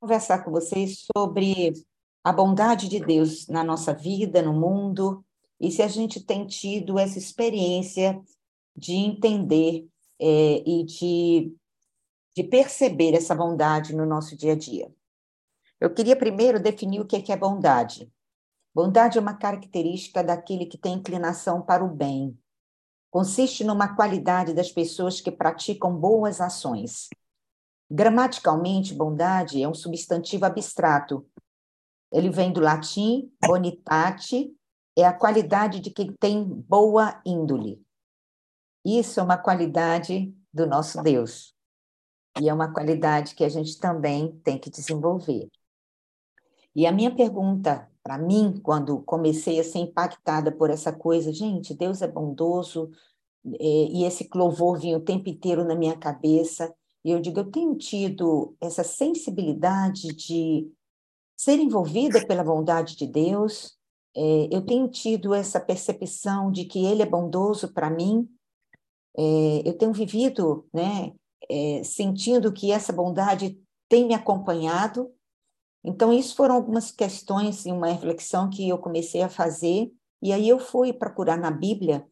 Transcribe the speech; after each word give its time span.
conversar 0.00 0.42
com 0.42 0.50
vocês 0.50 1.06
sobre 1.14 1.74
a 2.24 2.32
bondade 2.32 2.88
de 2.88 2.98
Deus 2.98 3.46
na 3.48 3.62
nossa 3.62 3.92
vida, 3.92 4.40
no 4.40 4.52
mundo, 4.52 5.22
e 5.60 5.70
se 5.70 5.82
a 5.82 5.88
gente 5.88 6.24
tem 6.24 6.46
tido 6.46 6.98
essa 6.98 7.18
experiência 7.18 8.20
de 8.74 8.94
entender 8.94 9.86
é, 10.18 10.62
e 10.66 10.84
de, 10.84 11.54
de 12.34 12.44
perceber 12.44 13.14
essa 13.14 13.34
bondade 13.34 13.94
no 13.94 14.06
nosso 14.06 14.34
dia 14.34 14.52
a 14.52 14.56
dia. 14.56 14.90
Eu 15.78 15.92
queria 15.92 16.16
primeiro 16.16 16.58
definir 16.58 17.00
o 17.00 17.06
que 17.06 17.30
é 17.30 17.36
bondade. 17.36 18.10
Bondade 18.74 19.18
é 19.18 19.20
uma 19.20 19.34
característica 19.34 20.22
daquele 20.24 20.64
que 20.64 20.78
tem 20.78 20.94
inclinação 20.94 21.60
para 21.60 21.84
o 21.84 21.88
bem. 21.88 22.38
Consiste 23.10 23.64
numa 23.64 23.96
qualidade 23.96 24.54
das 24.54 24.70
pessoas 24.70 25.20
que 25.20 25.30
praticam 25.30 25.94
boas 25.94 26.40
ações. 26.40 27.08
Gramaticalmente, 27.90 28.94
bondade 28.94 29.62
é 29.62 29.68
um 29.68 29.74
substantivo 29.74 30.44
abstrato. 30.44 31.26
Ele 32.12 32.30
vem 32.30 32.52
do 32.52 32.60
latim 32.60 33.32
bonitate, 33.44 34.54
é 34.96 35.04
a 35.04 35.12
qualidade 35.12 35.80
de 35.80 35.90
quem 35.90 36.12
tem 36.12 36.44
boa 36.44 37.20
índole. 37.24 37.82
Isso 38.84 39.18
é 39.20 39.22
uma 39.22 39.36
qualidade 39.36 40.34
do 40.52 40.66
nosso 40.66 41.02
Deus. 41.02 41.54
E 42.40 42.48
é 42.48 42.54
uma 42.54 42.72
qualidade 42.72 43.34
que 43.34 43.44
a 43.44 43.48
gente 43.48 43.78
também 43.78 44.38
tem 44.44 44.58
que 44.58 44.70
desenvolver. 44.70 45.48
E 46.74 46.86
a 46.86 46.92
minha 46.92 47.14
pergunta 47.14 47.90
para 48.02 48.16
mim, 48.16 48.58
quando 48.62 49.02
comecei 49.02 49.60
a 49.60 49.64
ser 49.64 49.78
impactada 49.78 50.50
por 50.50 50.70
essa 50.70 50.92
coisa, 50.92 51.32
gente, 51.32 51.74
Deus 51.74 52.00
é 52.02 52.08
bondoso, 52.08 52.90
é, 53.44 53.64
e 53.64 54.04
esse 54.04 54.28
clouvor 54.28 54.78
vinha 54.78 54.96
o 54.96 55.04
tempo 55.04 55.28
inteiro 55.28 55.64
na 55.64 55.74
minha 55.74 55.96
cabeça, 55.96 56.74
e 57.04 57.10
eu 57.10 57.20
digo, 57.20 57.40
eu 57.40 57.50
tenho 57.50 57.74
tido 57.76 58.54
essa 58.60 58.84
sensibilidade 58.84 60.08
de 60.14 60.70
ser 61.36 61.58
envolvida 61.58 62.26
pela 62.26 62.44
bondade 62.44 62.96
de 62.96 63.06
Deus, 63.06 63.78
é, 64.14 64.48
eu 64.50 64.64
tenho 64.64 64.88
tido 64.88 65.32
essa 65.32 65.60
percepção 65.60 66.50
de 66.50 66.64
que 66.64 66.84
Ele 66.84 67.02
é 67.02 67.06
bondoso 67.06 67.72
para 67.72 67.88
mim, 67.88 68.28
é, 69.16 69.62
eu 69.64 69.76
tenho 69.76 69.92
vivido, 69.92 70.66
né, 70.72 71.12
é, 71.48 71.82
sentindo 71.82 72.52
que 72.52 72.70
essa 72.70 72.92
bondade 72.92 73.58
tem 73.88 74.06
me 74.06 74.14
acompanhado. 74.14 75.10
Então, 75.82 76.12
isso 76.12 76.36
foram 76.36 76.54
algumas 76.54 76.92
questões 76.92 77.64
e 77.64 77.72
uma 77.72 77.88
reflexão 77.88 78.50
que 78.50 78.68
eu 78.68 78.78
comecei 78.78 79.22
a 79.22 79.28
fazer, 79.28 79.90
e 80.22 80.32
aí 80.32 80.48
eu 80.48 80.58
fui 80.58 80.92
procurar 80.92 81.38
na 81.38 81.50
Bíblia 81.50 82.06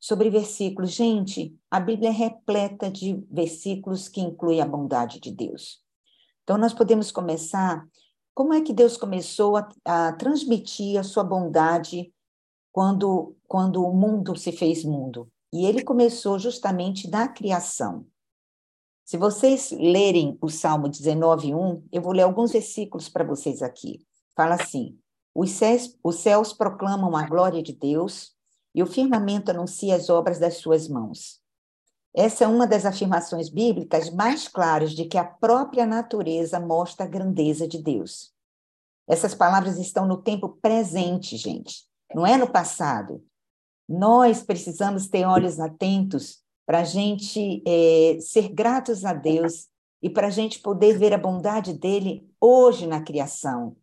sobre 0.00 0.30
versículos. 0.30 0.90
Gente, 0.90 1.56
a 1.70 1.80
Bíblia 1.80 2.10
é 2.10 2.12
repleta 2.12 2.90
de 2.90 3.24
versículos 3.30 4.08
que 4.08 4.20
incluem 4.20 4.60
a 4.60 4.66
bondade 4.66 5.20
de 5.20 5.30
Deus. 5.30 5.82
Então, 6.42 6.56
nós 6.56 6.72
podemos 6.72 7.10
começar. 7.10 7.86
Como 8.34 8.54
é 8.54 8.60
que 8.60 8.72
Deus 8.72 8.96
começou 8.96 9.56
a, 9.56 9.68
a 9.84 10.12
transmitir 10.12 10.98
a 10.98 11.02
sua 11.02 11.24
bondade 11.24 12.12
quando, 12.72 13.36
quando 13.46 13.84
o 13.84 13.92
mundo 13.92 14.36
se 14.36 14.52
fez 14.52 14.84
mundo? 14.84 15.28
E 15.52 15.66
ele 15.66 15.82
começou 15.82 16.38
justamente 16.38 17.10
da 17.10 17.26
criação. 17.26 18.06
Se 19.04 19.16
vocês 19.16 19.70
lerem 19.72 20.36
o 20.40 20.50
Salmo 20.50 20.88
19, 20.88 21.54
1, 21.54 21.88
eu 21.90 22.02
vou 22.02 22.12
ler 22.12 22.22
alguns 22.22 22.52
versículos 22.52 23.08
para 23.08 23.24
vocês 23.24 23.62
aqui. 23.62 24.06
Fala 24.36 24.54
assim: 24.54 24.98
os 25.34 25.50
céus, 25.50 25.98
os 26.04 26.16
céus 26.16 26.52
proclamam 26.52 27.16
a 27.16 27.26
glória 27.26 27.62
de 27.62 27.72
Deus, 27.72 28.36
e 28.78 28.82
o 28.82 28.86
firmamento 28.86 29.50
anuncia 29.50 29.96
as 29.96 30.08
obras 30.08 30.38
das 30.38 30.58
suas 30.58 30.86
mãos. 30.86 31.40
Essa 32.14 32.44
é 32.44 32.46
uma 32.46 32.64
das 32.64 32.86
afirmações 32.86 33.48
bíblicas 33.48 34.08
mais 34.08 34.46
claras 34.46 34.92
de 34.92 35.04
que 35.06 35.18
a 35.18 35.24
própria 35.24 35.84
natureza 35.84 36.60
mostra 36.60 37.04
a 37.04 37.08
grandeza 37.08 37.66
de 37.66 37.82
Deus. 37.82 38.32
Essas 39.08 39.34
palavras 39.34 39.78
estão 39.78 40.06
no 40.06 40.22
tempo 40.22 40.50
presente, 40.62 41.36
gente, 41.36 41.86
não 42.14 42.24
é 42.24 42.36
no 42.36 42.48
passado. 42.48 43.20
Nós 43.88 44.44
precisamos 44.44 45.08
ter 45.08 45.26
olhos 45.26 45.58
atentos 45.58 46.38
para 46.64 46.78
a 46.78 46.84
gente 46.84 47.60
é, 47.66 48.20
ser 48.20 48.48
gratos 48.48 49.04
a 49.04 49.12
Deus 49.12 49.66
e 50.00 50.08
para 50.08 50.28
a 50.28 50.30
gente 50.30 50.60
poder 50.60 50.96
ver 50.96 51.12
a 51.12 51.18
bondade 51.18 51.72
dele 51.72 52.30
hoje 52.40 52.86
na 52.86 53.02
criação, 53.02 53.76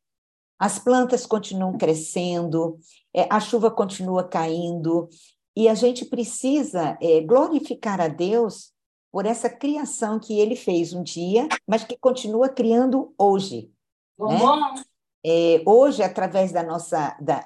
as 0.57 0.79
plantas 0.79 1.25
continuam 1.25 1.77
crescendo, 1.77 2.79
é, 3.15 3.27
a 3.29 3.39
chuva 3.39 3.71
continua 3.71 4.27
caindo, 4.27 5.07
e 5.55 5.69
a 5.69 5.73
gente 5.73 6.03
precisa 6.05 6.97
é, 7.01 7.21
glorificar 7.21 8.01
a 8.01 8.09
Deus 8.09 8.73
por 9.11 9.25
essa 9.25 9.49
criação 9.49 10.19
que 10.19 10.37
ele 10.37 10.55
fez 10.55 10.91
um 10.91 11.01
dia, 11.01 11.47
mas 11.65 11.85
que 11.85 11.97
continua 11.97 12.49
criando 12.49 13.13
hoje. 13.17 13.71
Né? 14.19 14.83
É, 15.25 15.63
hoje, 15.65 16.03
através 16.03 16.51
da 16.51 16.61
nossa, 16.61 17.17
da, 17.21 17.45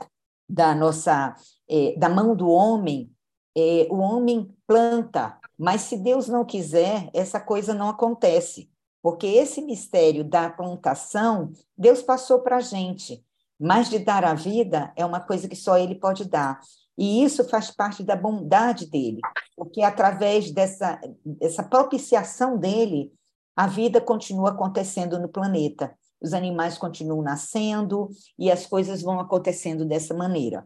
da 0.50 0.74
nossa, 0.74 1.36
é, 1.70 1.96
da 1.96 2.10
mão 2.10 2.36
do 2.36 2.50
homem, 2.50 3.12
é, 3.56 3.88
o 3.92 3.98
homem 3.98 4.52
planta, 4.66 5.38
mas 5.56 5.82
se 5.82 5.96
Deus 5.96 6.28
não 6.28 6.44
quiser, 6.44 7.12
essa 7.14 7.40
coisa 7.40 7.76
não 7.76 7.90
acontece. 7.90 8.72
Porque 9.02 9.28
esse 9.28 9.62
mistério 9.62 10.24
da 10.24 10.50
plantação, 10.50 11.52
Deus 11.78 12.02
passou 12.02 12.40
para 12.40 12.58
a 12.58 12.62
gente, 12.62 13.24
mas 13.60 13.90
de 13.90 14.00
dar 14.00 14.24
a 14.24 14.34
vida 14.34 14.94
é 14.96 15.06
uma 15.06 15.20
coisa 15.20 15.48
que 15.48 15.56
só 15.56 15.78
Ele 15.78 15.96
pode 15.96 16.26
dar. 16.26 16.60
E 16.98 17.24
isso 17.24 17.48
faz 17.48 17.72
parte 17.72 18.04
da 18.04 18.16
bondade 18.16 18.90
dele, 18.90 19.20
porque 19.56 19.82
através 19.82 20.52
dessa, 20.52 21.00
dessa 21.24 21.64
propiciação 21.64 22.58
dele, 22.58 23.12
a 23.56 23.68
vida 23.68 24.00
continua 24.00 24.52
acontecendo 24.52 25.20
no 25.20 25.30
planeta. 25.30 25.94
Os 26.22 26.34
animais 26.34 26.78
continuam 26.78 27.22
nascendo 27.22 28.10
e 28.38 28.52
as 28.52 28.66
coisas 28.66 29.02
vão 29.02 29.20
acontecendo 29.20 29.86
dessa 29.86 30.14
maneira. 30.14 30.66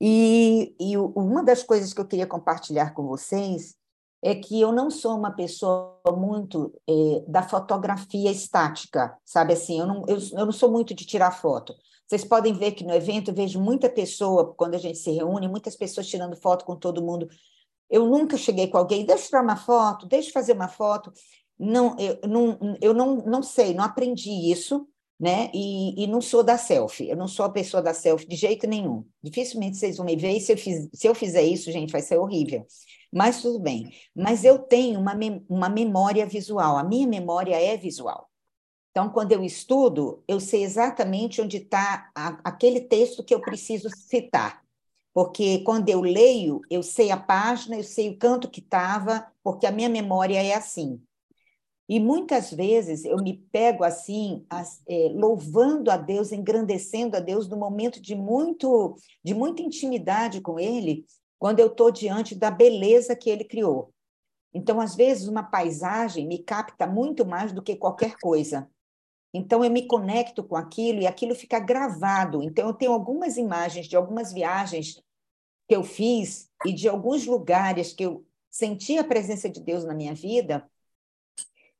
E, 0.00 0.74
e 0.80 0.96
uma 0.96 1.44
das 1.44 1.62
coisas 1.62 1.92
que 1.92 2.00
eu 2.00 2.06
queria 2.06 2.26
compartilhar 2.26 2.92
com 2.92 3.06
vocês 3.06 3.76
é 4.22 4.36
que 4.36 4.60
eu 4.60 4.70
não 4.70 4.88
sou 4.88 5.16
uma 5.16 5.32
pessoa 5.32 6.00
muito 6.16 6.72
é, 6.88 7.24
da 7.26 7.42
fotografia 7.42 8.30
estática, 8.30 9.16
sabe 9.24 9.52
assim? 9.54 9.80
Eu 9.80 9.86
não, 9.86 10.04
eu, 10.06 10.18
eu 10.38 10.46
não 10.46 10.52
sou 10.52 10.70
muito 10.70 10.94
de 10.94 11.04
tirar 11.04 11.32
foto. 11.32 11.74
Vocês 12.06 12.24
podem 12.24 12.52
ver 12.52 12.72
que 12.72 12.84
no 12.84 12.94
evento 12.94 13.30
eu 13.30 13.34
vejo 13.34 13.60
muita 13.60 13.90
pessoa, 13.90 14.54
quando 14.54 14.74
a 14.74 14.78
gente 14.78 14.98
se 14.98 15.10
reúne, 15.10 15.48
muitas 15.48 15.74
pessoas 15.74 16.06
tirando 16.06 16.36
foto 16.36 16.64
com 16.64 16.76
todo 16.76 17.02
mundo. 17.02 17.28
Eu 17.90 18.06
nunca 18.06 18.36
cheguei 18.36 18.68
com 18.68 18.78
alguém, 18.78 19.04
deixa 19.04 19.24
eu 19.24 19.28
tirar 19.28 19.42
uma 19.42 19.56
foto, 19.56 20.06
deixa 20.06 20.28
eu 20.28 20.32
fazer 20.32 20.52
uma 20.52 20.68
foto. 20.68 21.12
Não, 21.58 21.96
eu 21.98 22.18
não, 22.28 22.58
eu 22.80 22.94
não, 22.94 23.16
não 23.16 23.42
sei, 23.42 23.74
não 23.74 23.84
aprendi 23.84 24.30
isso, 24.50 24.86
né? 25.22 25.50
E, 25.54 26.02
e 26.04 26.06
não 26.08 26.20
sou 26.20 26.42
da 26.42 26.58
selfie, 26.58 27.08
eu 27.08 27.16
não 27.16 27.28
sou 27.28 27.46
a 27.46 27.50
pessoa 27.50 27.82
da 27.82 27.94
selfie 27.94 28.26
de 28.26 28.36
jeito 28.36 28.66
nenhum. 28.66 29.06
Dificilmente 29.22 29.76
vocês 29.76 29.96
vão 29.96 30.06
me 30.06 30.16
ver, 30.16 30.32
e 30.32 30.40
se 30.40 30.52
eu, 30.52 30.58
fiz, 30.58 30.88
se 30.92 31.06
eu 31.06 31.14
fizer 31.14 31.42
isso, 31.42 31.70
gente, 31.70 31.92
vai 31.92 32.02
ser 32.02 32.18
horrível 32.18 32.66
mas 33.12 33.42
tudo 33.42 33.58
bem. 33.60 33.92
Mas 34.16 34.42
eu 34.42 34.58
tenho 34.58 34.98
uma, 34.98 35.12
uma 35.48 35.68
memória 35.68 36.24
visual, 36.24 36.78
a 36.78 36.82
minha 36.82 37.06
memória 37.06 37.54
é 37.54 37.76
visual. 37.76 38.30
Então, 38.90 39.10
quando 39.10 39.32
eu 39.32 39.44
estudo, 39.44 40.22
eu 40.26 40.40
sei 40.40 40.64
exatamente 40.64 41.40
onde 41.40 41.58
está 41.58 42.10
aquele 42.42 42.80
texto 42.80 43.22
que 43.22 43.34
eu 43.34 43.40
preciso 43.40 43.88
citar. 43.90 44.62
Porque 45.14 45.58
quando 45.60 45.88
eu 45.90 46.00
leio, 46.00 46.60
eu 46.70 46.82
sei 46.82 47.10
a 47.10 47.16
página, 47.16 47.76
eu 47.76 47.84
sei 47.84 48.10
o 48.10 48.18
canto 48.18 48.50
que 48.50 48.60
estava, 48.60 49.26
porque 49.42 49.66
a 49.66 49.70
minha 49.70 49.88
memória 49.88 50.42
é 50.42 50.54
assim. 50.54 51.02
E 51.92 52.00
muitas 52.00 52.50
vezes 52.50 53.04
eu 53.04 53.18
me 53.18 53.36
pego 53.52 53.84
assim, 53.84 54.46
as, 54.48 54.80
é, 54.88 55.10
louvando 55.12 55.90
a 55.90 55.96
Deus, 55.98 56.32
engrandecendo 56.32 57.18
a 57.18 57.20
Deus 57.20 57.50
no 57.50 57.56
momento 57.58 58.00
de 58.00 58.14
muito, 58.14 58.96
de 59.22 59.34
muita 59.34 59.60
intimidade 59.60 60.40
com 60.40 60.58
Ele, 60.58 61.04
quando 61.38 61.60
eu 61.60 61.66
estou 61.66 61.90
diante 61.90 62.34
da 62.34 62.50
beleza 62.50 63.14
que 63.14 63.28
ele 63.28 63.44
criou. 63.44 63.92
Então, 64.54 64.80
às 64.80 64.96
vezes, 64.96 65.28
uma 65.28 65.42
paisagem 65.42 66.26
me 66.26 66.38
capta 66.38 66.86
muito 66.86 67.26
mais 67.26 67.52
do 67.52 67.62
que 67.62 67.76
qualquer 67.76 68.16
coisa. 68.22 68.66
Então, 69.34 69.62
eu 69.62 69.70
me 69.70 69.86
conecto 69.86 70.42
com 70.42 70.56
aquilo 70.56 71.02
e 71.02 71.06
aquilo 71.06 71.34
fica 71.34 71.60
gravado. 71.60 72.42
Então, 72.42 72.68
eu 72.68 72.72
tenho 72.72 72.92
algumas 72.92 73.36
imagens 73.36 73.86
de 73.86 73.96
algumas 73.96 74.32
viagens 74.32 74.94
que 75.68 75.76
eu 75.76 75.84
fiz 75.84 76.48
e 76.64 76.72
de 76.72 76.88
alguns 76.88 77.26
lugares 77.26 77.92
que 77.92 78.06
eu 78.06 78.24
senti 78.50 78.96
a 78.96 79.04
presença 79.04 79.46
de 79.46 79.60
Deus 79.60 79.84
na 79.84 79.92
minha 79.92 80.14
vida 80.14 80.66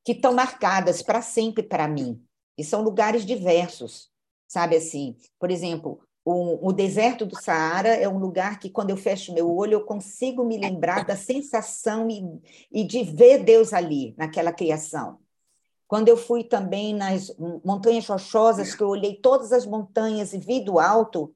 que 0.04 0.12
estão 0.12 0.32
marcadas 0.32 1.02
para 1.02 1.22
sempre 1.22 1.62
para 1.62 1.88
mim. 1.88 2.22
E 2.56 2.64
são 2.64 2.82
lugares 2.82 3.24
diversos, 3.24 4.10
sabe 4.46 4.76
assim? 4.76 5.16
Por 5.38 5.50
exemplo, 5.50 6.00
o, 6.24 6.68
o, 6.68 6.72
deserto 6.72 7.26
do 7.26 7.40
Saara 7.40 7.88
é 7.88 8.08
um 8.08 8.18
lugar 8.18 8.58
que, 8.58 8.70
quando 8.70 8.90
eu 8.90 8.96
fecho 8.96 9.32
meu 9.32 9.52
olho, 9.54 9.74
eu 9.74 9.84
consigo 9.84 10.44
me 10.44 10.56
lembrar 10.58 11.04
da 11.04 11.16
sensação 11.16 12.08
e, 12.08 12.22
e 12.70 12.84
de 12.84 13.02
ver 13.02 13.42
Deus 13.42 13.72
ali, 13.72 14.14
naquela 14.16 14.52
criação. 14.52 15.18
Quando 15.88 16.08
eu 16.08 16.16
fui 16.16 16.44
também 16.44 16.94
nas 16.94 17.34
montanhas 17.64 18.06
rochosas, 18.06 18.74
que 18.74 18.82
eu 18.82 18.88
olhei 18.88 19.16
todas 19.16 19.52
as 19.52 19.66
montanhas 19.66 20.32
e 20.32 20.38
vi 20.38 20.64
do 20.64 20.78
alto, 20.78 21.34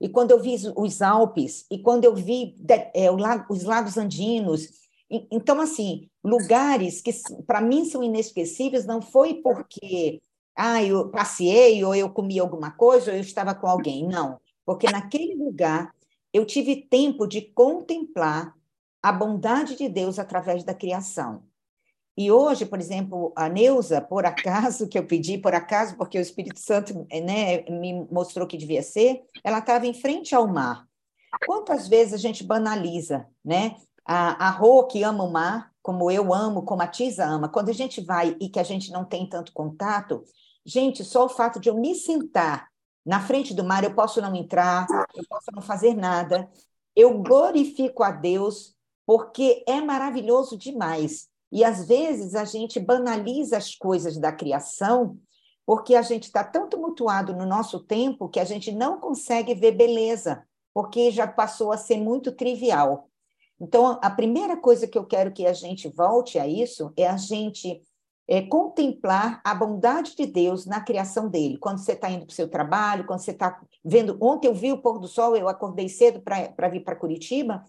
e 0.00 0.08
quando 0.08 0.30
eu 0.30 0.40
vi 0.40 0.56
os 0.76 1.00
Alpes, 1.00 1.64
e 1.70 1.78
quando 1.78 2.04
eu 2.04 2.14
vi 2.14 2.54
é, 2.94 3.10
os 3.10 3.64
lagos 3.64 3.96
andinos. 3.96 4.68
Então, 5.08 5.60
assim, 5.60 6.10
lugares 6.26 7.00
que 7.00 7.12
para 7.46 7.60
mim 7.60 7.84
são 7.84 8.02
inesquecíveis 8.02 8.84
não 8.84 9.00
foi 9.00 9.34
porque 9.34 10.20
ah, 10.56 10.82
eu 10.82 11.08
passeei, 11.10 11.84
ou 11.84 11.94
eu 11.94 12.10
comi 12.10 12.40
alguma 12.40 12.70
coisa, 12.70 13.10
ou 13.10 13.16
eu 13.16 13.20
estava 13.20 13.54
com 13.54 13.66
alguém. 13.66 14.06
Não, 14.06 14.40
porque 14.64 14.90
naquele 14.90 15.34
lugar 15.34 15.94
eu 16.32 16.44
tive 16.44 16.76
tempo 16.76 17.26
de 17.26 17.42
contemplar 17.42 18.54
a 19.02 19.12
bondade 19.12 19.76
de 19.76 19.88
Deus 19.88 20.18
através 20.18 20.64
da 20.64 20.74
criação. 20.74 21.44
E 22.18 22.30
hoje, 22.32 22.64
por 22.64 22.80
exemplo, 22.80 23.32
a 23.36 23.48
Neuza, 23.48 24.00
por 24.00 24.24
acaso, 24.24 24.88
que 24.88 24.98
eu 24.98 25.06
pedi, 25.06 25.36
por 25.36 25.54
acaso, 25.54 25.96
porque 25.96 26.18
o 26.18 26.22
Espírito 26.22 26.58
Santo 26.58 27.06
né, 27.12 27.62
me 27.68 28.06
mostrou 28.10 28.46
que 28.46 28.56
devia 28.56 28.82
ser, 28.82 29.22
ela 29.44 29.58
estava 29.58 29.86
em 29.86 29.92
frente 29.92 30.34
ao 30.34 30.48
mar. 30.48 30.86
Quantas 31.44 31.86
vezes 31.86 32.14
a 32.14 32.16
gente 32.16 32.42
banaliza, 32.42 33.26
né? 33.44 33.76
A, 34.04 34.46
a 34.46 34.50
Rô, 34.50 34.84
que 34.84 35.02
ama 35.02 35.24
o 35.24 35.30
mar, 35.30 35.70
como 35.86 36.10
eu 36.10 36.34
amo, 36.34 36.64
como 36.64 36.82
a 36.82 36.88
Tisa 36.88 37.24
ama, 37.24 37.48
quando 37.48 37.68
a 37.68 37.72
gente 37.72 38.00
vai 38.00 38.36
e 38.40 38.48
que 38.48 38.58
a 38.58 38.64
gente 38.64 38.90
não 38.90 39.04
tem 39.04 39.24
tanto 39.24 39.52
contato, 39.52 40.24
gente, 40.64 41.04
só 41.04 41.26
o 41.26 41.28
fato 41.28 41.60
de 41.60 41.68
eu 41.68 41.76
me 41.76 41.94
sentar 41.94 42.66
na 43.04 43.20
frente 43.20 43.54
do 43.54 43.62
mar, 43.62 43.84
eu 43.84 43.94
posso 43.94 44.20
não 44.20 44.34
entrar, 44.34 44.84
eu 45.14 45.22
posso 45.28 45.46
não 45.54 45.62
fazer 45.62 45.94
nada, 45.94 46.50
eu 46.96 47.22
glorifico 47.22 48.02
a 48.02 48.10
Deus, 48.10 48.74
porque 49.06 49.62
é 49.64 49.80
maravilhoso 49.80 50.58
demais 50.58 51.28
e 51.52 51.62
às 51.62 51.86
vezes 51.86 52.34
a 52.34 52.44
gente 52.44 52.80
banaliza 52.80 53.56
as 53.56 53.76
coisas 53.76 54.18
da 54.18 54.32
criação, 54.32 55.16
porque 55.64 55.94
a 55.94 56.02
gente 56.02 56.24
está 56.24 56.42
tão 56.42 56.68
tumultuado 56.68 57.32
no 57.32 57.46
nosso 57.46 57.78
tempo 57.78 58.28
que 58.28 58.40
a 58.40 58.44
gente 58.44 58.72
não 58.72 58.98
consegue 58.98 59.54
ver 59.54 59.70
beleza, 59.70 60.42
porque 60.74 61.12
já 61.12 61.28
passou 61.28 61.70
a 61.70 61.76
ser 61.76 61.98
muito 61.98 62.32
trivial. 62.32 63.08
Então, 63.60 63.98
a 64.02 64.10
primeira 64.10 64.56
coisa 64.56 64.86
que 64.86 64.98
eu 64.98 65.04
quero 65.04 65.32
que 65.32 65.46
a 65.46 65.52
gente 65.52 65.88
volte 65.88 66.38
a 66.38 66.46
isso 66.46 66.92
é 66.96 67.06
a 67.06 67.16
gente 67.16 67.80
é, 68.28 68.42
contemplar 68.42 69.40
a 69.44 69.54
bondade 69.54 70.14
de 70.16 70.26
Deus 70.26 70.66
na 70.66 70.80
criação 70.80 71.28
dele. 71.28 71.58
Quando 71.58 71.78
você 71.78 71.92
está 71.92 72.10
indo 72.10 72.26
para 72.26 72.32
o 72.32 72.34
seu 72.34 72.48
trabalho, 72.48 73.06
quando 73.06 73.20
você 73.20 73.30
está 73.30 73.60
vendo. 73.84 74.18
Ontem 74.20 74.48
eu 74.48 74.54
vi 74.54 74.72
o 74.72 74.82
pôr 74.82 74.98
do 74.98 75.08
sol, 75.08 75.36
eu 75.36 75.48
acordei 75.48 75.88
cedo 75.88 76.20
para 76.20 76.68
vir 76.68 76.84
para 76.84 76.96
Curitiba, 76.96 77.64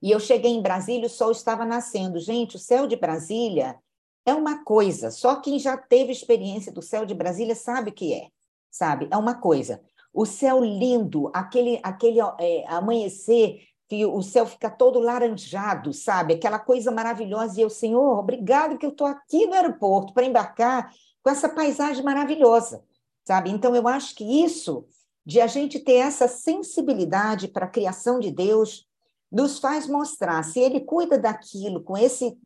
e 0.00 0.10
eu 0.10 0.20
cheguei 0.20 0.52
em 0.52 0.62
Brasília, 0.62 1.06
o 1.06 1.10
sol 1.10 1.32
estava 1.32 1.64
nascendo. 1.64 2.20
Gente, 2.20 2.56
o 2.56 2.58
céu 2.58 2.86
de 2.86 2.96
Brasília 2.96 3.76
é 4.24 4.32
uma 4.32 4.64
coisa. 4.64 5.10
Só 5.10 5.36
quem 5.36 5.58
já 5.58 5.76
teve 5.76 6.12
experiência 6.12 6.72
do 6.72 6.80
céu 6.80 7.04
de 7.04 7.14
Brasília 7.14 7.54
sabe 7.54 7.90
o 7.90 7.94
que 7.94 8.14
é, 8.14 8.28
sabe? 8.70 9.08
É 9.10 9.16
uma 9.16 9.34
coisa. 9.34 9.82
O 10.12 10.24
céu 10.24 10.62
lindo, 10.62 11.30
aquele, 11.34 11.80
aquele 11.82 12.20
é, 12.38 12.64
amanhecer 12.68 13.67
que 13.88 14.04
o 14.04 14.22
céu 14.22 14.44
fica 14.44 14.68
todo 14.68 15.00
laranjado, 15.00 15.94
sabe? 15.94 16.34
Aquela 16.34 16.58
coisa 16.58 16.90
maravilhosa. 16.90 17.58
E 17.58 17.62
eu, 17.62 17.70
Senhor, 17.70 18.18
obrigado 18.18 18.76
que 18.76 18.84
eu 18.84 18.90
estou 18.90 19.06
aqui 19.06 19.46
no 19.46 19.54
aeroporto 19.54 20.12
para 20.12 20.26
embarcar 20.26 20.92
com 21.22 21.30
essa 21.30 21.48
paisagem 21.48 22.04
maravilhosa, 22.04 22.84
sabe? 23.24 23.50
Então, 23.50 23.74
eu 23.74 23.88
acho 23.88 24.14
que 24.14 24.44
isso, 24.44 24.86
de 25.24 25.40
a 25.40 25.46
gente 25.46 25.78
ter 25.78 25.94
essa 25.94 26.28
sensibilidade 26.28 27.48
para 27.48 27.64
a 27.64 27.70
criação 27.70 28.20
de 28.20 28.30
Deus, 28.30 28.86
nos 29.32 29.58
faz 29.58 29.86
mostrar 29.86 30.42
se 30.42 30.60
ele 30.60 30.80
cuida 30.80 31.18
daquilo 31.18 31.82
com 31.82 31.96
esse 31.96 32.38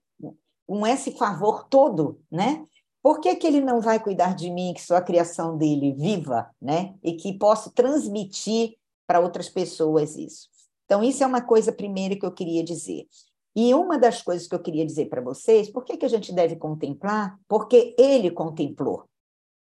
com 0.64 0.86
esse 0.86 1.10
favor 1.12 1.64
todo, 1.68 2.20
né? 2.30 2.64
Por 3.02 3.20
que, 3.20 3.34
que 3.34 3.46
ele 3.46 3.60
não 3.60 3.80
vai 3.80 3.98
cuidar 3.98 4.34
de 4.34 4.48
mim, 4.48 4.72
que 4.72 4.80
sou 4.80 4.96
a 4.96 5.02
criação 5.02 5.58
dele 5.58 5.92
viva, 5.92 6.48
né? 6.62 6.94
E 7.02 7.14
que 7.14 7.36
posso 7.36 7.72
transmitir 7.72 8.76
para 9.06 9.20
outras 9.20 9.48
pessoas 9.48 10.16
isso. 10.16 10.48
Então, 10.84 11.02
isso 11.02 11.22
é 11.22 11.26
uma 11.26 11.40
coisa 11.40 11.72
primeira 11.72 12.16
que 12.16 12.24
eu 12.24 12.32
queria 12.32 12.62
dizer. 12.62 13.06
E 13.54 13.74
uma 13.74 13.98
das 13.98 14.22
coisas 14.22 14.46
que 14.46 14.54
eu 14.54 14.62
queria 14.62 14.84
dizer 14.84 15.08
para 15.08 15.20
vocês, 15.20 15.70
por 15.70 15.84
que, 15.84 15.96
que 15.96 16.06
a 16.06 16.08
gente 16.08 16.32
deve 16.32 16.56
contemplar? 16.56 17.38
Porque 17.46 17.94
ele 17.98 18.30
contemplou, 18.30 19.04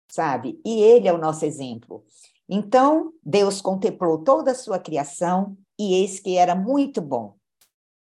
sabe? 0.10 0.60
E 0.66 0.82
ele 0.82 1.08
é 1.08 1.14
o 1.14 1.18
nosso 1.18 1.46
exemplo. 1.46 2.04
Então, 2.48 3.14
Deus 3.24 3.62
contemplou 3.62 4.24
toda 4.24 4.52
a 4.52 4.56
sua 4.56 4.80
criação, 4.80 5.58
e 5.78 5.96
eis 5.96 6.20
que 6.20 6.38
era 6.38 6.56
muito 6.56 7.02
bom. 7.02 7.36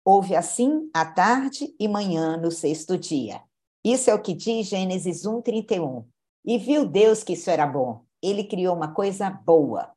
Houve 0.03 0.35
assim 0.35 0.89
a 0.93 1.05
tarde 1.05 1.75
e 1.79 1.87
manhã 1.87 2.37
no 2.37 2.51
sexto 2.51 2.97
dia. 2.97 3.41
Isso 3.83 4.09
é 4.09 4.13
o 4.13 4.21
que 4.21 4.33
diz 4.33 4.67
Gênesis 4.67 5.25
1, 5.25 5.41
31. 5.41 6.05
E 6.45 6.57
viu 6.57 6.85
Deus 6.85 7.23
que 7.23 7.33
isso 7.33 7.49
era 7.49 7.65
bom. 7.67 8.03
Ele 8.21 8.43
criou 8.43 8.75
uma 8.75 8.93
coisa 8.93 9.29
boa. 9.29 9.91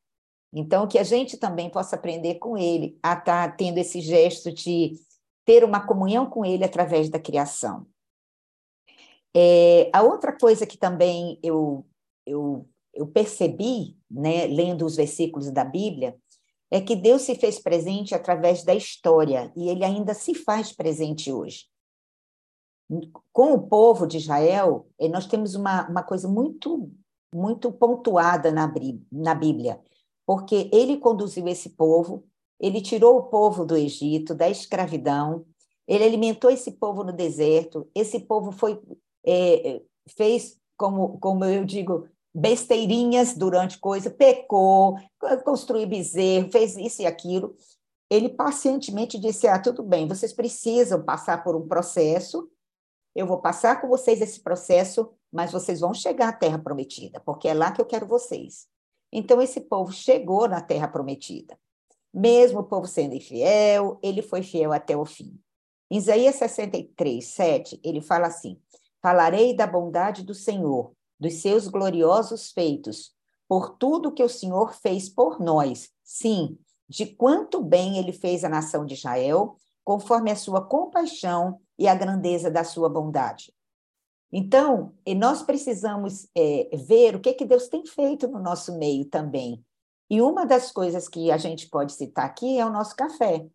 Então, 0.54 0.86
que 0.86 0.98
a 0.98 1.02
gente 1.02 1.36
também 1.36 1.68
possa 1.68 1.96
aprender 1.96 2.36
com 2.36 2.56
ele 2.56 2.96
a 3.02 3.14
estar 3.14 3.50
tá 3.50 3.56
tendo 3.56 3.78
esse 3.78 4.00
gesto 4.00 4.52
de 4.52 4.92
ter 5.44 5.64
uma 5.64 5.84
comunhão 5.84 6.30
com 6.30 6.44
ele 6.44 6.62
através 6.62 7.08
da 7.10 7.18
criação. 7.18 7.86
É, 9.36 9.90
a 9.92 10.00
outra 10.00 10.32
coisa 10.32 10.64
que 10.64 10.78
também 10.78 11.40
eu, 11.42 11.84
eu, 12.24 12.68
eu 12.94 13.04
percebi, 13.04 13.98
né, 14.08 14.46
lendo 14.46 14.86
os 14.86 14.94
versículos 14.94 15.50
da 15.50 15.64
Bíblia, 15.64 16.16
é 16.70 16.80
que 16.80 16.94
Deus 16.94 17.22
se 17.22 17.34
fez 17.34 17.58
presente 17.58 18.14
através 18.14 18.62
da 18.62 18.74
história 18.74 19.52
e 19.56 19.68
ele 19.68 19.84
ainda 19.84 20.14
se 20.14 20.34
faz 20.34 20.72
presente 20.72 21.32
hoje. 21.32 21.66
Com 23.32 23.54
o 23.54 23.66
povo 23.66 24.06
de 24.06 24.18
Israel, 24.18 24.86
eh, 25.00 25.08
nós 25.08 25.26
temos 25.26 25.56
uma, 25.56 25.88
uma 25.88 26.02
coisa 26.02 26.28
muito, 26.28 26.90
muito 27.34 27.72
pontuada 27.72 28.52
na, 28.52 28.72
na 29.10 29.34
Bíblia, 29.34 29.80
porque 30.26 30.68
ele 30.72 30.96
conduziu 30.96 31.46
esse 31.48 31.70
povo, 31.70 32.24
ele 32.60 32.80
tirou 32.80 33.18
o 33.18 33.24
povo 33.24 33.64
do 33.64 33.76
Egito, 33.76 34.34
da 34.34 34.48
escravidão, 34.48 35.44
ele 35.86 36.04
alimentou 36.04 36.50
esse 36.50 36.72
povo 36.72 37.04
no 37.04 37.12
deserto, 37.12 37.86
esse 37.94 38.20
povo 38.20 38.50
foi 38.52 38.80
é, 39.26 39.82
fez, 40.16 40.58
como, 40.76 41.18
como 41.18 41.44
eu 41.44 41.64
digo, 41.64 42.06
besteirinhas 42.34 43.36
durante 43.36 43.78
coisa, 43.78 44.10
pecou, 44.10 44.98
construiu 45.44 45.86
bezerro, 45.86 46.50
fez 46.50 46.76
isso 46.76 47.02
e 47.02 47.06
aquilo. 47.06 47.54
Ele 48.10 48.28
pacientemente 48.28 49.18
disse: 49.18 49.46
Ah, 49.46 49.58
tudo 49.58 49.82
bem, 49.82 50.06
vocês 50.06 50.32
precisam 50.32 51.02
passar 51.02 51.42
por 51.42 51.56
um 51.56 51.66
processo, 51.66 52.48
eu 53.14 53.26
vou 53.26 53.40
passar 53.40 53.80
com 53.80 53.88
vocês 53.88 54.20
esse 54.20 54.40
processo, 54.40 55.10
mas 55.32 55.52
vocês 55.52 55.80
vão 55.80 55.94
chegar 55.94 56.28
à 56.28 56.32
terra 56.32 56.58
prometida, 56.58 57.20
porque 57.20 57.48
é 57.48 57.54
lá 57.54 57.72
que 57.72 57.80
eu 57.80 57.86
quero 57.86 58.06
vocês. 58.06 58.66
Então, 59.16 59.40
esse 59.40 59.60
povo 59.60 59.92
chegou 59.92 60.48
na 60.48 60.60
terra 60.60 60.88
prometida. 60.88 61.56
Mesmo 62.12 62.60
o 62.60 62.64
povo 62.64 62.86
sendo 62.86 63.14
infiel, 63.14 63.98
ele 64.02 64.20
foi 64.20 64.42
fiel 64.42 64.72
até 64.72 64.96
o 64.96 65.04
fim. 65.04 65.38
Em 65.88 65.98
Isaías 65.98 66.34
63, 66.34 67.24
7, 67.24 67.80
ele 67.84 68.00
fala 68.00 68.26
assim: 68.26 68.60
Falarei 69.00 69.54
da 69.54 69.66
bondade 69.66 70.24
do 70.24 70.34
Senhor 70.34 70.92
dos 71.18 71.34
seus 71.34 71.68
gloriosos 71.68 72.50
feitos, 72.50 73.14
por 73.48 73.76
tudo 73.76 74.12
que 74.12 74.22
o 74.22 74.28
Senhor 74.28 74.74
fez 74.74 75.08
por 75.08 75.40
nós. 75.40 75.90
Sim, 76.02 76.58
de 76.88 77.06
quanto 77.06 77.62
bem 77.62 77.98
ele 77.98 78.12
fez 78.12 78.44
a 78.44 78.48
nação 78.48 78.84
de 78.84 78.94
Israel, 78.94 79.56
conforme 79.84 80.30
a 80.30 80.36
sua 80.36 80.60
compaixão 80.60 81.60
e 81.78 81.86
a 81.86 81.94
grandeza 81.94 82.50
da 82.50 82.64
sua 82.64 82.88
bondade. 82.88 83.54
Então, 84.36 84.92
nós 85.16 85.44
precisamos 85.44 86.28
é, 86.36 86.68
ver 86.76 87.14
o 87.14 87.20
que, 87.20 87.34
que 87.34 87.44
Deus 87.44 87.68
tem 87.68 87.86
feito 87.86 88.26
no 88.26 88.40
nosso 88.40 88.76
meio 88.76 89.04
também. 89.04 89.64
E 90.10 90.20
uma 90.20 90.44
das 90.44 90.72
coisas 90.72 91.08
que 91.08 91.30
a 91.30 91.36
gente 91.36 91.68
pode 91.68 91.92
citar 91.92 92.24
aqui 92.24 92.58
é 92.58 92.66
o 92.66 92.70
nosso 92.70 92.96
café, 92.96 93.46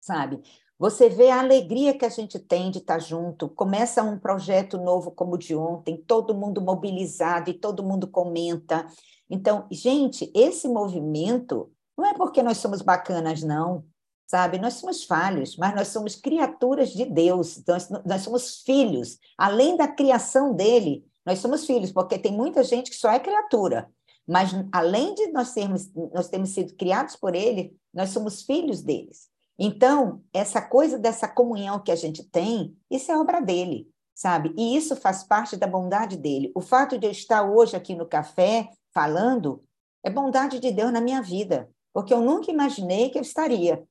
sabe? 0.00 0.42
Você 0.76 1.08
vê 1.08 1.30
a 1.30 1.38
alegria 1.38 1.96
que 1.96 2.04
a 2.04 2.08
gente 2.08 2.40
tem 2.40 2.68
de 2.68 2.78
estar 2.78 2.98
junto. 2.98 3.48
Começa 3.48 4.02
um 4.02 4.18
projeto 4.18 4.76
novo 4.76 5.12
como 5.12 5.34
o 5.34 5.38
de 5.38 5.54
ontem, 5.54 5.96
todo 5.96 6.34
mundo 6.34 6.60
mobilizado 6.60 7.48
e 7.48 7.54
todo 7.54 7.84
mundo 7.84 8.08
comenta. 8.08 8.84
Então, 9.30 9.68
gente, 9.70 10.32
esse 10.34 10.66
movimento 10.66 11.70
não 11.96 12.04
é 12.04 12.12
porque 12.12 12.42
nós 12.42 12.58
somos 12.58 12.82
bacanas, 12.82 13.44
não, 13.44 13.84
sabe? 14.32 14.58
Nós 14.58 14.74
somos 14.74 15.04
falhos, 15.04 15.58
mas 15.58 15.74
nós 15.74 15.88
somos 15.88 16.16
criaturas 16.16 16.88
de 16.88 17.04
Deus, 17.04 17.62
nós, 17.68 17.90
nós 17.90 18.22
somos 18.22 18.62
filhos. 18.62 19.18
Além 19.36 19.76
da 19.76 19.86
criação 19.86 20.54
dele, 20.54 21.04
nós 21.22 21.40
somos 21.40 21.66
filhos, 21.66 21.92
porque 21.92 22.18
tem 22.18 22.32
muita 22.32 22.64
gente 22.64 22.90
que 22.90 22.96
só 22.96 23.10
é 23.10 23.20
criatura. 23.20 23.90
Mas 24.26 24.52
além 24.72 25.14
de 25.14 25.30
nós 25.32 25.48
sermos, 25.48 25.92
nós 26.14 26.30
termos 26.30 26.48
sido 26.48 26.74
criados 26.76 27.14
por 27.14 27.34
ele, 27.34 27.76
nós 27.92 28.08
somos 28.08 28.40
filhos 28.40 28.80
deles. 28.80 29.28
Então, 29.58 30.22
essa 30.32 30.62
coisa 30.62 30.98
dessa 30.98 31.28
comunhão 31.28 31.78
que 31.78 31.92
a 31.92 31.96
gente 31.96 32.24
tem, 32.24 32.74
isso 32.90 33.12
é 33.12 33.18
obra 33.18 33.38
dele, 33.38 33.86
sabe? 34.14 34.54
E 34.56 34.74
isso 34.74 34.96
faz 34.96 35.22
parte 35.22 35.58
da 35.58 35.66
bondade 35.66 36.16
dele. 36.16 36.50
O 36.54 36.62
fato 36.62 36.96
de 36.96 37.06
eu 37.06 37.10
estar 37.10 37.42
hoje 37.42 37.76
aqui 37.76 37.94
no 37.94 38.08
café 38.08 38.70
falando 38.94 39.62
é 40.02 40.08
bondade 40.08 40.58
de 40.58 40.70
Deus 40.70 40.90
na 40.90 41.02
minha 41.02 41.20
vida, 41.20 41.68
porque 41.92 42.14
eu 42.14 42.22
nunca 42.22 42.50
imaginei 42.50 43.10
que 43.10 43.18
eu 43.18 43.22
estaria. 43.22 43.86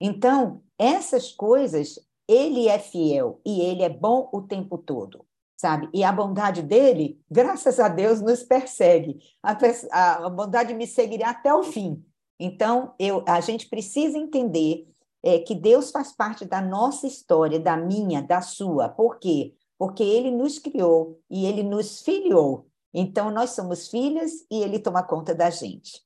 Então, 0.00 0.62
essas 0.78 1.32
coisas, 1.32 1.98
ele 2.28 2.68
é 2.68 2.78
fiel 2.78 3.40
e 3.44 3.60
ele 3.60 3.82
é 3.82 3.88
bom 3.88 4.28
o 4.32 4.42
tempo 4.42 4.78
todo, 4.78 5.24
sabe? 5.56 5.88
E 5.92 6.02
a 6.02 6.12
bondade 6.12 6.62
dele, 6.62 7.20
graças 7.30 7.78
a 7.78 7.88
Deus, 7.88 8.20
nos 8.20 8.42
persegue. 8.42 9.18
A, 9.42 9.56
a, 9.92 10.26
a 10.26 10.30
bondade 10.30 10.74
me 10.74 10.86
seguirá 10.86 11.30
até 11.30 11.54
o 11.54 11.62
fim. 11.62 12.04
Então, 12.38 12.94
eu, 12.98 13.24
a 13.26 13.40
gente 13.40 13.68
precisa 13.68 14.18
entender 14.18 14.88
é, 15.22 15.38
que 15.38 15.54
Deus 15.54 15.90
faz 15.90 16.12
parte 16.12 16.44
da 16.44 16.60
nossa 16.60 17.06
história, 17.06 17.58
da 17.58 17.76
minha, 17.76 18.22
da 18.22 18.40
sua. 18.40 18.88
Por 18.88 19.18
quê? 19.18 19.54
Porque 19.78 20.02
Ele 20.02 20.30
nos 20.30 20.58
criou 20.58 21.18
e 21.30 21.46
Ele 21.46 21.62
nos 21.62 22.02
filiou. 22.02 22.66
Então, 22.92 23.30
nós 23.30 23.50
somos 23.50 23.88
filhas 23.88 24.30
e 24.48 24.62
ele 24.62 24.78
toma 24.78 25.02
conta 25.02 25.34
da 25.34 25.50
gente. 25.50 26.00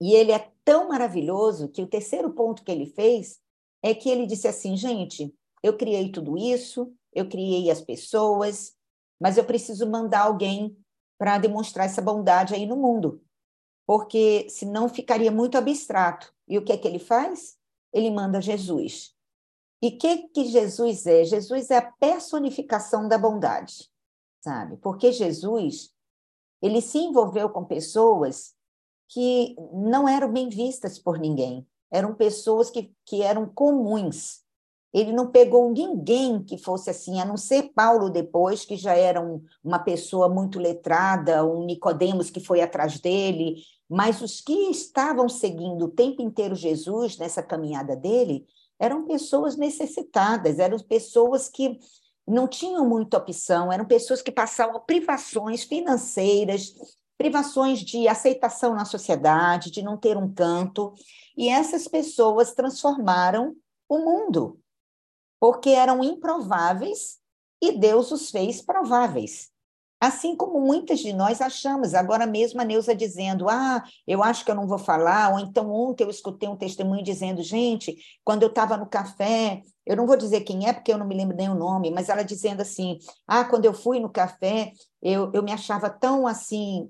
E 0.00 0.14
ele 0.14 0.32
é 0.32 0.50
tão 0.64 0.88
maravilhoso 0.88 1.68
que 1.68 1.82
o 1.82 1.86
terceiro 1.86 2.30
ponto 2.30 2.62
que 2.62 2.70
ele 2.70 2.86
fez 2.86 3.40
é 3.82 3.94
que 3.94 4.08
ele 4.08 4.26
disse 4.26 4.46
assim: 4.46 4.76
gente, 4.76 5.34
eu 5.62 5.76
criei 5.76 6.10
tudo 6.10 6.36
isso, 6.36 6.92
eu 7.12 7.28
criei 7.28 7.70
as 7.70 7.80
pessoas, 7.80 8.74
mas 9.20 9.36
eu 9.36 9.44
preciso 9.44 9.88
mandar 9.90 10.20
alguém 10.20 10.76
para 11.18 11.38
demonstrar 11.38 11.86
essa 11.86 12.00
bondade 12.00 12.54
aí 12.54 12.64
no 12.64 12.76
mundo, 12.76 13.20
porque 13.86 14.46
senão 14.48 14.88
ficaria 14.88 15.32
muito 15.32 15.58
abstrato. 15.58 16.32
E 16.46 16.56
o 16.56 16.64
que 16.64 16.72
é 16.72 16.76
que 16.76 16.86
ele 16.86 17.00
faz? 17.00 17.56
Ele 17.92 18.10
manda 18.10 18.40
Jesus. 18.40 19.14
E 19.82 19.88
o 19.88 19.98
que, 19.98 20.28
que 20.28 20.44
Jesus 20.46 21.06
é? 21.06 21.24
Jesus 21.24 21.70
é 21.70 21.76
a 21.78 21.92
personificação 21.92 23.08
da 23.08 23.16
bondade, 23.18 23.88
sabe? 24.40 24.76
Porque 24.76 25.12
Jesus, 25.12 25.92
ele 26.60 26.80
se 26.80 26.98
envolveu 26.98 27.48
com 27.50 27.64
pessoas 27.64 28.54
que 29.08 29.56
não 29.72 30.08
eram 30.08 30.32
bem 30.32 30.48
vistas 30.48 30.98
por 30.98 31.18
ninguém, 31.18 31.66
eram 31.90 32.14
pessoas 32.14 32.70
que, 32.70 32.92
que 33.04 33.22
eram 33.22 33.46
comuns, 33.46 34.42
ele 34.92 35.12
não 35.12 35.30
pegou 35.30 35.70
ninguém 35.70 36.42
que 36.42 36.56
fosse 36.56 36.88
assim, 36.88 37.20
a 37.20 37.24
não 37.24 37.36
ser 37.36 37.72
Paulo 37.74 38.08
depois, 38.08 38.64
que 38.64 38.76
já 38.76 38.94
era 38.94 39.20
um, 39.20 39.42
uma 39.62 39.78
pessoa 39.78 40.28
muito 40.28 40.58
letrada, 40.58 41.44
um 41.44 41.64
Nicodemos 41.66 42.30
que 42.30 42.40
foi 42.40 42.60
atrás 42.60 42.98
dele, 42.98 43.62
mas 43.88 44.22
os 44.22 44.40
que 44.40 44.70
estavam 44.70 45.28
seguindo 45.28 45.84
o 45.84 45.90
tempo 45.90 46.22
inteiro 46.22 46.54
Jesus 46.54 47.18
nessa 47.18 47.42
caminhada 47.42 47.94
dele 47.94 48.46
eram 48.78 49.04
pessoas 49.06 49.56
necessitadas, 49.56 50.58
eram 50.58 50.78
pessoas 50.78 51.48
que 51.48 51.78
não 52.26 52.46
tinham 52.46 52.88
muita 52.88 53.18
opção, 53.18 53.72
eram 53.72 53.84
pessoas 53.84 54.22
que 54.22 54.30
passavam 54.30 54.80
privações 54.86 55.64
financeiras, 55.64 56.74
privações 57.18 57.80
de 57.80 58.08
aceitação 58.08 58.74
na 58.74 58.84
sociedade, 58.84 59.70
de 59.70 59.82
não 59.82 59.98
ter 59.98 60.16
um 60.16 60.32
canto, 60.32 60.94
e 61.36 61.48
essas 61.48 61.86
pessoas 61.86 62.54
transformaram 62.54 63.54
o 63.88 63.98
mundo 63.98 64.58
porque 65.40 65.70
eram 65.70 66.02
improváveis 66.02 67.18
e 67.62 67.72
Deus 67.72 68.10
os 68.12 68.30
fez 68.30 68.60
prováveis. 68.60 69.50
Assim 70.00 70.36
como 70.36 70.60
muitas 70.60 71.00
de 71.00 71.12
nós 71.12 71.40
achamos, 71.40 71.92
agora 71.92 72.24
mesmo 72.24 72.60
a 72.60 72.64
Neuza 72.64 72.94
dizendo, 72.94 73.48
ah, 73.48 73.82
eu 74.06 74.22
acho 74.22 74.44
que 74.44 74.50
eu 74.50 74.54
não 74.54 74.66
vou 74.66 74.78
falar, 74.78 75.32
ou 75.32 75.40
então 75.40 75.72
ontem 75.72 76.04
eu 76.04 76.10
escutei 76.10 76.48
um 76.48 76.56
testemunho 76.56 77.02
dizendo, 77.02 77.42
gente, 77.42 77.96
quando 78.24 78.44
eu 78.44 78.48
estava 78.48 78.76
no 78.76 78.86
café, 78.86 79.60
eu 79.84 79.96
não 79.96 80.06
vou 80.06 80.16
dizer 80.16 80.42
quem 80.42 80.68
é, 80.68 80.72
porque 80.72 80.92
eu 80.92 80.98
não 80.98 81.06
me 81.06 81.16
lembro 81.16 81.36
nem 81.36 81.50
o 81.50 81.54
nome, 81.54 81.90
mas 81.90 82.08
ela 82.08 82.22
dizendo 82.22 82.60
assim, 82.60 82.96
ah, 83.26 83.44
quando 83.44 83.64
eu 83.64 83.74
fui 83.74 83.98
no 83.98 84.08
café, 84.08 84.70
eu, 85.02 85.32
eu 85.34 85.42
me 85.42 85.50
achava 85.50 85.90
tão 85.90 86.28
assim, 86.28 86.88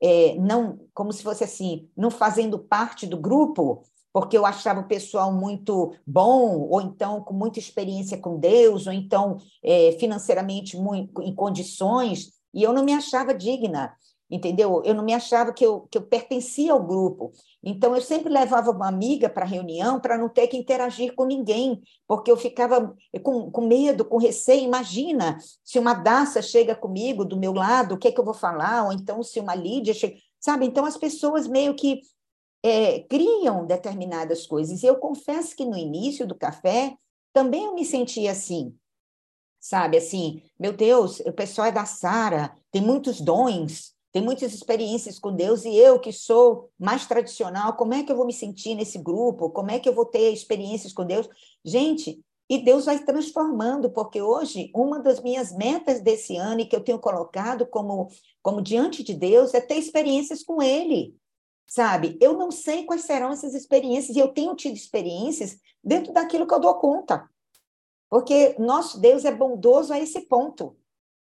é, 0.00 0.36
não, 0.36 0.78
como 0.94 1.12
se 1.12 1.22
fosse 1.22 1.44
assim, 1.44 1.88
não 1.96 2.10
fazendo 2.10 2.58
parte 2.58 3.06
do 3.06 3.16
grupo, 3.16 3.82
porque 4.12 4.36
eu 4.36 4.46
achava 4.46 4.80
o 4.80 4.88
pessoal 4.88 5.32
muito 5.32 5.94
bom, 6.06 6.60
ou 6.68 6.80
então 6.80 7.22
com 7.22 7.34
muita 7.34 7.58
experiência 7.58 8.18
com 8.18 8.38
Deus, 8.38 8.86
ou 8.86 8.92
então 8.92 9.38
é, 9.62 9.92
financeiramente 9.92 10.76
muito, 10.76 11.22
em 11.22 11.34
condições, 11.34 12.32
e 12.54 12.62
eu 12.62 12.72
não 12.72 12.84
me 12.84 12.92
achava 12.92 13.34
digna, 13.34 13.94
entendeu? 14.30 14.82
Eu 14.84 14.94
não 14.94 15.04
me 15.04 15.14
achava 15.14 15.52
que 15.52 15.64
eu, 15.64 15.88
que 15.90 15.96
eu 15.96 16.02
pertencia 16.02 16.72
ao 16.72 16.82
grupo. 16.82 17.32
Então, 17.62 17.94
eu 17.94 18.02
sempre 18.02 18.32
levava 18.32 18.70
uma 18.70 18.88
amiga 18.88 19.28
para 19.28 19.44
a 19.44 19.48
reunião 19.48 20.00
para 20.00 20.18
não 20.18 20.28
ter 20.28 20.46
que 20.48 20.56
interagir 20.56 21.14
com 21.14 21.24
ninguém, 21.24 21.80
porque 22.06 22.30
eu 22.30 22.36
ficava 22.36 22.94
com, 23.22 23.50
com 23.50 23.66
medo, 23.66 24.04
com 24.04 24.18
receio. 24.18 24.64
Imagina 24.64 25.38
se 25.64 25.78
uma 25.78 25.94
Daça 25.94 26.42
chega 26.42 26.74
comigo 26.74 27.24
do 27.24 27.38
meu 27.38 27.52
lado, 27.52 27.94
o 27.94 27.98
que, 27.98 28.08
é 28.08 28.12
que 28.12 28.20
eu 28.20 28.24
vou 28.24 28.34
falar? 28.34 28.84
Ou 28.84 28.92
então 28.92 29.22
se 29.22 29.40
uma 29.40 29.54
Lídia 29.54 29.94
chega. 29.94 30.16
Sabe? 30.40 30.66
Então, 30.66 30.84
as 30.84 30.96
pessoas 30.96 31.46
meio 31.46 31.74
que 31.74 32.00
é, 32.62 33.00
criam 33.00 33.66
determinadas 33.66 34.46
coisas. 34.46 34.82
E 34.82 34.86
eu 34.86 34.96
confesso 34.96 35.56
que 35.56 35.64
no 35.64 35.76
início 35.76 36.26
do 36.26 36.34
café 36.34 36.96
também 37.32 37.64
eu 37.64 37.74
me 37.74 37.84
sentia 37.84 38.32
assim, 38.32 38.74
sabe? 39.60 39.96
Assim, 39.96 40.42
meu 40.58 40.72
Deus, 40.72 41.20
o 41.20 41.32
pessoal 41.32 41.68
é 41.68 41.72
da 41.72 41.84
Sara, 41.84 42.56
tem 42.70 42.82
muitos 42.82 43.20
dons, 43.20 43.94
tem 44.12 44.22
muitas 44.22 44.54
experiências 44.54 45.18
com 45.18 45.34
Deus, 45.34 45.64
e 45.64 45.76
eu 45.76 45.98
que 46.00 46.12
sou 46.12 46.70
mais 46.78 47.06
tradicional, 47.06 47.76
como 47.76 47.94
é 47.94 48.02
que 48.02 48.10
eu 48.10 48.16
vou 48.16 48.26
me 48.26 48.32
sentir 48.32 48.74
nesse 48.74 48.98
grupo? 48.98 49.50
Como 49.50 49.70
é 49.70 49.78
que 49.78 49.88
eu 49.88 49.94
vou 49.94 50.06
ter 50.06 50.32
experiências 50.32 50.92
com 50.92 51.04
Deus? 51.04 51.28
Gente, 51.64 52.20
e 52.48 52.58
Deus 52.58 52.86
vai 52.86 52.98
transformando, 52.98 53.90
porque 53.90 54.22
hoje 54.22 54.70
uma 54.74 54.98
das 54.98 55.22
minhas 55.22 55.52
metas 55.54 56.00
desse 56.00 56.36
ano 56.36 56.60
e 56.60 56.66
que 56.66 56.74
eu 56.74 56.82
tenho 56.82 56.98
colocado 56.98 57.66
como, 57.66 58.08
como 58.42 58.62
diante 58.62 59.02
de 59.02 59.12
Deus 59.12 59.52
é 59.52 59.60
ter 59.60 59.76
experiências 59.76 60.42
com 60.42 60.62
Ele 60.62 61.14
sabe? 61.68 62.16
Eu 62.20 62.32
não 62.32 62.50
sei 62.50 62.84
quais 62.84 63.02
serão 63.02 63.30
essas 63.30 63.54
experiências, 63.54 64.16
e 64.16 64.20
eu 64.20 64.28
tenho 64.28 64.56
tido 64.56 64.74
experiências 64.74 65.60
dentro 65.84 66.12
daquilo 66.12 66.46
que 66.46 66.54
eu 66.54 66.60
dou 66.60 66.74
conta. 66.76 67.28
Porque 68.08 68.56
nosso 68.58 68.98
Deus 68.98 69.26
é 69.26 69.30
bondoso 69.30 69.92
a 69.92 70.00
esse 70.00 70.22
ponto. 70.22 70.74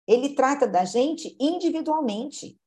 Ele 0.06 0.30
trata 0.30 0.66
da 0.66 0.86
gente 0.86 1.36
individualmente, 1.38 2.58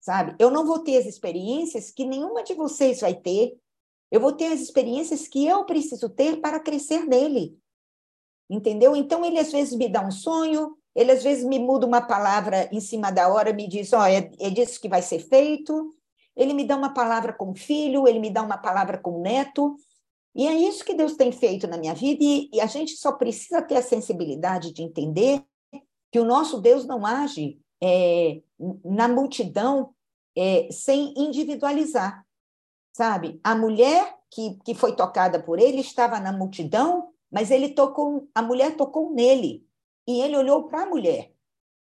sabe? 0.00 0.34
Eu 0.38 0.50
não 0.50 0.66
vou 0.66 0.78
ter 0.78 0.96
as 0.96 1.06
experiências 1.06 1.90
que 1.90 2.04
nenhuma 2.04 2.42
de 2.42 2.54
vocês 2.54 3.00
vai 3.00 3.14
ter. 3.14 3.56
Eu 4.10 4.20
vou 4.20 4.32
ter 4.32 4.46
as 4.46 4.60
experiências 4.60 5.28
que 5.28 5.46
eu 5.46 5.64
preciso 5.64 6.08
ter 6.08 6.40
para 6.40 6.58
crescer 6.60 7.06
nele. 7.06 7.56
Entendeu? 8.48 8.96
Então, 8.96 9.24
ele 9.24 9.38
às 9.38 9.52
vezes 9.52 9.76
me 9.76 9.88
dá 9.88 10.04
um 10.04 10.10
sonho, 10.10 10.76
ele 10.94 11.12
às 11.12 11.22
vezes 11.22 11.44
me 11.44 11.58
muda 11.58 11.86
uma 11.86 12.00
palavra 12.00 12.68
em 12.72 12.80
cima 12.80 13.12
da 13.12 13.28
hora, 13.28 13.52
me 13.52 13.68
diz: 13.68 13.92
Ó, 13.92 14.00
oh, 14.00 14.06
é, 14.06 14.30
é 14.40 14.50
disso 14.50 14.80
que 14.80 14.88
vai 14.88 15.02
ser 15.02 15.20
feito 15.20 15.94
ele 16.36 16.54
me 16.54 16.64
dá 16.64 16.76
uma 16.76 16.94
palavra 16.94 17.32
com 17.32 17.54
filho, 17.54 18.08
ele 18.08 18.18
me 18.18 18.30
dá 18.30 18.42
uma 18.42 18.56
palavra 18.56 18.96
com 18.96 19.20
neto. 19.20 19.76
E 20.34 20.46
é 20.46 20.54
isso 20.54 20.84
que 20.84 20.94
Deus 20.94 21.14
tem 21.14 21.32
feito 21.32 21.66
na 21.66 21.76
minha 21.76 21.94
vida, 21.94 22.22
e, 22.22 22.48
e 22.52 22.60
a 22.60 22.66
gente 22.66 22.96
só 22.96 23.12
precisa 23.12 23.60
ter 23.60 23.76
a 23.76 23.82
sensibilidade 23.82 24.72
de 24.72 24.82
entender 24.82 25.44
que 26.10 26.18
o 26.18 26.24
nosso 26.24 26.60
Deus 26.60 26.86
não 26.86 27.04
age 27.04 27.60
é, 27.82 28.42
na 28.84 29.08
multidão 29.08 29.94
é, 30.36 30.68
sem 30.70 31.14
individualizar, 31.16 32.26
sabe? 32.92 33.40
A 33.42 33.54
mulher 33.54 34.16
que, 34.30 34.58
que 34.64 34.74
foi 34.74 34.94
tocada 34.94 35.42
por 35.42 35.58
ele 35.58 35.80
estava 35.80 36.20
na 36.20 36.32
multidão, 36.32 37.12
mas 37.30 37.50
ele 37.50 37.70
tocou, 37.70 38.28
a 38.34 38.42
mulher 38.42 38.76
tocou 38.76 39.12
nele, 39.12 39.66
e 40.06 40.20
ele 40.20 40.36
olhou 40.36 40.64
para 40.64 40.82
a 40.82 40.86
mulher. 40.86 41.32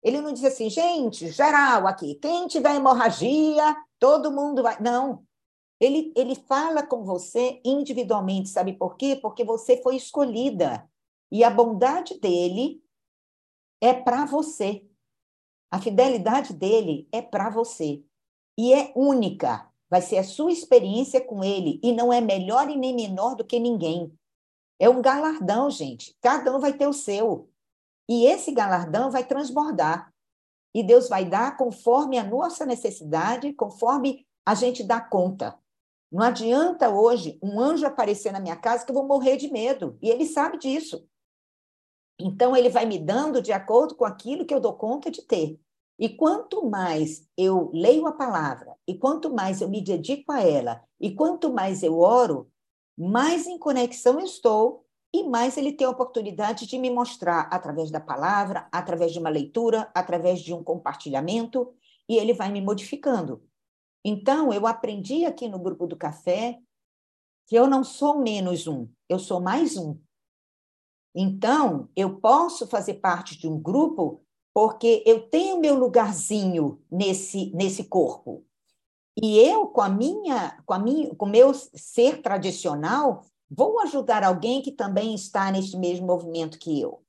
Ele 0.02 0.20
não 0.20 0.32
disse 0.32 0.46
assim, 0.46 0.70
gente, 0.70 1.30
geral 1.30 1.86
aqui, 1.86 2.14
quem 2.16 2.46
tiver 2.46 2.76
hemorragia, 2.76 3.76
todo 3.98 4.32
mundo 4.32 4.62
vai. 4.62 4.80
Não. 4.80 5.24
Ele, 5.80 6.12
ele 6.16 6.34
fala 6.34 6.84
com 6.84 7.04
você 7.04 7.60
individualmente, 7.64 8.48
sabe 8.48 8.72
por 8.72 8.96
quê? 8.96 9.16
Porque 9.16 9.44
você 9.44 9.80
foi 9.82 9.96
escolhida. 9.96 10.88
E 11.30 11.44
a 11.44 11.50
bondade 11.50 12.18
dele 12.18 12.82
é 13.80 13.92
para 13.92 14.24
você. 14.24 14.84
A 15.70 15.80
fidelidade 15.80 16.54
dele 16.54 17.08
é 17.12 17.20
para 17.20 17.50
você. 17.50 18.02
E 18.56 18.72
é 18.72 18.92
única. 18.96 19.68
Vai 19.90 20.02
ser 20.02 20.18
a 20.18 20.24
sua 20.24 20.52
experiência 20.52 21.20
com 21.20 21.44
ele. 21.44 21.78
E 21.82 21.92
não 21.92 22.12
é 22.12 22.20
melhor 22.20 22.68
e 22.70 22.76
nem 22.76 22.94
menor 22.94 23.34
do 23.34 23.44
que 23.44 23.58
ninguém. 23.58 24.12
É 24.78 24.88
um 24.88 25.02
galardão, 25.02 25.70
gente. 25.70 26.16
Cada 26.20 26.54
um 26.54 26.60
vai 26.60 26.72
ter 26.72 26.86
o 26.86 26.92
seu. 26.92 27.50
E 28.08 28.26
esse 28.26 28.52
galardão 28.52 29.10
vai 29.10 29.24
transbordar. 29.24 30.12
E 30.74 30.82
Deus 30.82 31.08
vai 31.08 31.24
dar 31.24 31.56
conforme 31.56 32.18
a 32.18 32.24
nossa 32.24 32.64
necessidade, 32.64 33.52
conforme 33.52 34.26
a 34.46 34.54
gente 34.54 34.82
dá 34.82 35.00
conta. 35.00 35.58
Não 36.10 36.22
adianta 36.22 36.88
hoje 36.88 37.38
um 37.42 37.60
anjo 37.60 37.86
aparecer 37.86 38.32
na 38.32 38.40
minha 38.40 38.56
casa 38.56 38.84
que 38.84 38.90
eu 38.90 38.94
vou 38.94 39.06
morrer 39.06 39.36
de 39.36 39.52
medo. 39.52 39.98
E 40.00 40.08
ele 40.08 40.26
sabe 40.26 40.58
disso. 40.58 41.06
Então, 42.18 42.56
ele 42.56 42.68
vai 42.68 42.84
me 42.84 42.98
dando 42.98 43.40
de 43.40 43.52
acordo 43.52 43.94
com 43.94 44.04
aquilo 44.04 44.44
que 44.44 44.52
eu 44.52 44.60
dou 44.60 44.72
conta 44.74 45.10
de 45.10 45.22
ter. 45.22 45.58
E 45.98 46.08
quanto 46.08 46.68
mais 46.68 47.26
eu 47.36 47.70
leio 47.72 48.06
a 48.06 48.12
palavra, 48.12 48.76
e 48.86 48.94
quanto 48.94 49.34
mais 49.34 49.60
eu 49.60 49.68
me 49.68 49.80
dedico 49.80 50.30
a 50.30 50.40
ela, 50.40 50.82
e 51.00 51.12
quanto 51.12 51.52
mais 51.52 51.82
eu 51.82 51.98
oro, 51.98 52.50
mais 52.96 53.46
em 53.46 53.58
conexão 53.58 54.20
eu 54.20 54.26
estou 54.26 54.84
e 55.12 55.24
mais 55.24 55.56
ele 55.56 55.72
tem 55.72 55.86
a 55.86 55.90
oportunidade 55.90 56.66
de 56.66 56.78
me 56.78 56.90
mostrar 56.90 57.48
através 57.50 57.90
da 57.90 58.00
palavra, 58.00 58.68
através 58.70 59.12
de 59.12 59.18
uma 59.18 59.30
leitura, 59.30 59.90
através 59.94 60.40
de 60.40 60.52
um 60.52 60.62
compartilhamento, 60.62 61.72
e 62.08 62.16
ele 62.16 62.32
vai 62.32 62.50
me 62.50 62.60
modificando. 62.60 63.42
Então, 64.04 64.52
eu 64.52 64.66
aprendi 64.66 65.24
aqui 65.24 65.48
no 65.48 65.58
grupo 65.58 65.86
do 65.86 65.96
café 65.96 66.58
que 67.46 67.56
eu 67.56 67.66
não 67.66 67.82
sou 67.82 68.18
menos 68.18 68.66
um, 68.66 68.88
eu 69.08 69.18
sou 69.18 69.40
mais 69.40 69.76
um. 69.76 69.98
Então, 71.20 71.88
eu 71.96 72.20
posso 72.20 72.66
fazer 72.66 72.94
parte 72.94 73.36
de 73.36 73.48
um 73.48 73.58
grupo 73.58 74.22
porque 74.54 75.02
eu 75.06 75.28
tenho 75.28 75.58
meu 75.58 75.74
lugarzinho 75.74 76.80
nesse 76.90 77.50
nesse 77.54 77.84
corpo. 77.84 78.44
E 79.20 79.38
eu 79.38 79.66
com 79.66 79.80
a 79.80 79.88
minha 79.88 80.62
com 80.64 80.74
a 80.74 80.78
minha 80.78 81.14
com 81.14 81.26
meu 81.26 81.52
ser 81.54 82.22
tradicional, 82.22 83.24
Vou 83.50 83.80
ajudar 83.80 84.22
alguém 84.22 84.60
que 84.60 84.70
também 84.70 85.14
está 85.14 85.50
neste 85.50 85.76
mesmo 85.76 86.06
movimento 86.06 86.58
que 86.58 86.78
eu. 86.78 87.02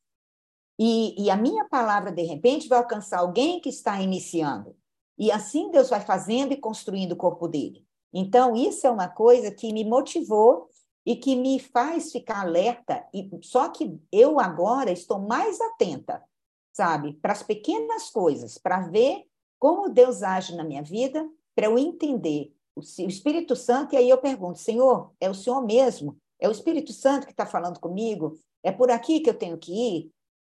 E, 0.80 1.22
e 1.22 1.30
a 1.30 1.36
minha 1.36 1.66
palavra, 1.66 2.12
de 2.12 2.22
repente, 2.24 2.70
vai 2.70 2.78
alcançar 2.78 3.20
alguém 3.20 3.60
que 3.60 3.68
está 3.68 4.02
iniciando. 4.02 4.76
E 5.18 5.30
assim 5.32 5.70
Deus 5.70 5.90
vai 5.90 6.00
fazendo 6.00 6.54
e 6.54 6.58
construindo 6.58 7.12
o 7.12 7.18
corpo 7.18 7.48
dele. 7.48 7.86
Então, 8.14 8.56
isso 8.56 8.88
é 8.88 8.90
uma 8.90 9.10
coisa 9.10 9.52
que 9.52 9.74
me 9.74 9.84
motivou 9.84 10.69
e 11.10 11.16
que 11.16 11.36
me 11.36 11.58
faz 11.58 12.12
ficar 12.12 12.42
alerta. 12.42 13.04
E 13.12 13.28
só 13.42 13.68
que 13.70 14.00
eu 14.12 14.40
agora 14.40 14.92
estou 14.92 15.18
mais 15.18 15.60
atenta, 15.60 16.24
sabe, 16.72 17.14
para 17.14 17.32
as 17.34 17.42
pequenas 17.42 18.12
coisas, 18.12 18.60
para 18.60 18.82
ver 18.82 19.24
como 19.58 19.90
Deus 19.90 20.22
age 20.22 20.56
na 20.56 20.64
minha 20.64 20.84
vida, 20.84 21.28
para 21.56 21.66
eu 21.66 21.80
entender 21.80 22.54
o 22.76 22.82
Espírito 22.82 23.56
Santo. 23.56 23.96
E 23.96 23.98
aí 23.98 24.08
eu 24.08 24.20
pergunto, 24.20 24.60
Senhor, 24.60 25.12
é 25.20 25.28
o 25.28 25.34
Senhor 25.34 25.66
mesmo? 25.66 26.16
É 26.40 26.48
o 26.48 26.52
Espírito 26.52 26.94
Santo 26.94 27.26
que 27.26 27.34
está 27.34 27.48
falando 27.48 27.80
comigo? 27.80 28.38
É 28.62 28.72
por 28.72 28.92
aqui 28.92 29.20
que 29.20 29.32
eu 29.32 29.38
tenho 29.38 29.58
que 29.58 29.74
ir? 29.74 30.12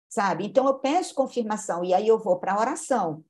Sabe? 0.09 0.47
Então 0.47 0.67
eu 0.67 0.79
peço 0.79 1.15
confirmação 1.15 1.85
e 1.85 1.93
aí 1.93 2.09
eu 2.09 2.19
vou 2.19 2.39
para 2.39 2.55
a 2.55 2.61
oração. 2.61 3.23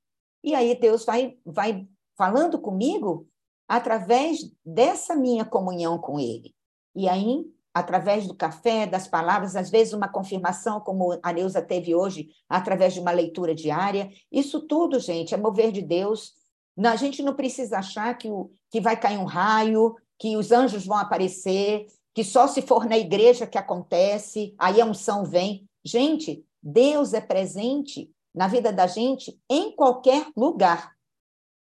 E 0.45 0.54
aí 0.54 0.78
Deus 0.78 1.04
vai, 1.04 1.37
vai 1.45 1.88
falando 2.16 2.61
comigo 2.61 3.26
através 3.66 4.49
dessa 4.64 5.16
minha 5.16 5.45
comunhão 5.45 5.99
com 5.99 6.21
Ele. 6.21 6.55
E 6.97 7.09
aí, 7.09 7.45
através 7.75 8.26
do 8.26 8.35
café, 8.35 8.87
das 8.87 9.07
palavras, 9.07 9.55
às 9.55 9.69
vezes 9.69 9.93
uma 9.93 10.09
confirmação, 10.09 10.81
como 10.81 11.19
a 11.23 11.31
Neuza 11.31 11.61
teve 11.61 11.95
hoje, 11.95 12.31
através 12.49 12.95
de 12.95 13.00
uma 13.00 13.11
leitura 13.11 13.55
diária. 13.55 14.11
Isso 14.33 14.62
tudo, 14.62 14.99
gente, 14.99 15.35
é 15.35 15.37
mover 15.37 15.71
de 15.71 15.83
Deus. 15.83 16.33
A 16.79 16.97
gente 16.97 17.23
não 17.23 17.35
precisa 17.35 17.79
achar 17.79 18.17
que, 18.17 18.31
o, 18.31 18.50
que 18.71 18.81
vai 18.81 18.99
cair 18.99 19.19
um 19.19 19.26
raio, 19.26 19.95
que 20.19 20.38
os 20.38 20.53
anjos 20.53 20.87
vão 20.87 20.97
aparecer, 20.97 21.87
que 22.15 22.25
só 22.25 22.47
se 22.47 22.62
for 22.62 22.87
na 22.87 22.97
igreja 22.97 23.47
que 23.47 23.59
acontece, 23.59 24.55
aí 24.59 24.81
a 24.81 24.87
unção 24.87 25.23
vem. 25.23 25.69
Gente, 25.85 26.43
Deus 26.62 27.12
é 27.12 27.21
presente 27.21 28.11
na 28.35 28.49
vida 28.49 28.73
da 28.73 28.87
gente 28.87 29.38
em 29.50 29.71
qualquer 29.76 30.29
lugar, 30.35 30.93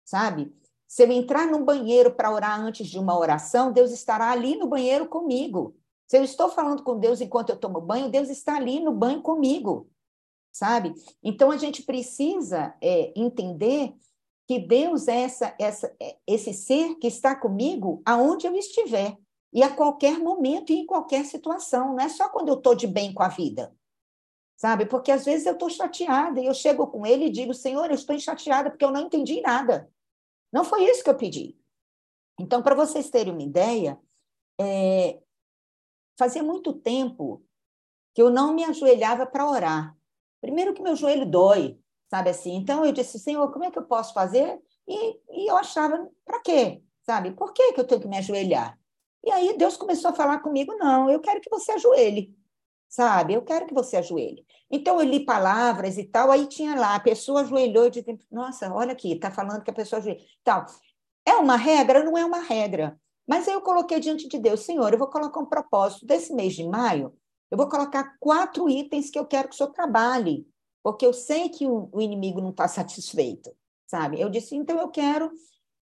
sabe? 0.04 0.54
Se 0.86 1.02
eu 1.02 1.10
entrar 1.10 1.46
num 1.46 1.64
banheiro 1.64 2.14
para 2.14 2.32
orar 2.32 2.60
antes 2.60 2.86
de 2.86 2.98
uma 2.98 3.18
oração, 3.18 3.72
Deus 3.72 3.90
estará 3.90 4.30
ali 4.30 4.56
no 4.56 4.68
banheiro 4.68 5.08
comigo. 5.08 5.76
Se 6.06 6.16
eu 6.16 6.22
estou 6.22 6.48
falando 6.48 6.82
com 6.84 6.98
Deus 6.98 7.20
enquanto 7.20 7.50
eu 7.50 7.56
tomo 7.56 7.80
banho, 7.80 8.08
Deus 8.08 8.28
está 8.28 8.56
ali 8.56 8.78
no 8.78 8.92
banho 8.92 9.20
comigo, 9.20 9.90
sabe? 10.52 10.94
Então 11.22 11.50
a 11.50 11.56
gente 11.56 11.82
precisa 11.82 12.74
é, 12.80 13.12
entender 13.16 13.94
que 14.46 14.60
Deus 14.60 15.08
é 15.08 15.22
essa, 15.22 15.54
essa, 15.58 15.94
é, 16.00 16.16
esse 16.26 16.54
ser 16.54 16.94
que 16.96 17.08
está 17.08 17.34
comigo 17.34 18.00
aonde 18.04 18.46
eu 18.46 18.54
estiver 18.54 19.16
e 19.52 19.62
a 19.62 19.74
qualquer 19.74 20.20
momento 20.20 20.70
e 20.70 20.76
em 20.76 20.86
qualquer 20.86 21.24
situação. 21.24 21.94
Não 21.94 22.00
é 22.00 22.08
só 22.08 22.28
quando 22.28 22.48
eu 22.48 22.54
estou 22.54 22.74
de 22.74 22.86
bem 22.86 23.12
com 23.12 23.24
a 23.24 23.28
vida, 23.28 23.74
sabe? 24.56 24.86
Porque 24.86 25.10
às 25.10 25.24
vezes 25.24 25.46
eu 25.46 25.54
estou 25.54 25.68
chateada 25.68 26.40
e 26.40 26.46
eu 26.46 26.54
chego 26.54 26.86
com 26.86 27.04
ele 27.04 27.26
e 27.26 27.30
digo, 27.30 27.52
Senhor, 27.52 27.86
eu 27.86 27.94
estou 27.96 28.16
chateada 28.20 28.70
porque 28.70 28.84
eu 28.84 28.92
não 28.92 29.00
entendi 29.00 29.40
nada. 29.40 29.90
Não 30.56 30.64
foi 30.64 30.84
isso 30.84 31.04
que 31.04 31.10
eu 31.10 31.14
pedi. 31.14 31.54
Então, 32.40 32.62
para 32.62 32.74
vocês 32.74 33.10
terem 33.10 33.30
uma 33.30 33.42
ideia, 33.42 34.00
é, 34.58 35.20
fazia 36.18 36.42
muito 36.42 36.72
tempo 36.72 37.44
que 38.14 38.22
eu 38.22 38.30
não 38.30 38.54
me 38.54 38.64
ajoelhava 38.64 39.26
para 39.26 39.46
orar. 39.46 39.94
Primeiro 40.40 40.72
que 40.72 40.80
meu 40.80 40.96
joelho 40.96 41.30
dói, 41.30 41.78
sabe 42.10 42.30
assim? 42.30 42.54
Então 42.54 42.86
eu 42.86 42.90
disse, 42.90 43.18
Senhor, 43.18 43.52
como 43.52 43.66
é 43.66 43.70
que 43.70 43.78
eu 43.78 43.84
posso 43.84 44.14
fazer? 44.14 44.58
E, 44.88 45.20
e 45.28 45.50
eu 45.50 45.58
achava, 45.58 46.10
para 46.24 46.40
quê? 46.40 46.82
Sabe? 47.02 47.32
Por 47.32 47.52
que, 47.52 47.74
que 47.74 47.80
eu 47.80 47.86
tenho 47.86 48.00
que 48.00 48.08
me 48.08 48.16
ajoelhar? 48.16 48.80
E 49.22 49.30
aí 49.30 49.58
Deus 49.58 49.76
começou 49.76 50.10
a 50.10 50.14
falar 50.14 50.38
comigo, 50.38 50.74
não, 50.76 51.10
eu 51.10 51.20
quero 51.20 51.38
que 51.42 51.50
você 51.50 51.72
ajoelhe 51.72 52.34
sabe? 52.88 53.34
Eu 53.34 53.42
quero 53.42 53.66
que 53.66 53.74
você 53.74 53.96
ajoelhe. 53.96 54.44
Então, 54.70 55.00
eu 55.00 55.06
li 55.06 55.24
palavras 55.24 55.96
e 55.98 56.04
tal, 56.04 56.30
aí 56.30 56.46
tinha 56.46 56.74
lá, 56.74 56.94
a 56.94 57.00
pessoa 57.00 57.42
ajoelhou 57.42 57.86
e 57.86 57.90
disse, 57.90 58.18
nossa, 58.30 58.72
olha 58.72 58.92
aqui, 58.92 59.12
está 59.12 59.30
falando 59.30 59.62
que 59.62 59.70
a 59.70 59.74
pessoa 59.74 60.00
ajoelha. 60.00 60.20
Tal. 60.42 60.66
É 61.24 61.34
uma 61.34 61.56
regra? 61.56 62.02
Não 62.04 62.16
é 62.16 62.24
uma 62.24 62.40
regra. 62.40 62.98
Mas 63.26 63.48
aí 63.48 63.54
eu 63.54 63.60
coloquei 63.60 63.98
diante 64.00 64.28
de 64.28 64.38
Deus, 64.38 64.60
Senhor, 64.60 64.92
eu 64.92 64.98
vou 64.98 65.08
colocar 65.08 65.40
um 65.40 65.46
propósito 65.46 66.06
desse 66.06 66.32
mês 66.32 66.54
de 66.54 66.64
maio, 66.64 67.12
eu 67.50 67.58
vou 67.58 67.68
colocar 67.68 68.16
quatro 68.20 68.68
itens 68.68 69.10
que 69.10 69.18
eu 69.18 69.26
quero 69.26 69.48
que 69.48 69.54
o 69.54 69.56
Senhor 69.56 69.72
trabalhe, 69.72 70.46
porque 70.82 71.04
eu 71.04 71.12
sei 71.12 71.48
que 71.48 71.66
o, 71.66 71.88
o 71.92 72.00
inimigo 72.00 72.40
não 72.40 72.50
está 72.50 72.66
satisfeito, 72.68 73.50
sabe? 73.86 74.20
Eu 74.20 74.30
disse, 74.30 74.54
então 74.54 74.78
eu 74.78 74.88
quero 74.88 75.30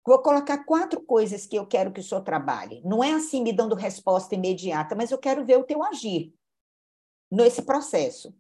Vou 0.05 0.19
colocar 0.19 0.63
quatro 0.65 1.01
coisas 1.01 1.47
que 1.47 1.55
eu 1.55 1.65
quero 1.65 1.91
que 1.91 1.99
o 1.99 2.03
senhor 2.03 2.21
trabalhe. 2.21 2.79
Não 2.85 3.03
é 3.03 3.13
assim 3.13 3.41
me 3.41 3.51
dando 3.51 3.73
resposta 3.73 4.35
imediata, 4.35 4.93
mas 4.95 5.09
eu 5.09 5.17
quero 5.17 5.43
ver 5.43 5.57
o 5.57 5.63
teu 5.63 5.83
agir 5.83 6.31
nesse 7.35 7.61
processo. 7.61 8.33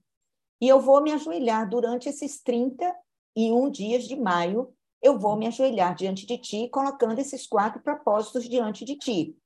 E 0.61 0.67
eu 0.67 0.79
vou 0.79 1.01
me 1.01 1.11
ajoelhar 1.11 1.69
durante 1.69 2.07
esses 2.07 2.41
31 2.41 3.69
dias 3.69 4.05
de 4.07 4.15
maio, 4.15 4.73
eu 5.01 5.19
vou 5.19 5.35
me 5.35 5.45
ajoelhar 5.47 5.93
diante 5.93 6.25
de 6.25 6.37
ti, 6.37 6.69
colocando 6.69 7.19
esses 7.19 7.45
quatro 7.45 7.81
propósitos 7.81 8.47
diante 8.49 8.85
de 8.85 8.95
ti. 8.95 9.37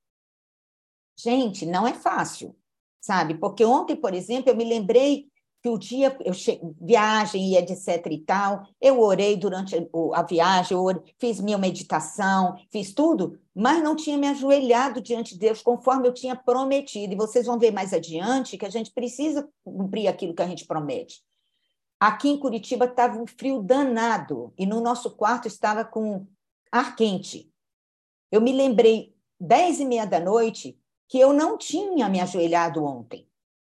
Gente, 1.18 1.66
não 1.66 1.86
é 1.86 1.92
fácil, 1.92 2.56
sabe? 3.00 3.34
Porque 3.34 3.64
ontem, 3.64 3.96
por 3.96 4.14
exemplo, 4.14 4.50
eu 4.50 4.56
me 4.56 4.64
lembrei 4.64 5.29
que 5.62 5.68
o 5.68 5.78
dia, 5.78 6.16
eu 6.24 6.32
che... 6.32 6.60
viagem 6.80 7.52
e 7.52 7.56
etc 7.56 8.06
e 8.10 8.18
tal, 8.18 8.66
eu 8.80 9.00
orei 9.00 9.36
durante 9.36 9.76
a 10.14 10.22
viagem, 10.22 10.76
orei, 10.76 11.02
fiz 11.18 11.40
minha 11.40 11.58
meditação, 11.58 12.56
fiz 12.70 12.94
tudo, 12.94 13.38
mas 13.54 13.82
não 13.82 13.94
tinha 13.94 14.16
me 14.16 14.26
ajoelhado 14.28 15.00
diante 15.00 15.34
de 15.34 15.40
Deus 15.40 15.60
conforme 15.62 16.08
eu 16.08 16.14
tinha 16.14 16.34
prometido. 16.34 17.12
E 17.12 17.16
vocês 17.16 17.46
vão 17.46 17.58
ver 17.58 17.72
mais 17.72 17.92
adiante 17.92 18.56
que 18.56 18.64
a 18.64 18.70
gente 18.70 18.90
precisa 18.90 19.48
cumprir 19.62 20.08
aquilo 20.08 20.34
que 20.34 20.42
a 20.42 20.48
gente 20.48 20.66
promete. 20.66 21.22
Aqui 21.98 22.30
em 22.30 22.38
Curitiba 22.38 22.86
estava 22.86 23.20
um 23.20 23.26
frio 23.26 23.62
danado 23.62 24.54
e 24.56 24.64
no 24.64 24.80
nosso 24.80 25.10
quarto 25.10 25.46
estava 25.46 25.84
com 25.84 26.26
ar 26.72 26.96
quente. 26.96 27.52
Eu 28.32 28.40
me 28.40 28.52
lembrei, 28.52 29.14
dez 29.38 29.80
e 29.80 29.84
meia 29.84 30.06
da 30.06 30.18
noite, 30.18 30.78
que 31.06 31.18
eu 31.18 31.34
não 31.34 31.58
tinha 31.58 32.08
me 32.08 32.20
ajoelhado 32.20 32.82
ontem. 32.82 33.28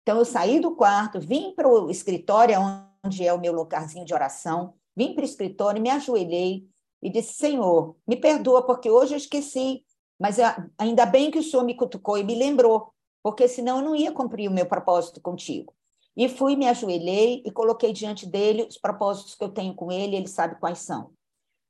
Então, 0.04 0.18
eu 0.18 0.26
saí 0.26 0.60
do 0.60 0.76
quarto, 0.76 1.20
vim 1.20 1.54
para 1.56 1.68
o 1.68 1.89
escritório, 1.89 2.60
onde 3.04 3.26
é 3.26 3.34
o 3.34 3.39
meu 3.39 3.54
lugarzinho 3.54 4.06
de 4.06 4.13
oração, 4.13 4.74
vim 4.96 5.16
para 5.16 5.22
o 5.22 5.26
escritório, 5.26 5.82
me 5.82 5.89
ajoelhei 5.89 6.68
e 7.02 7.10
disse: 7.10 7.34
Senhor, 7.34 7.96
me 8.06 8.18
perdoa, 8.18 8.66
porque 8.66 8.89
hoje 8.89 9.13
eu 9.13 9.18
esqueci, 9.18 9.86
mas 10.20 10.38
ainda 10.78 11.06
bem 11.06 11.32
que 11.32 11.39
o 11.39 11.44
Senhor 11.44 11.63
me 11.63 11.74
cutucou 11.74 12.18
e 12.18 12.24
me 12.24 12.36
lembrou, 12.36 12.94
porque 13.24 13.48
senão 13.48 13.78
eu 13.78 13.84
não 13.86 13.96
ia 13.96 14.12
cumprir 14.12 14.50
o 14.50 14.54
meu 14.54 14.66
propósito 14.66 15.22
contigo. 15.22 15.74
E 16.16 16.30
fui, 16.30 16.56
me 16.56 16.68
ajoelhei 16.68 17.42
e 17.46 17.52
coloquei 17.52 17.92
diante 17.92 18.28
dele 18.28 18.63
os 18.63 18.78
propósitos 18.78 19.36
que 19.36 19.44
eu 19.44 19.50
tenho 19.50 19.74
com 19.74 19.92
ele, 19.92 20.16
ele 20.16 20.28
sabe 20.28 20.60
quais 20.60 20.80
são. 20.80 21.12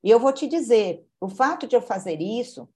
E 0.03 0.09
eu 0.09 0.19
vou 0.19 0.33
te 0.33 0.47
dizer: 0.47 1.05
o 1.21 1.29
fato 1.29 1.67
de 1.67 1.75
eu 1.75 1.81
fazer 1.81 2.19
isso, 2.19 2.67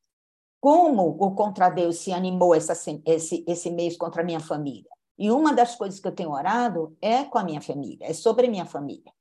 como 0.62 1.17
o 1.20 1.36
Contra 1.36 1.70
Deus 1.70 1.98
se 1.98 2.13
animou 2.13 2.54
essa, 2.54 2.74
esse, 3.06 3.43
esse 3.48 3.72
mês 3.72 3.98
contra 3.98 4.22
a 4.22 4.26
minha 4.26 4.39
família. 4.39 4.89
E 5.17 5.32
uma 5.32 5.53
das 5.53 5.75
coisas 5.75 5.99
que 5.99 6.08
eu 6.08 6.15
tenho 6.15 6.32
orado 6.32 6.95
é 7.01 7.23
com 7.23 7.38
a 7.38 7.43
minha 7.43 7.62
família, 7.62 8.06
é 8.06 8.13
sobre 8.13 8.47
minha 8.47 8.65
família, 8.65 9.12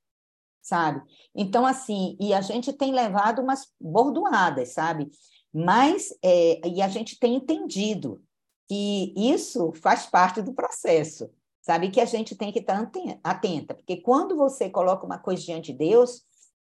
sabe? 0.61 1.01
Então, 1.33 1.65
assim, 1.65 2.15
e 2.19 2.33
a 2.33 2.41
gente 2.41 2.71
tem 2.71 2.93
levado 2.93 3.41
umas 3.41 3.67
bordoadas, 3.79 4.73
sabe? 4.73 5.09
Mas, 5.53 6.13
é, 6.23 6.67
e 6.67 6.81
a 6.81 6.87
gente 6.87 7.17
tem 7.17 7.35
entendido 7.35 8.21
que 8.67 9.13
isso 9.15 9.71
faz 9.81 10.05
parte 10.05 10.41
do 10.41 10.53
processo, 10.53 11.29
sabe? 11.61 11.89
Que 11.89 12.01
a 12.01 12.05
gente 12.05 12.35
tem 12.35 12.51
que 12.51 12.59
estar 12.59 12.91
atenta, 13.23 13.73
porque 13.73 13.97
quando 13.97 14.35
você 14.35 14.69
coloca 14.69 15.05
uma 15.05 15.17
coisa 15.17 15.41
diante 15.41 15.71
de 15.71 15.79
Deus, 15.79 16.21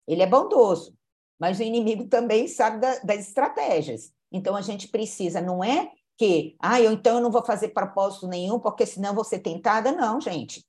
ele 0.08 0.22
é 0.22 0.26
bondoso, 0.26 0.96
mas 1.38 1.60
o 1.60 1.62
inimigo 1.62 2.08
também 2.08 2.48
sabe 2.48 2.80
da, 2.80 2.98
das 2.98 3.28
estratégias. 3.28 4.12
Então, 4.32 4.56
a 4.56 4.62
gente 4.62 4.88
precisa, 4.88 5.40
não 5.40 5.62
é 5.62 5.92
que, 6.20 6.54
ah, 6.60 6.78
eu, 6.78 6.92
então 6.92 7.16
eu 7.16 7.22
não 7.22 7.30
vou 7.30 7.42
fazer 7.42 7.68
propósito 7.68 8.28
nenhum, 8.28 8.60
porque 8.60 8.84
senão 8.84 9.14
vou 9.14 9.24
ser 9.24 9.38
tentada. 9.38 9.90
Não, 9.90 10.20
gente. 10.20 10.62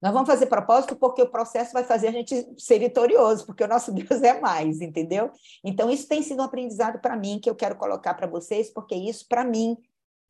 Nós 0.00 0.14
vamos 0.14 0.26
fazer 0.26 0.46
propósito 0.46 0.96
porque 0.96 1.20
o 1.20 1.30
processo 1.30 1.74
vai 1.74 1.84
fazer 1.84 2.08
a 2.08 2.12
gente 2.12 2.54
ser 2.56 2.78
vitorioso, 2.78 3.44
porque 3.44 3.62
o 3.62 3.68
nosso 3.68 3.92
Deus 3.92 4.22
é 4.22 4.40
mais, 4.40 4.80
entendeu? 4.80 5.30
Então, 5.62 5.90
isso 5.90 6.08
tem 6.08 6.22
sido 6.22 6.40
um 6.40 6.44
aprendizado 6.46 7.02
para 7.02 7.18
mim, 7.18 7.38
que 7.38 7.50
eu 7.50 7.54
quero 7.54 7.76
colocar 7.76 8.14
para 8.14 8.26
vocês, 8.26 8.70
porque 8.72 8.94
isso, 8.94 9.26
para 9.28 9.44
mim, 9.44 9.76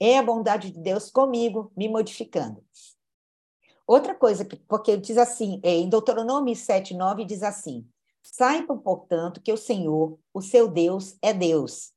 é 0.01 0.19
a 0.19 0.25
bondade 0.25 0.73
de 0.73 0.81
Deus 0.81 1.09
comigo, 1.09 1.71
me 1.77 1.89
modificando. 1.89 2.61
Outra 3.87 4.13
coisa, 4.13 4.45
porque 4.67 4.97
diz 4.97 5.19
assim, 5.19 5.61
é, 5.63 5.71
em 5.71 5.89
Deuteronômio 5.89 6.57
7, 6.57 6.95
9, 6.95 7.25
diz 7.25 7.45
assim: 7.45 7.87
Saibam, 8.25 8.77
portanto, 8.77 9.41
que 9.41 9.53
o 9.53 9.57
Senhor, 9.57 10.19
o 10.35 10.43
seu 10.43 10.67
Deus, 10.67 11.17
é 11.23 11.33
Deus. 11.33 11.93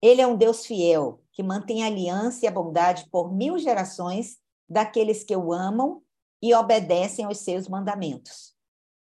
Ele 0.00 0.22
é 0.22 0.26
um 0.26 0.36
Deus 0.36 0.64
fiel, 0.64 1.20
que 1.38 1.42
mantém 1.44 1.84
a 1.84 1.86
aliança 1.86 2.44
e 2.44 2.48
a 2.48 2.50
bondade 2.50 3.08
por 3.12 3.32
mil 3.32 3.60
gerações 3.60 4.38
daqueles 4.68 5.22
que 5.22 5.36
o 5.36 5.52
amam 5.52 6.02
e 6.42 6.52
obedecem 6.52 7.24
aos 7.24 7.38
seus 7.38 7.68
mandamentos. 7.68 8.56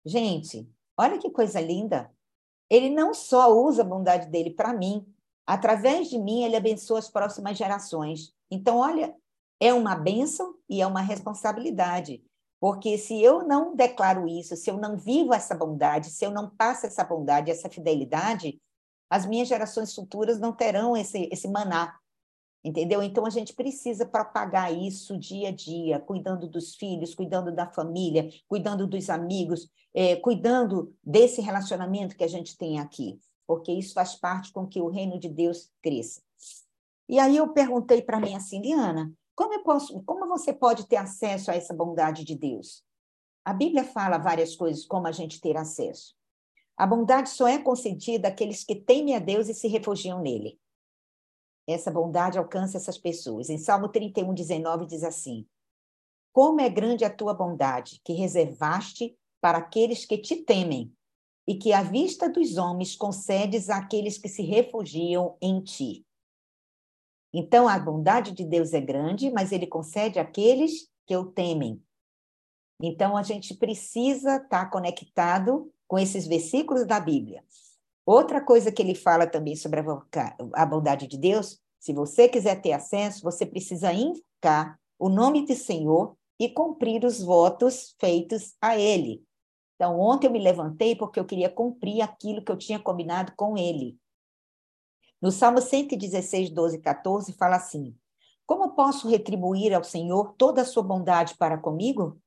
Gente, 0.06 0.70
olha 0.98 1.18
que 1.18 1.30
coisa 1.30 1.62
linda! 1.62 2.12
Ele 2.70 2.90
não 2.90 3.14
só 3.14 3.58
usa 3.58 3.84
a 3.84 3.86
bondade 3.86 4.28
dele 4.28 4.50
para 4.50 4.74
mim, 4.74 5.08
através 5.48 6.10
de 6.10 6.20
mim 6.20 6.44
ele 6.44 6.58
abençoa 6.58 7.00
as 7.00 7.10
próximas 7.10 7.58
gerações. 7.58 8.34
Então, 8.52 8.80
olha, 8.80 9.16
é 9.58 9.74
uma 9.74 9.96
bênção 9.96 10.56
e 10.68 10.82
é 10.82 10.88
uma 10.88 11.00
responsabilidade, 11.00 12.22
Porque 12.60 12.98
se 12.98 13.22
eu 13.22 13.48
não 13.48 13.74
declaro 13.74 14.28
isso, 14.28 14.58
se 14.58 14.70
eu 14.70 14.78
não 14.78 14.98
vivo 14.98 15.34
essa 15.34 15.56
bondade, 15.56 16.10
se 16.10 16.26
eu 16.26 16.32
não 16.32 16.50
passo 16.50 16.86
essa 16.86 17.04
bondade, 17.06 17.50
essa 17.50 17.70
fidelidade, 17.70 18.62
as 19.10 19.26
minhas 19.26 19.48
gerações 19.48 19.96
futuras 19.96 20.38
não 20.38 20.52
terão 20.52 20.98
esse, 20.98 21.30
esse 21.32 21.48
maná, 21.48 21.98
entendeu? 22.66 23.04
Então 23.04 23.28
a 23.28 23.30
gente 23.30 23.54
precisa 23.54 24.08
propagar 24.08 24.76
isso 24.76 25.16
dia 25.20 25.50
a 25.50 25.52
dia, 25.52 26.00
cuidando 26.00 26.48
dos 26.50 26.74
filhos, 26.76 27.14
cuidando 27.14 27.52
da 27.52 27.68
família, 27.68 28.28
cuidando 28.48 28.88
dos 28.88 29.08
amigos, 29.08 29.70
é, 29.94 30.16
cuidando 30.16 30.92
desse 31.04 31.42
relacionamento 31.42 32.18
que 32.18 32.24
a 32.24 32.28
gente 32.28 32.58
tem 32.58 32.80
aqui, 32.80 33.20
porque 33.46 33.72
isso 33.72 33.94
faz 33.94 34.16
parte 34.16 34.52
com 34.52 34.66
que 34.66 34.82
o 34.82 34.90
reino 34.90 35.20
de 35.20 35.30
Deus 35.30 35.70
cresça. 35.80 36.24
E 37.08 37.20
aí 37.20 37.38
eu 37.38 37.50
perguntei 37.50 38.02
para 38.02 38.20
mim 38.20 38.34
assim, 38.34 38.60
Liana, 38.60 39.14
como 39.36 39.62
posso, 39.64 40.02
como 40.02 40.28
você 40.28 40.52
pode 40.52 40.88
ter 40.88 40.96
acesso 40.96 41.52
a 41.52 41.56
essa 41.56 41.74
bondade 41.74 42.24
de 42.24 42.36
Deus? 42.36 42.84
A 43.44 43.54
Bíblia 43.54 43.84
fala 43.84 44.18
várias 44.18 44.56
coisas 44.56 44.88
como 44.88 45.06
a 45.06 45.12
gente 45.12 45.40
ter 45.40 45.56
acesso. 45.56 46.16
A 46.76 46.88
bondade 46.88 47.30
só 47.30 47.48
é 47.48 47.60
concedida 47.60 48.30
àqueles 48.30 48.64
que 48.64 48.76
temem 48.76 49.16
a 49.16 49.20
Deus 49.20 49.48
e 49.50 49.54
se 49.54 49.68
refugiam 49.68 50.20
nele. 50.20 50.60
Essa 51.68 51.90
bondade 51.90 52.38
alcança 52.38 52.78
essas 52.78 52.98
pessoas. 52.98 53.50
Em 53.50 53.58
Salmo 53.58 53.90
31, 53.90 54.34
19 54.34 54.86
diz 54.86 55.04
assim: 55.04 55.48
Como 56.32 56.62
é 56.62 56.70
grande 56.70 57.04
a 57.04 57.10
tua 57.10 57.34
bondade, 57.34 58.02
que 58.04 58.14
reservaste 58.14 59.18
para 59.42 59.58
aqueles 59.58 60.06
que 60.06 60.18
te 60.18 60.38
temem, 60.38 60.94
e 61.48 61.56
que 61.56 61.74
à 61.74 61.82
vista 61.82 62.30
dos 62.30 62.58
homens 62.58 62.96
concedes 62.96 63.70
àqueles 63.70 64.18
que 64.18 64.28
se 64.30 64.42
refugiam 64.44 65.38
em 65.42 65.62
ti. 65.62 66.06
Então, 67.34 67.68
a 67.68 67.78
bondade 67.78 68.32
de 68.32 68.46
Deus 68.46 68.74
é 68.74 68.80
grande, 68.80 69.30
mas 69.30 69.52
ele 69.52 69.68
concede 69.68 70.20
àqueles 70.20 70.90
que 71.06 71.16
o 71.18 71.26
temem. 71.26 71.84
Então, 72.82 73.16
a 73.18 73.24
gente 73.24 73.54
precisa 73.54 74.38
estar 74.38 74.70
conectado 74.70 75.72
com 75.88 76.00
esses 76.00 76.26
versículos 76.26 76.86
da 76.86 77.00
Bíblia. 77.00 77.44
Outra 78.06 78.40
coisa 78.40 78.72
que 78.72 78.82
ele 78.82 78.94
fala 78.94 79.26
também 79.26 79.56
sobre 79.56 79.82
a 80.54 80.66
bondade 80.66 81.08
de 81.08 81.18
Deus, 81.18 81.60
se 81.80 81.92
você 81.92 82.30
quiser 82.30 82.62
ter 82.62 82.72
acesso, 82.72 83.24
você 83.24 83.46
precisa 83.46 83.92
invocar 83.92 84.80
o 85.00 85.10
nome 85.10 85.46
do 85.46 85.56
Senhor 85.56 86.16
e 86.40 86.50
cumprir 86.50 87.04
os 87.04 87.22
votos 87.22 87.96
feitos 88.00 88.56
a 88.62 88.78
ele. 88.78 89.24
Então, 89.76 90.00
ontem 90.00 90.28
eu 90.28 90.32
me 90.32 90.40
levantei 90.40 90.96
porque 90.96 91.20
eu 91.20 91.26
queria 91.26 91.50
cumprir 91.50 92.02
aquilo 92.02 92.44
que 92.44 92.52
eu 92.52 92.58
tinha 92.58 92.80
combinado 92.80 93.34
com 93.36 93.58
ele. 93.58 93.98
No 95.22 95.32
Salmo 95.32 95.62
116, 95.62 96.50
12 96.52 96.78
e 96.78 96.82
14, 96.82 97.34
fala 97.34 97.56
assim: 97.56 97.96
Como 98.46 98.76
posso 98.76 99.10
retribuir 99.10 99.74
ao 99.74 99.84
Senhor 99.84 100.34
toda 100.38 100.62
a 100.62 100.66
sua 100.66 100.84
bondade 100.84 101.36
para 101.38 101.58
comigo? 101.58 102.22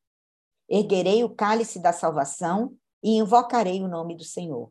Erguerei 0.68 1.24
o 1.24 1.34
cálice 1.34 1.78
da 1.78 1.92
salvação 1.92 2.76
e 3.02 3.16
invocarei 3.16 3.82
o 3.82 3.88
nome 3.88 4.16
do 4.16 4.24
Senhor. 4.24 4.70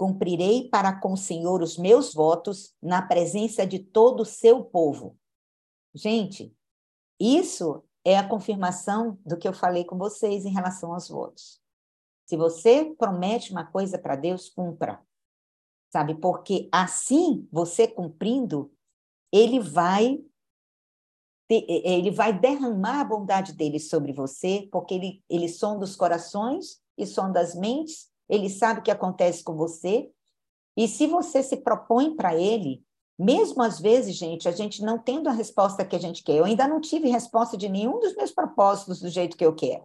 Cumprirei 0.00 0.66
para 0.66 0.98
com 0.98 1.12
o 1.12 1.16
Senhor 1.18 1.60
os 1.60 1.76
meus 1.76 2.14
votos 2.14 2.74
na 2.80 3.02
presença 3.02 3.66
de 3.66 3.78
todo 3.78 4.20
o 4.20 4.24
seu 4.24 4.64
povo. 4.64 5.14
Gente, 5.94 6.56
isso 7.20 7.84
é 8.02 8.16
a 8.16 8.26
confirmação 8.26 9.18
do 9.26 9.36
que 9.36 9.46
eu 9.46 9.52
falei 9.52 9.84
com 9.84 9.98
vocês 9.98 10.46
em 10.46 10.52
relação 10.54 10.94
aos 10.94 11.10
votos. 11.10 11.60
Se 12.26 12.34
você 12.34 12.94
promete 12.98 13.52
uma 13.52 13.66
coisa 13.66 13.98
para 13.98 14.16
Deus, 14.16 14.48
cumpra. 14.48 15.06
Sabe? 15.92 16.14
Porque 16.14 16.66
assim, 16.72 17.46
você 17.52 17.86
cumprindo, 17.86 18.72
ele 19.30 19.60
vai 19.60 20.24
ele 21.50 22.10
vai 22.10 22.32
derramar 22.32 23.02
a 23.02 23.04
bondade 23.04 23.52
dele 23.52 23.78
sobre 23.78 24.14
você, 24.14 24.66
porque 24.72 24.94
ele, 24.94 25.22
ele 25.28 25.46
sonda 25.46 25.84
os 25.84 25.94
corações 25.94 26.80
e 26.96 27.04
sonda 27.04 27.38
as 27.38 27.54
mentes, 27.54 28.09
ele 28.30 28.48
sabe 28.48 28.80
o 28.80 28.82
que 28.82 28.90
acontece 28.90 29.42
com 29.42 29.56
você. 29.56 30.08
E 30.76 30.86
se 30.86 31.06
você 31.06 31.42
se 31.42 31.56
propõe 31.56 32.14
para 32.14 32.34
ele, 32.34 32.82
mesmo 33.18 33.62
às 33.62 33.80
vezes, 33.80 34.16
gente, 34.16 34.48
a 34.48 34.52
gente 34.52 34.82
não 34.82 34.98
tendo 34.98 35.28
a 35.28 35.32
resposta 35.32 35.84
que 35.84 35.96
a 35.96 35.98
gente 35.98 36.22
quer, 36.22 36.36
eu 36.36 36.44
ainda 36.44 36.66
não 36.66 36.80
tive 36.80 37.10
resposta 37.10 37.56
de 37.56 37.68
nenhum 37.68 37.98
dos 37.98 38.14
meus 38.14 38.30
propósitos 38.30 39.00
do 39.00 39.10
jeito 39.10 39.36
que 39.36 39.44
eu 39.44 39.54
quero, 39.54 39.84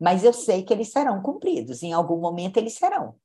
mas 0.00 0.24
eu 0.24 0.32
sei 0.32 0.62
que 0.62 0.72
eles 0.72 0.90
serão 0.90 1.20
cumpridos, 1.20 1.82
em 1.82 1.92
algum 1.92 2.18
momento 2.18 2.56
eles 2.56 2.74
serão, 2.74 3.16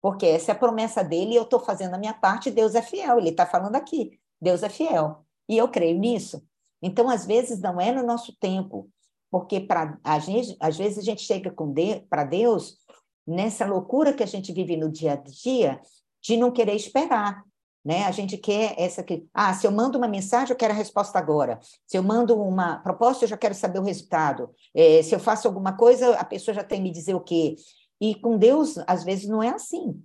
porque 0.00 0.24
essa 0.24 0.52
é 0.52 0.54
a 0.54 0.58
promessa 0.58 1.04
dele 1.04 1.34
eu 1.34 1.42
estou 1.42 1.60
fazendo 1.60 1.94
a 1.94 1.98
minha 1.98 2.14
parte, 2.14 2.50
Deus 2.50 2.74
é 2.74 2.80
fiel, 2.80 3.18
ele 3.18 3.30
está 3.30 3.44
falando 3.44 3.76
aqui, 3.76 4.18
Deus 4.40 4.62
é 4.62 4.70
fiel, 4.70 5.26
e 5.46 5.58
eu 5.58 5.68
creio 5.68 5.98
nisso. 5.98 6.42
Então, 6.80 7.10
às 7.10 7.26
vezes, 7.26 7.60
não 7.60 7.80
é 7.80 7.92
no 7.92 8.02
nosso 8.02 8.34
tempo, 8.40 8.88
porque 9.30 9.60
para 9.60 9.98
a 10.02 10.18
gente, 10.18 10.56
às 10.58 10.76
vezes 10.76 10.98
a 10.98 11.02
gente 11.02 11.22
chega 11.22 11.50
de, 11.50 12.00
para 12.08 12.24
Deus 12.24 12.78
nessa 13.26 13.66
loucura 13.66 14.12
que 14.12 14.22
a 14.22 14.26
gente 14.26 14.52
vive 14.52 14.76
no 14.76 14.90
dia 14.90 15.12
a 15.12 15.16
dia 15.16 15.80
de 16.22 16.36
não 16.36 16.50
querer 16.50 16.74
esperar, 16.74 17.42
né? 17.84 18.04
A 18.04 18.10
gente 18.10 18.36
quer 18.36 18.74
essa 18.78 19.02
que, 19.02 19.26
ah, 19.34 19.52
se 19.54 19.66
eu 19.66 19.72
mando 19.72 19.98
uma 19.98 20.06
mensagem, 20.06 20.52
eu 20.52 20.56
quero 20.56 20.72
a 20.72 20.76
resposta 20.76 21.18
agora. 21.18 21.58
Se 21.86 21.96
eu 21.96 22.02
mando 22.02 22.40
uma 22.40 22.78
proposta, 22.78 23.24
eu 23.24 23.28
já 23.28 23.36
quero 23.36 23.54
saber 23.54 23.80
o 23.80 23.84
resultado. 23.84 24.50
É, 24.74 25.02
se 25.02 25.14
eu 25.14 25.18
faço 25.18 25.48
alguma 25.48 25.76
coisa, 25.76 26.16
a 26.16 26.24
pessoa 26.24 26.54
já 26.54 26.62
tem 26.62 26.78
que 26.78 26.84
me 26.84 26.92
dizer 26.92 27.14
o 27.14 27.20
quê. 27.20 27.56
E 28.00 28.14
com 28.14 28.38
Deus, 28.38 28.78
às 28.86 29.04
vezes 29.04 29.28
não 29.28 29.42
é 29.42 29.48
assim. 29.48 30.00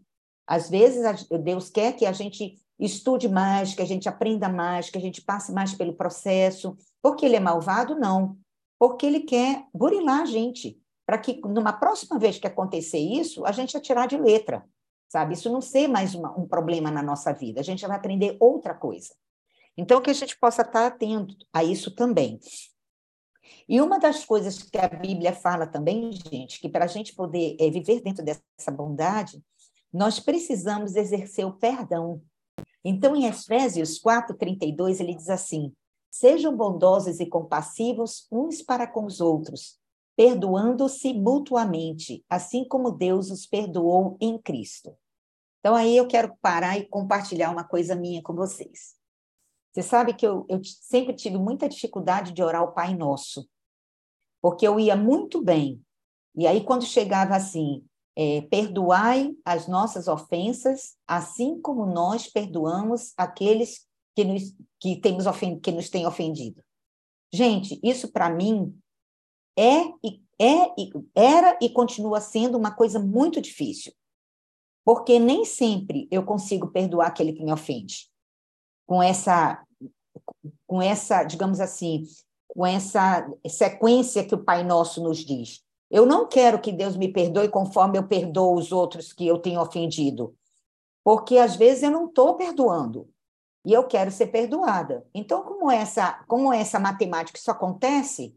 Às 0.48 0.70
vezes 0.70 1.28
Deus 1.44 1.70
quer 1.70 1.94
que 1.94 2.06
a 2.06 2.12
gente 2.14 2.56
estude 2.80 3.28
mais, 3.28 3.74
que 3.74 3.82
a 3.82 3.88
gente 3.88 4.08
aprenda 4.08 4.50
mais, 4.50 4.90
que 4.90 4.98
a 4.98 5.02
gente 5.02 5.22
passe 5.22 5.52
mais 5.52 5.74
pelo 5.74 5.94
processo. 5.94 6.76
Porque 7.02 7.26
ele 7.26 7.36
é 7.36 7.40
malvado? 7.40 7.96
Não 7.96 8.38
porque 8.80 9.06
ele 9.06 9.22
quer 9.22 9.66
burilar 9.74 10.22
a 10.22 10.26
gente, 10.26 10.78
para 11.08 11.18
que 11.18 11.40
numa 11.40 11.72
próxima 11.72 12.20
vez 12.20 12.38
que 12.38 12.46
acontecer 12.46 13.00
isso, 13.00 13.46
a 13.46 13.54
gente 13.54 13.78
atirar 13.78 14.10
de 14.10 14.18
letra, 14.18 14.68
sabe? 15.08 15.36
Isso 15.36 15.50
não 15.50 15.62
ser 15.62 15.88
mais 15.88 16.14
uma, 16.14 16.38
um 16.38 16.46
problema 16.46 16.92
na 16.92 17.02
nossa 17.02 17.32
vida, 17.32 17.62
a 17.62 17.64
gente 17.64 17.88
vai 17.88 17.96
aprender 17.96 18.36
outra 18.42 18.74
coisa. 18.74 19.16
Então, 19.78 20.02
que 20.02 20.10
a 20.10 20.14
gente 20.14 20.38
possa 20.38 20.64
estar 20.64 20.86
atento 20.86 21.34
a 21.54 21.64
isso 21.64 21.96
também. 21.96 22.42
E 23.70 23.80
uma 23.80 24.00
das 24.00 24.26
coisas 24.26 24.62
que 24.62 24.78
a 24.78 24.90
Bíblia 24.90 25.32
fala 25.32 25.66
também, 25.66 26.12
gente, 26.12 26.60
que 26.60 26.68
para 26.68 26.84
a 26.84 26.90
gente 26.90 27.16
poder 27.16 27.56
é, 27.58 27.70
viver 27.70 28.02
dentro 28.02 28.26
dessa 28.26 28.72
bondade, 28.72 29.42
nós 29.94 30.20
precisamos 30.20 30.98
exercer 30.98 31.46
o 31.46 31.54
perdão. 31.54 32.22
Então, 32.84 33.16
em 33.16 33.26
Efésios 33.26 34.02
4,32, 34.02 35.00
ele 35.00 35.16
diz 35.16 35.30
assim: 35.30 35.72
Sejam 36.12 36.56
bondosos 36.58 37.22
e 37.22 37.26
compassivos 37.26 38.28
uns 38.30 38.62
para 38.62 38.86
com 38.86 39.06
os 39.06 39.22
outros, 39.22 39.80
perdoando-se 40.18 41.14
mutuamente, 41.14 42.26
assim 42.28 42.68
como 42.68 42.92
Deus 42.92 43.30
os 43.30 43.46
perdoou 43.46 44.18
em 44.20 44.36
Cristo. 44.42 44.98
Então, 45.60 45.76
aí 45.76 45.96
eu 45.96 46.08
quero 46.08 46.36
parar 46.42 46.76
e 46.78 46.88
compartilhar 46.88 47.52
uma 47.52 47.64
coisa 47.64 47.96
minha 47.96 48.22
com 48.24 48.34
vocês. 48.34 48.96
Você 49.72 49.84
sabe 49.84 50.16
que 50.16 50.26
eu, 50.26 50.44
eu 50.50 50.60
sempre 50.64 51.14
tive 51.14 51.38
muita 51.38 51.70
dificuldade 51.70 52.32
de 52.34 52.42
orar 52.42 52.64
o 52.64 52.72
Pai 52.72 52.96
Nosso, 52.96 53.48
porque 54.42 54.68
eu 54.68 54.80
ia 54.80 54.96
muito 54.96 55.40
bem. 55.44 55.80
E 56.36 56.48
aí, 56.48 56.64
quando 56.64 56.84
chegava 56.84 57.36
assim, 57.36 57.86
é, 58.16 58.42
perdoai 58.42 59.36
as 59.46 59.68
nossas 59.68 60.08
ofensas, 60.08 60.96
assim 61.08 61.62
como 61.62 61.86
nós 61.86 62.28
perdoamos 62.28 63.14
aqueles 63.16 63.86
que 64.16 64.24
nos, 64.24 64.56
que 64.80 64.96
temos 65.00 65.28
ofend, 65.28 65.60
que 65.60 65.72
nos 65.72 65.92
tem 65.92 66.08
ofendido. 66.08 66.64
Gente, 67.32 67.80
isso 67.84 68.12
para 68.12 68.32
mim 68.32 68.76
é 69.58 69.86
e 70.04 70.22
é 70.40 70.72
era 71.16 71.58
e 71.62 71.70
continua 71.70 72.22
sendo 72.22 72.58
uma 72.58 72.72
coisa 72.72 73.00
muito 73.00 73.42
difícil. 73.42 73.92
Porque 74.86 75.20
nem 75.20 75.44
sempre 75.44 76.08
eu 76.12 76.24
consigo 76.24 76.68
perdoar 76.68 77.08
aquele 77.08 77.34
que 77.34 77.44
me 77.44 77.52
ofende. 77.52 78.10
Com 78.86 79.02
essa 79.02 79.64
com 80.66 80.82
essa, 80.82 81.24
digamos 81.24 81.60
assim, 81.60 82.04
com 82.48 82.66
essa 82.66 83.28
sequência 83.48 84.26
que 84.26 84.36
o 84.36 84.44
Pai 84.44 84.64
Nosso 84.64 85.02
nos 85.02 85.20
diz. 85.20 85.64
Eu 85.90 86.06
não 86.06 86.28
quero 86.28 86.60
que 86.60 86.72
Deus 86.72 86.98
me 86.98 87.12
perdoe 87.12 87.50
conforme 87.50 87.98
eu 87.98 88.08
perdoo 88.08 88.56
os 88.56 88.72
outros 88.72 89.14
que 89.14 89.26
eu 89.26 89.40
tenho 89.40 89.62
ofendido, 89.62 90.36
porque 91.04 91.38
às 91.38 91.56
vezes 91.56 91.84
eu 91.84 91.92
não 91.92 92.08
estou 92.08 92.36
perdoando 92.36 93.10
e 93.66 93.72
eu 93.72 93.86
quero 93.86 94.12
ser 94.12 94.28
perdoada. 94.28 95.06
Então, 95.14 95.44
como 95.44 95.72
essa, 95.72 96.24
como 96.28 96.52
essa 96.52 96.80
matemática 96.80 97.40
isso 97.40 97.50
acontece, 97.50 98.37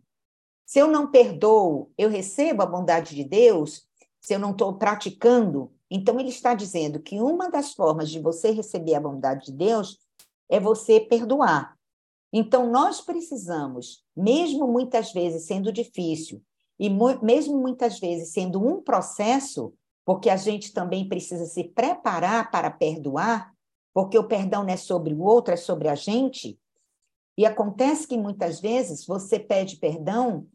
se 0.71 0.79
eu 0.79 0.87
não 0.87 1.11
perdoo, 1.11 1.91
eu 1.99 2.09
recebo 2.09 2.63
a 2.63 2.67
bondade 2.67 3.17
de 3.17 3.25
Deus, 3.25 3.89
se 4.21 4.33
eu 4.33 4.39
não 4.39 4.53
estou 4.53 4.73
praticando, 4.75 5.73
então 5.91 6.21
ele 6.21 6.29
está 6.29 6.55
dizendo 6.55 7.01
que 7.01 7.21
uma 7.21 7.51
das 7.51 7.75
formas 7.75 8.09
de 8.09 8.21
você 8.21 8.53
receber 8.53 8.95
a 8.95 9.01
bondade 9.01 9.47
de 9.47 9.53
Deus 9.53 9.99
é 10.49 10.61
você 10.61 11.01
perdoar. 11.01 11.77
Então, 12.33 12.71
nós 12.71 13.01
precisamos, 13.01 14.05
mesmo 14.17 14.69
muitas 14.69 15.13
vezes 15.13 15.45
sendo 15.45 15.73
difícil, 15.73 16.41
e 16.79 16.89
mesmo 16.89 17.59
muitas 17.59 17.99
vezes 17.99 18.33
sendo 18.33 18.65
um 18.65 18.81
processo, 18.81 19.75
porque 20.05 20.31
a 20.31 20.37
gente 20.37 20.73
também 20.73 21.09
precisa 21.09 21.47
se 21.47 21.65
preparar 21.65 22.49
para 22.49 22.71
perdoar, 22.71 23.53
porque 23.93 24.17
o 24.17 24.29
perdão 24.29 24.63
não 24.63 24.73
é 24.73 24.77
sobre 24.77 25.15
o 25.15 25.21
outro, 25.21 25.53
é 25.53 25.57
sobre 25.57 25.89
a 25.89 25.97
gente. 25.97 26.57
E 27.37 27.45
acontece 27.45 28.07
que 28.07 28.17
muitas 28.17 28.61
vezes 28.61 29.05
você 29.05 29.37
pede 29.37 29.77
perdão 29.77 30.47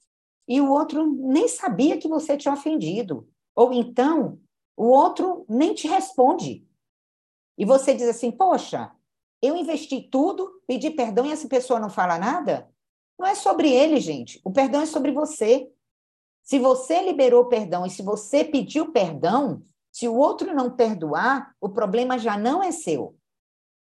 e 0.48 0.62
o 0.62 0.70
outro 0.70 1.06
nem 1.06 1.48
sabia 1.48 1.98
que 1.98 2.08
você 2.08 2.38
tinha 2.38 2.54
ofendido. 2.54 3.28
Ou 3.56 3.74
então, 3.74 4.40
o 4.76 4.86
outro 4.86 5.46
nem 5.50 5.74
te 5.74 5.88
responde. 5.88 6.68
E 7.58 7.66
você 7.66 7.94
diz 7.94 8.08
assim: 8.08 8.32
Poxa, 8.32 8.92
eu 9.42 9.56
investi 9.56 10.02
tudo, 10.02 10.62
pedi 10.68 10.90
perdão 10.90 11.26
e 11.26 11.32
essa 11.32 11.48
pessoa 11.48 11.80
não 11.80 11.90
fala 11.90 12.18
nada? 12.18 12.70
Não 13.18 13.26
é 13.26 13.36
sobre 13.36 13.72
ele, 13.72 14.00
gente. 14.00 14.42
O 14.44 14.52
perdão 14.52 14.82
é 14.82 14.86
sobre 14.86 15.12
você. 15.12 15.70
Se 16.44 16.60
você 16.60 17.02
liberou 17.02 17.46
perdão 17.46 17.86
e 17.86 17.90
se 17.90 18.04
você 18.04 18.44
pediu 18.44 18.92
perdão, 18.92 19.64
se 19.92 20.08
o 20.08 20.16
outro 20.16 20.54
não 20.54 20.76
perdoar, 20.76 21.56
o 21.60 21.70
problema 21.70 22.20
já 22.20 22.38
não 22.38 22.62
é 22.62 22.72
seu. 22.72 23.18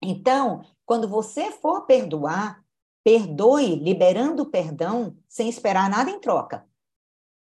Então, 0.02 0.62
quando 0.86 1.08
você 1.08 1.50
for 1.50 1.84
perdoar, 1.84 2.64
perdoe 3.08 3.74
liberando 3.76 4.42
o 4.42 4.50
perdão 4.50 5.16
sem 5.26 5.48
esperar 5.48 5.88
nada 5.88 6.10
em 6.10 6.20
troca. 6.20 6.66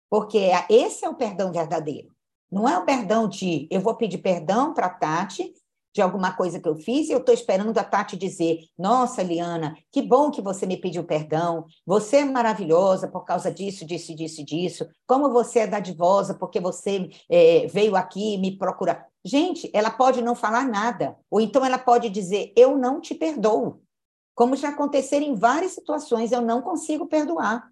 Porque 0.09 0.39
é, 0.39 0.65
esse 0.67 1.05
é 1.05 1.09
o 1.09 1.13
perdão 1.13 1.51
verdadeiro. 1.51 2.11
Não 2.51 2.67
é 2.67 2.75
o 2.75 2.85
perdão 2.85 3.29
de 3.29 3.67
eu 3.69 3.79
vou 3.79 3.95
pedir 3.95 4.17
perdão 4.17 4.73
para 4.73 4.87
a 4.87 4.89
Tati 4.89 5.53
de 5.93 6.01
alguma 6.01 6.35
coisa 6.35 6.59
que 6.59 6.67
eu 6.67 6.75
fiz 6.75 7.07
e 7.07 7.11
eu 7.11 7.19
estou 7.19 7.35
esperando 7.35 7.77
a 7.77 7.83
Tati 7.83 8.17
dizer: 8.17 8.61
Nossa, 8.75 9.21
Liana, 9.21 9.77
que 9.91 10.01
bom 10.01 10.31
que 10.31 10.41
você 10.41 10.65
me 10.65 10.75
pediu 10.75 11.03
perdão, 11.03 11.67
você 11.85 12.17
é 12.17 12.25
maravilhosa 12.25 13.07
por 13.07 13.23
causa 13.23 13.51
disso, 13.51 13.85
disso, 13.85 14.15
disso, 14.15 14.43
disso, 14.43 14.89
como 15.05 15.31
você 15.31 15.59
é 15.59 15.67
dadivosa 15.67 16.33
porque 16.33 16.59
você 16.59 17.11
é, 17.29 17.67
veio 17.67 17.95
aqui 17.95 18.39
me 18.39 18.57
procurar. 18.57 19.05
Gente, 19.23 19.69
ela 19.71 19.91
pode 19.91 20.19
não 20.19 20.33
falar 20.33 20.67
nada, 20.67 21.15
ou 21.29 21.39
então 21.39 21.63
ela 21.63 21.77
pode 21.77 22.09
dizer: 22.09 22.51
Eu 22.57 22.75
não 22.75 22.99
te 22.99 23.13
perdoo. 23.13 23.83
Como 24.36 24.56
já 24.56 24.69
aconteceram 24.69 25.26
em 25.26 25.36
várias 25.36 25.74
situações, 25.74 26.32
eu 26.32 26.41
não 26.41 26.62
consigo 26.62 27.06
perdoar, 27.06 27.69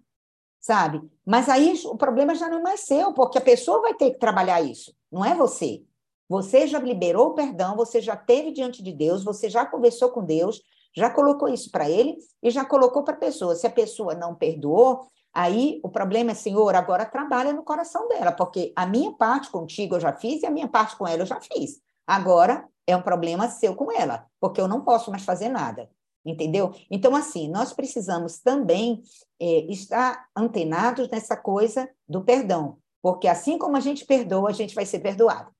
sabe? 0.60 1.02
Mas 1.26 1.48
aí 1.48 1.74
o 1.86 1.96
problema 1.96 2.34
já 2.34 2.48
não 2.48 2.58
é 2.58 2.62
mais 2.62 2.80
seu, 2.80 3.12
porque 3.12 3.38
a 3.38 3.42
pessoa 3.42 3.80
vai 3.80 3.94
ter 3.94 4.12
que 4.12 4.18
trabalhar 4.18 4.60
isso, 4.62 4.94
não 5.10 5.24
é 5.24 5.34
você. 5.34 5.82
Você 6.28 6.66
já 6.66 6.78
liberou 6.78 7.28
o 7.28 7.34
perdão, 7.34 7.76
você 7.76 8.00
já 8.00 8.16
teve 8.16 8.52
diante 8.52 8.82
de 8.82 8.92
Deus, 8.92 9.22
você 9.22 9.50
já 9.50 9.66
conversou 9.66 10.10
com 10.10 10.24
Deus, 10.24 10.62
já 10.96 11.10
colocou 11.10 11.48
isso 11.48 11.70
para 11.70 11.90
ele 11.90 12.16
e 12.42 12.50
já 12.50 12.64
colocou 12.64 13.02
para 13.02 13.14
a 13.14 13.18
pessoa. 13.18 13.54
Se 13.54 13.66
a 13.66 13.70
pessoa 13.70 14.14
não 14.14 14.34
perdoou, 14.34 15.06
aí 15.34 15.80
o 15.82 15.88
problema 15.88 16.30
é, 16.30 16.34
Senhor, 16.34 16.74
agora 16.74 17.04
trabalha 17.04 17.52
no 17.52 17.62
coração 17.62 18.08
dela, 18.08 18.32
porque 18.32 18.72
a 18.76 18.86
minha 18.86 19.12
parte 19.12 19.50
contigo 19.50 19.96
eu 19.96 20.00
já 20.00 20.12
fiz 20.12 20.42
e 20.42 20.46
a 20.46 20.50
minha 20.50 20.68
parte 20.68 20.96
com 20.96 21.06
ela 21.06 21.22
eu 21.22 21.26
já 21.26 21.40
fiz. 21.40 21.80
Agora 22.06 22.66
é 22.86 22.96
um 22.96 23.02
problema 23.02 23.48
seu 23.48 23.74
com 23.74 23.90
ela, 23.92 24.26
porque 24.40 24.60
eu 24.60 24.68
não 24.68 24.82
posso 24.82 25.10
mais 25.10 25.24
fazer 25.24 25.48
nada. 25.48 25.88
Entendeu? 26.24 26.72
Então, 26.90 27.16
assim, 27.16 27.48
nós 27.48 27.72
precisamos 27.72 28.38
também 28.38 29.02
é, 29.40 29.60
estar 29.72 30.28
antenados 30.36 31.08
nessa 31.08 31.36
coisa 31.36 31.90
do 32.08 32.22
perdão, 32.22 32.78
porque 33.02 33.26
assim 33.26 33.58
como 33.58 33.76
a 33.76 33.80
gente 33.80 34.04
perdoa, 34.04 34.50
a 34.50 34.52
gente 34.52 34.74
vai 34.74 34.86
ser 34.86 35.00
perdoado. 35.00 35.50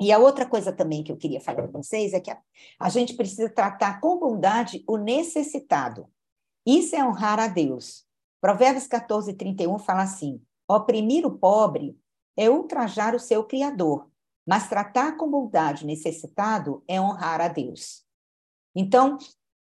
E 0.00 0.12
a 0.12 0.18
outra 0.18 0.44
coisa 0.44 0.72
também 0.72 1.02
que 1.02 1.10
eu 1.10 1.16
queria 1.16 1.40
falar 1.40 1.68
com 1.68 1.82
vocês 1.82 2.12
é 2.12 2.20
que 2.20 2.30
a, 2.30 2.38
a 2.78 2.88
gente 2.88 3.14
precisa 3.14 3.48
tratar 3.48 4.00
com 4.00 4.18
bondade 4.18 4.84
o 4.86 4.96
necessitado. 4.96 6.06
Isso 6.66 6.94
é 6.94 7.04
honrar 7.04 7.38
a 7.38 7.46
Deus. 7.46 8.04
Provérbios 8.40 8.86
14, 8.86 9.32
31 9.32 9.78
fala 9.78 10.02
assim: 10.02 10.42
oprimir 10.68 11.24
o 11.24 11.38
pobre 11.38 11.96
é 12.36 12.50
ultrajar 12.50 13.14
o 13.14 13.20
seu 13.20 13.44
Criador, 13.44 14.10
mas 14.46 14.68
tratar 14.68 15.16
com 15.16 15.30
bondade 15.30 15.84
o 15.84 15.86
necessitado 15.86 16.82
é 16.86 17.00
honrar 17.00 17.40
a 17.40 17.48
Deus. 17.48 18.04
Então, 18.74 19.16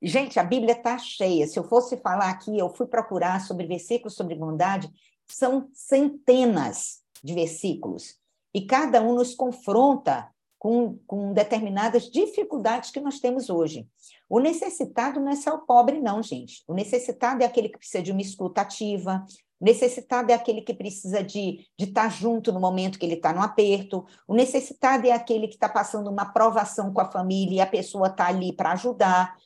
gente, 0.04 0.40
a 0.40 0.44
Bíblia 0.44 0.74
está 0.74 0.98
cheia. 0.98 1.48
Se 1.48 1.58
eu 1.58 1.64
fosse 1.64 1.98
falar 1.98 2.30
aqui, 2.30 2.58
eu 2.58 2.70
fui 2.70 2.88
procurar 2.88 3.42
sobre 3.42 3.66
versículos 3.66 4.16
sobre 4.16 4.36
bondade, 4.36 4.92
são 5.28 5.70
centenas 5.74 7.02
de 7.24 7.34
versículos 7.34 8.16
e 8.54 8.66
cada 8.66 9.02
um 9.02 9.16
nos 9.16 9.34
confronta 9.34 10.30
com, 10.60 10.98
com 11.08 11.34
determinadas 11.34 12.04
dificuldades 12.04 12.92
que 12.92 13.02
nós 13.02 13.20
temos 13.20 13.50
hoje. 13.50 13.88
O 14.30 14.40
necessitado 14.40 15.20
não 15.20 15.32
é 15.32 15.36
só 15.36 15.56
o 15.56 15.66
pobre, 15.66 16.00
não, 16.00 16.24
gente. 16.24 16.64
O 16.68 16.74
necessitado 16.74 17.44
é 17.44 17.46
aquele 17.46 17.70
que 17.70 17.78
precisa 17.78 18.02
de 18.02 18.12
uma 18.12 18.22
escuta 18.22 18.62
ativa, 18.62 19.26
o 19.64 19.66
necessitado 19.66 20.30
é 20.30 20.36
aquele 20.36 20.62
que 20.62 20.74
precisa 20.74 21.24
de, 21.24 21.66
de 21.80 21.86
estar 21.86 22.10
junto 22.10 22.52
no 22.52 22.60
momento 22.60 23.00
que 23.00 23.06
ele 23.06 23.14
está 23.14 23.32
no 23.32 23.42
aperto. 23.42 24.06
O 24.28 24.36
necessitado 24.36 25.08
é 25.08 25.12
aquele 25.12 25.48
que 25.48 25.54
está 25.54 25.70
passando 25.70 26.10
uma 26.10 26.26
provação 26.26 26.92
com 26.92 27.00
a 27.00 27.10
família 27.10 27.56
e 27.56 27.62
a 27.62 27.66
pessoa 27.66 28.08
está 28.08 28.28
ali 28.28 28.52
para 28.52 28.74
ajudar. 28.74 29.38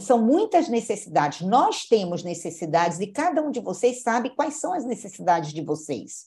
São 0.00 0.22
muitas 0.22 0.68
necessidades. 0.68 1.40
Nós 1.40 1.84
temos 1.86 2.22
necessidades 2.22 3.00
e 3.00 3.08
cada 3.08 3.42
um 3.42 3.50
de 3.50 3.60
vocês 3.60 4.02
sabe 4.02 4.30
quais 4.30 4.54
são 4.60 4.72
as 4.72 4.84
necessidades 4.84 5.52
de 5.52 5.62
vocês. 5.62 6.26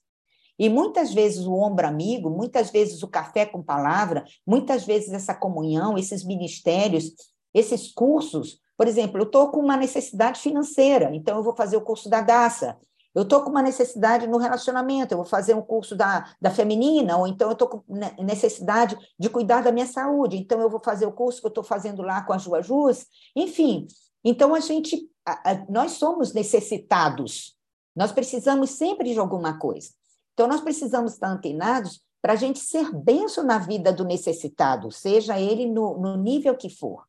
E 0.58 0.68
muitas 0.68 1.14
vezes 1.14 1.46
o 1.46 1.54
ombro 1.54 1.88
amigo, 1.88 2.30
muitas 2.30 2.70
vezes 2.70 3.02
o 3.02 3.08
café 3.08 3.46
com 3.46 3.64
palavra, 3.64 4.26
muitas 4.46 4.86
vezes 4.86 5.14
essa 5.14 5.34
comunhão, 5.34 5.98
esses 5.98 6.26
ministérios, 6.26 7.14
esses 7.54 7.92
cursos. 7.94 8.60
Por 8.78 8.86
exemplo, 8.86 9.20
eu 9.20 9.24
estou 9.24 9.52
com 9.52 9.62
uma 9.62 9.78
necessidade 9.78 10.42
financeira, 10.42 11.12
então 11.14 11.38
eu 11.38 11.44
vou 11.44 11.56
fazer 11.56 11.78
o 11.78 11.82
curso 11.82 12.10
da 12.10 12.22
Daça. 12.22 12.78
Eu 13.14 13.24
estou 13.24 13.42
com 13.42 13.50
uma 13.50 13.62
necessidade 13.62 14.28
no 14.28 14.38
relacionamento, 14.38 15.14
eu 15.14 15.18
vou 15.18 15.26
fazer 15.26 15.56
um 15.56 15.62
curso 15.62 15.96
da, 15.96 16.32
da 16.40 16.52
feminina, 16.52 17.18
ou 17.18 17.28
então 17.28 17.48
eu 17.48 17.54
estou 17.54 17.68
com 17.68 17.84
necessidade 18.24 18.98
de 19.18 19.30
cuidar 19.30 19.62
da 19.62 19.72
minha 19.72 19.88
saúde, 19.88 20.38
então 20.38 20.62
eu 20.62 20.70
vou 20.70 20.80
fazer 20.80 21.06
o 21.06 21.12
curso 21.12 21.42
que 21.42 21.48
eu 21.48 21.50
estou 21.50 21.64
fazendo 21.64 22.02
lá 22.02 22.22
com 22.22 22.34
a 22.34 22.38
Ju 22.38 22.52
Jus. 22.62 23.06
Enfim, 23.36 23.88
então 24.24 24.54
a 24.54 24.60
gente, 24.60 25.10
a, 25.26 25.52
a, 25.52 25.66
nós 25.70 25.94
somos 25.94 26.34
necessitados, 26.34 27.58
nós 27.96 28.12
precisamos 28.12 28.72
sempre 28.72 29.12
de 29.12 29.20
alguma 29.20 29.58
coisa. 29.58 29.90
Então, 30.40 30.48
nós 30.48 30.62
precisamos 30.62 31.12
estar 31.12 31.28
antenados 31.28 32.02
para 32.22 32.32
a 32.32 32.36
gente 32.38 32.60
ser 32.60 32.96
benção 32.96 33.44
na 33.44 33.58
vida 33.58 33.92
do 33.92 34.06
necessitado, 34.06 34.90
seja 34.90 35.38
ele 35.38 35.66
no, 35.66 36.00
no 36.00 36.16
nível 36.16 36.56
que 36.56 36.70
for. 36.70 37.09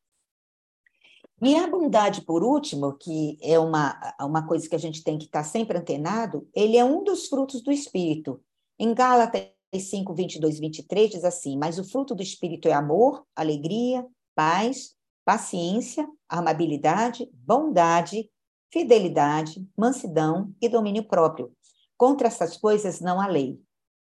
E 1.43 1.57
a 1.57 1.67
bondade, 1.67 2.21
por 2.21 2.45
último, 2.45 2.93
que 2.99 3.39
é 3.41 3.59
uma, 3.59 3.99
uma 4.21 4.47
coisa 4.47 4.69
que 4.69 4.75
a 4.75 4.79
gente 4.79 5.03
tem 5.03 5.17
que 5.17 5.25
estar 5.25 5.43
sempre 5.43 5.79
antenado, 5.79 6.47
ele 6.55 6.77
é 6.77 6.85
um 6.85 7.03
dos 7.03 7.29
frutos 7.29 7.63
do 7.63 7.73
Espírito. 7.73 8.43
Em 8.79 8.93
Gálatas 8.93 9.49
5, 9.75 10.13
22 10.13 10.59
e 10.59 10.61
23 10.61 11.11
diz 11.11 11.25
assim, 11.25 11.57
mas 11.57 11.79
o 11.79 11.85
fruto 11.85 12.15
do 12.15 12.23
Espírito 12.23 12.69
é 12.69 12.73
amor, 12.73 13.25
alegria, 13.35 14.07
paz, 14.35 14.95
paciência, 15.25 16.07
amabilidade, 16.29 17.31
bondade, 17.33 18.31
fidelidade, 18.71 19.67
mansidão 19.77 20.55
e 20.61 20.69
domínio 20.69 21.05
próprio. 21.05 21.53
Contra 21.97 22.29
essas 22.29 22.57
coisas 22.57 23.01
não 23.01 23.19
há 23.19 23.27
lei. 23.27 23.59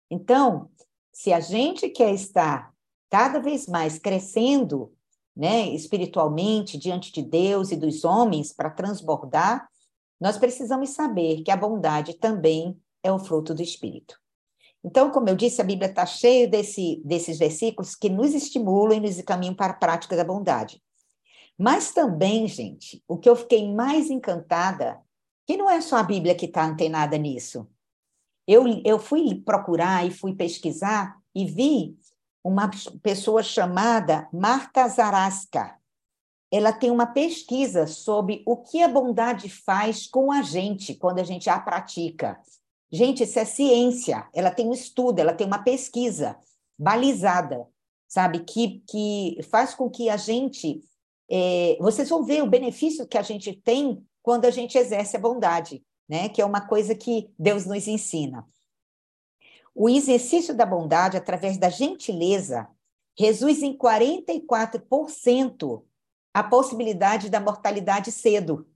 Então, 0.09 0.69
se 1.13 1.31
a 1.31 1.39
gente 1.39 1.87
quer 1.89 2.13
estar 2.13 2.73
cada 3.09 3.39
vez 3.39 3.67
mais 3.67 3.97
crescendo, 3.97 4.93
né, 5.35 5.69
espiritualmente 5.69 6.77
diante 6.77 7.11
de 7.11 7.21
Deus 7.21 7.71
e 7.71 7.75
dos 7.75 8.03
homens 8.03 8.51
para 8.53 8.69
transbordar, 8.69 9.67
nós 10.19 10.37
precisamos 10.37 10.91
saber 10.91 11.41
que 11.43 11.51
a 11.51 11.57
bondade 11.57 12.13
também 12.13 12.77
é 13.03 13.11
o 13.11 13.19
fruto 13.19 13.53
do 13.53 13.61
Espírito. 13.63 14.19
Então, 14.83 15.11
como 15.11 15.29
eu 15.29 15.35
disse, 15.35 15.61
a 15.61 15.65
Bíblia 15.65 15.89
está 15.89 16.05
cheia 16.05 16.47
desse, 16.47 17.01
desses 17.05 17.37
versículos 17.37 17.95
que 17.95 18.09
nos 18.09 18.33
estimulam 18.33 18.97
e 18.97 18.99
nos 18.99 19.19
encaminham 19.19 19.53
para 19.53 19.73
a 19.73 19.77
prática 19.77 20.15
da 20.15 20.23
bondade. 20.23 20.81
Mas 21.57 21.91
também, 21.91 22.47
gente, 22.47 23.03
o 23.07 23.17
que 23.17 23.29
eu 23.29 23.35
fiquei 23.35 23.71
mais 23.71 24.09
encantada, 24.09 24.99
que 25.45 25.57
não 25.57 25.69
é 25.69 25.79
só 25.81 25.97
a 25.97 26.03
Bíblia 26.03 26.33
que 26.33 26.45
está 26.45 26.65
antenada 26.65 27.17
nisso, 27.17 27.67
eu, 28.47 28.65
eu 28.83 28.97
fui 28.97 29.35
procurar 29.35 30.05
e 30.05 30.11
fui 30.11 30.33
pesquisar 30.33 31.15
e 31.33 31.45
vi 31.45 31.95
uma 32.43 32.69
pessoa 33.01 33.43
chamada 33.43 34.27
Marta 34.33 34.87
Zarasca. 34.87 35.75
Ela 36.51 36.73
tem 36.73 36.91
uma 36.91 37.05
pesquisa 37.05 37.87
sobre 37.87 38.43
o 38.45 38.57
que 38.57 38.81
a 38.81 38.87
bondade 38.87 39.49
faz 39.49 40.07
com 40.07 40.31
a 40.31 40.41
gente 40.41 40.95
quando 40.95 41.19
a 41.19 41.23
gente 41.23 41.49
a 41.49 41.59
pratica. 41.59 42.39
Gente, 42.91 43.23
isso 43.23 43.39
é 43.39 43.45
ciência. 43.45 44.27
Ela 44.33 44.51
tem 44.51 44.67
um 44.67 44.73
estudo, 44.73 45.19
ela 45.19 45.33
tem 45.33 45.47
uma 45.47 45.63
pesquisa 45.63 46.37
balizada, 46.77 47.65
sabe? 48.07 48.39
Que, 48.39 48.83
que 48.87 49.39
faz 49.49 49.73
com 49.73 49.89
que 49.89 50.09
a 50.09 50.17
gente. 50.17 50.81
É, 51.29 51.77
vocês 51.79 52.09
vão 52.09 52.23
ver 52.23 52.43
o 52.43 52.49
benefício 52.49 53.07
que 53.07 53.17
a 53.17 53.21
gente 53.21 53.53
tem 53.53 54.05
quando 54.21 54.43
a 54.43 54.51
gente 54.51 54.77
exerce 54.77 55.15
a 55.15 55.19
bondade 55.19 55.81
né? 56.11 56.27
que 56.27 56.41
é 56.41 56.45
uma 56.45 56.59
coisa 56.59 56.93
que 56.93 57.29
Deus 57.39 57.65
nos 57.65 57.87
ensina. 57.87 58.45
O 59.73 59.89
exercício 59.89 60.55
da 60.55 60.65
bondade 60.65 61.17
através 61.17 61.57
da 61.57 61.69
gentileza 61.69 62.67
reduz 63.17 63.61
em 63.61 63.77
44% 63.77 65.83
a 66.33 66.43
possibilidade 66.43 67.29
da 67.29 67.39
mortalidade 67.39 68.11
cedo. 68.11 68.67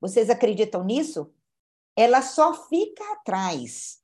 Vocês 0.00 0.30
acreditam 0.30 0.84
nisso? 0.84 1.32
Ela 1.96 2.22
só 2.22 2.54
fica 2.68 3.04
atrás 3.12 4.02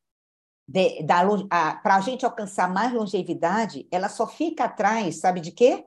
para 1.83 1.97
a 1.97 2.01
gente 2.01 2.25
alcançar 2.25 2.73
mais 2.73 2.93
longevidade, 2.93 3.89
ela 3.91 4.09
só 4.09 4.25
fica 4.25 4.65
atrás, 4.65 5.17
sabe 5.17 5.41
de 5.41 5.51
quê? 5.51 5.85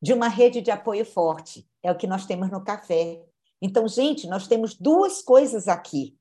De 0.00 0.12
uma 0.12 0.28
rede 0.28 0.60
de 0.60 0.70
apoio 0.70 1.04
forte. 1.04 1.68
É 1.82 1.90
o 1.90 1.96
que 1.96 2.06
nós 2.06 2.24
temos 2.24 2.48
no 2.48 2.62
café. 2.62 3.20
Então, 3.60 3.88
gente, 3.88 4.28
nós 4.28 4.46
temos 4.46 4.74
duas 4.74 5.20
coisas 5.20 5.66
aqui 5.66 6.16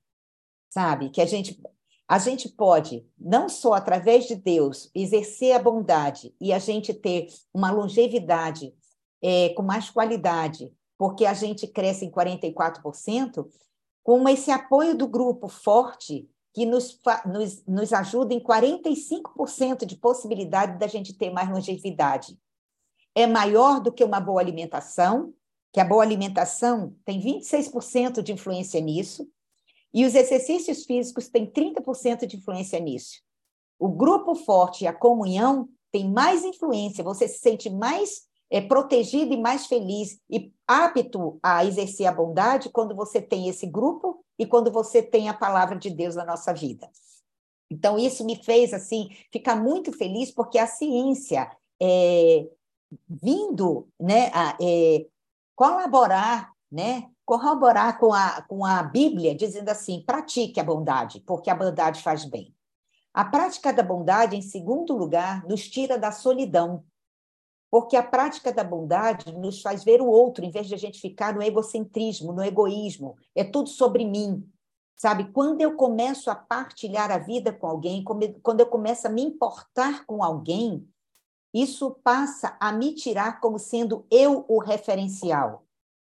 sabe? 0.73 1.09
Que 1.09 1.21
a 1.21 1.25
gente 1.25 1.61
a 2.07 2.19
gente 2.19 2.49
pode, 2.49 3.05
não 3.17 3.47
só 3.47 3.73
através 3.73 4.25
de 4.25 4.35
Deus, 4.35 4.89
exercer 4.93 5.55
a 5.55 5.59
bondade 5.59 6.35
e 6.39 6.51
a 6.51 6.59
gente 6.59 6.93
ter 6.93 7.27
uma 7.53 7.71
longevidade 7.71 8.73
é, 9.21 9.49
com 9.49 9.63
mais 9.63 9.89
qualidade, 9.89 10.71
porque 10.97 11.25
a 11.25 11.33
gente 11.33 11.65
cresce 11.65 12.05
em 12.05 12.11
44%, 12.11 13.47
com 14.03 14.27
esse 14.27 14.51
apoio 14.51 14.97
do 14.97 15.07
grupo 15.07 15.47
forte 15.47 16.29
que 16.53 16.65
nos, 16.65 16.99
nos, 17.25 17.65
nos 17.65 17.93
ajuda 17.93 18.33
em 18.33 18.39
45% 18.39 19.85
de 19.85 19.95
possibilidade 19.95 20.77
da 20.77 20.87
gente 20.87 21.13
ter 21.13 21.31
mais 21.31 21.49
longevidade. 21.49 22.37
É 23.15 23.25
maior 23.25 23.79
do 23.79 23.91
que 23.91 24.03
uma 24.03 24.19
boa 24.19 24.41
alimentação, 24.41 25.33
que 25.71 25.79
a 25.79 25.85
boa 25.85 26.03
alimentação 26.03 26.95
tem 27.03 27.19
26% 27.19 28.21
de 28.21 28.33
influência 28.33 28.79
nisso, 28.79 29.27
e 29.93 30.05
os 30.05 30.15
exercícios 30.15 30.85
físicos 30.85 31.27
têm 31.27 31.45
30% 31.45 32.25
de 32.25 32.37
influência 32.37 32.79
nisso. 32.79 33.21
O 33.77 33.89
grupo 33.89 34.33
forte 34.33 34.83
e 34.83 34.87
a 34.87 34.93
comunhão 34.93 35.69
tem 35.91 36.09
mais 36.09 36.43
influência, 36.43 37.03
você 37.03 37.27
se 37.27 37.39
sente 37.39 37.69
mais 37.69 38.23
é, 38.49 38.61
protegido 38.61 39.33
e 39.33 39.41
mais 39.41 39.67
feliz 39.67 40.19
e 40.29 40.51
apto 40.67 41.39
a 41.41 41.65
exercer 41.65 42.07
a 42.07 42.11
bondade 42.11 42.69
quando 42.69 42.95
você 42.95 43.21
tem 43.21 43.47
esse 43.47 43.67
grupo 43.67 44.23
e 44.37 44.45
quando 44.45 44.71
você 44.71 45.01
tem 45.01 45.29
a 45.29 45.33
palavra 45.33 45.77
de 45.77 45.89
Deus 45.89 46.15
na 46.15 46.25
nossa 46.25 46.53
vida. 46.53 46.89
Então, 47.69 47.97
isso 47.97 48.25
me 48.25 48.35
fez 48.35 48.73
assim 48.73 49.09
ficar 49.31 49.55
muito 49.55 49.91
feliz, 49.91 50.31
porque 50.31 50.59
a 50.59 50.67
ciência 50.67 51.49
é, 51.81 52.47
vindo 53.09 53.87
né, 53.99 54.29
a, 54.33 54.55
é, 54.61 55.05
colaborar 55.55 56.51
né, 56.71 57.09
corroborar 57.25 57.99
com 57.99 58.13
a, 58.13 58.41
com 58.43 58.65
a 58.65 58.83
Bíblia, 58.83 59.35
dizendo 59.35 59.69
assim: 59.69 60.03
pratique 60.05 60.59
a 60.59 60.63
bondade, 60.63 61.19
porque 61.21 61.49
a 61.49 61.55
bondade 61.55 62.01
faz 62.01 62.25
bem. 62.25 62.55
A 63.13 63.23
prática 63.23 63.71
da 63.71 63.83
bondade, 63.83 64.35
em 64.35 64.41
segundo 64.41 64.95
lugar, 64.95 65.45
nos 65.45 65.67
tira 65.67 65.97
da 65.97 66.11
solidão, 66.11 66.83
porque 67.69 67.95
a 67.95 68.03
prática 68.03 68.51
da 68.51 68.63
bondade 68.63 69.31
nos 69.31 69.61
faz 69.61 69.83
ver 69.83 70.01
o 70.01 70.07
outro, 70.07 70.43
em 70.43 70.51
vez 70.51 70.67
de 70.67 70.73
a 70.73 70.77
gente 70.77 70.99
ficar 70.99 71.33
no 71.33 71.41
egocentrismo, 71.41 72.33
no 72.33 72.43
egoísmo. 72.43 73.15
É 73.35 73.43
tudo 73.43 73.69
sobre 73.69 74.05
mim. 74.05 74.47
Sabe, 74.95 75.31
quando 75.31 75.61
eu 75.61 75.75
começo 75.75 76.29
a 76.29 76.35
partilhar 76.35 77.11
a 77.11 77.17
vida 77.17 77.51
com 77.51 77.67
alguém, 77.67 78.03
quando 78.03 78.59
eu 78.59 78.67
começo 78.67 79.07
a 79.07 79.09
me 79.09 79.21
importar 79.21 80.05
com 80.05 80.23
alguém, 80.23 80.87
isso 81.53 81.91
passa 82.03 82.55
a 82.59 82.71
me 82.71 82.95
tirar 82.95 83.39
como 83.39 83.59
sendo 83.59 84.05
eu 84.09 84.45
o 84.47 84.59
referencial 84.59 85.63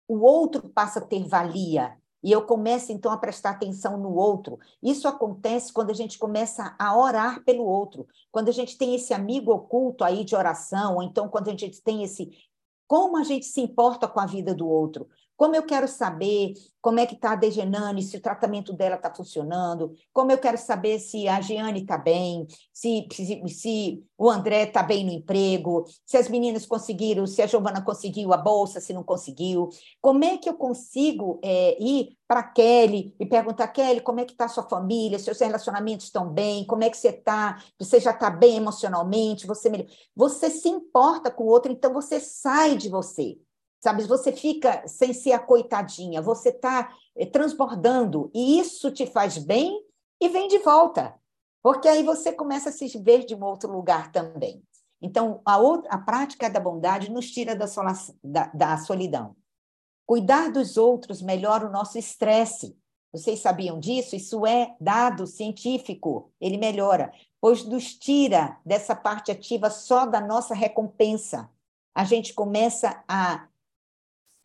o 0.07 0.19
outro 0.19 0.69
passa 0.69 0.99
a 0.99 1.05
ter 1.05 1.27
valia 1.27 1.97
e 2.23 2.31
eu 2.31 2.41
começo 2.41 2.91
então 2.91 3.11
a 3.11 3.17
prestar 3.17 3.51
atenção 3.51 3.97
no 3.97 4.15
outro. 4.15 4.57
Isso 4.81 5.07
acontece 5.07 5.71
quando 5.71 5.91
a 5.91 5.93
gente 5.93 6.17
começa 6.17 6.75
a 6.79 6.97
orar 6.97 7.43
pelo 7.43 7.63
outro, 7.63 8.07
quando 8.31 8.49
a 8.49 8.51
gente 8.51 8.77
tem 8.77 8.95
esse 8.95 9.13
amigo 9.13 9.51
oculto 9.51 10.03
aí 10.03 10.23
de 10.23 10.35
oração, 10.35 10.95
ou 10.95 11.03
então 11.03 11.29
quando 11.29 11.49
a 11.49 11.55
gente 11.55 11.81
tem 11.83 12.03
esse 12.03 12.31
como 12.87 13.17
a 13.17 13.23
gente 13.23 13.45
se 13.45 13.61
importa 13.61 14.07
com 14.07 14.19
a 14.19 14.25
vida 14.25 14.53
do 14.53 14.67
outro, 14.67 15.07
como 15.37 15.55
eu 15.55 15.63
quero 15.63 15.87
saber 15.87 16.53
como 16.85 16.99
é 16.99 17.07
que 17.07 17.15
está 17.15 17.31
a 17.31 17.35
Degenane, 17.35 18.03
se 18.03 18.15
o 18.15 18.21
tratamento 18.21 18.71
dela 18.71 18.95
está 18.95 19.11
funcionando, 19.11 19.91
como 20.13 20.31
eu 20.31 20.37
quero 20.37 20.55
saber 20.55 20.99
se 20.99 21.27
a 21.27 21.41
Giane 21.41 21.81
está 21.81 21.97
bem, 21.97 22.45
se, 22.71 23.07
se, 23.11 23.47
se, 23.47 24.03
o 24.15 24.29
André 24.29 24.65
está 24.65 24.83
bem 24.83 25.03
no 25.03 25.11
emprego, 25.11 25.85
se 26.05 26.15
as 26.15 26.29
meninas 26.29 26.63
conseguiram, 26.67 27.25
se 27.25 27.41
a 27.41 27.47
Giovana 27.47 27.83
conseguiu 27.83 28.31
a 28.33 28.37
bolsa, 28.37 28.79
se 28.79 28.93
não 28.93 29.03
conseguiu, 29.03 29.69
como 29.99 30.23
é 30.23 30.37
que 30.37 30.47
eu 30.47 30.53
consigo 30.53 31.39
é, 31.43 31.75
ir 31.81 32.15
para 32.27 32.43
Kelly 32.43 33.15
e 33.19 33.25
perguntar, 33.25 33.67
Kelly, 33.69 34.01
como 34.01 34.19
é 34.19 34.25
que 34.25 34.33
está 34.33 34.45
a 34.45 34.49
sua 34.49 34.69
família, 34.69 35.17
seus 35.17 35.39
relacionamentos 35.39 36.05
estão 36.05 36.29
bem, 36.29 36.67
como 36.67 36.83
é 36.83 36.89
que 36.91 36.97
você 36.97 37.09
está, 37.09 37.63
você 37.79 37.99
já 37.99 38.11
está 38.11 38.29
bem 38.29 38.57
emocionalmente, 38.57 39.47
você, 39.47 39.87
você 40.15 40.51
se 40.51 40.69
importa 40.69 41.31
com 41.31 41.45
o 41.45 41.47
outro, 41.47 41.71
então 41.71 41.91
você 41.91 42.19
sai 42.19 42.77
de 42.77 42.89
você, 42.89 43.39
sabe? 43.79 44.03
Você 44.03 44.31
fica 44.31 44.87
sem 44.87 45.13
ser 45.13 45.33
a 45.33 45.39
coitadinha, 45.39 46.21
você 46.21 46.49
está 46.49 46.95
eh, 47.15 47.25
transbordando, 47.25 48.31
e 48.33 48.59
isso 48.59 48.91
te 48.91 49.05
faz 49.05 49.37
bem 49.37 49.83
e 50.21 50.29
vem 50.29 50.47
de 50.47 50.59
volta, 50.59 51.15
porque 51.61 51.87
aí 51.87 52.03
você 52.03 52.31
começa 52.31 52.69
a 52.69 52.71
se 52.71 52.87
ver 52.99 53.25
de 53.25 53.35
um 53.35 53.43
outro 53.43 53.71
lugar 53.71 54.11
também. 54.11 54.63
Então, 55.01 55.41
a, 55.45 55.57
outra, 55.57 55.91
a 55.91 55.97
prática 55.97 56.49
da 56.49 56.59
bondade 56.59 57.11
nos 57.11 57.29
tira 57.29 57.55
da, 57.55 57.67
sola, 57.67 57.93
da, 58.23 58.47
da 58.47 58.77
solidão. 58.77 59.35
Cuidar 60.05 60.51
dos 60.51 60.77
outros 60.77 61.21
melhora 61.21 61.67
o 61.67 61.71
nosso 61.71 61.97
estresse. 61.97 62.77
Vocês 63.11 63.39
sabiam 63.39 63.79
disso? 63.79 64.15
Isso 64.15 64.45
é 64.45 64.75
dado 64.79 65.25
científico. 65.25 66.31
Ele 66.39 66.57
melhora, 66.57 67.11
pois 67.41 67.63
nos 67.63 67.93
tira 67.93 68.57
dessa 68.65 68.95
parte 68.95 69.31
ativa 69.31 69.69
só 69.69 70.05
da 70.05 70.21
nossa 70.21 70.53
recompensa. 70.53 71.49
A 71.93 72.03
gente 72.03 72.33
começa 72.33 73.03
a 73.07 73.47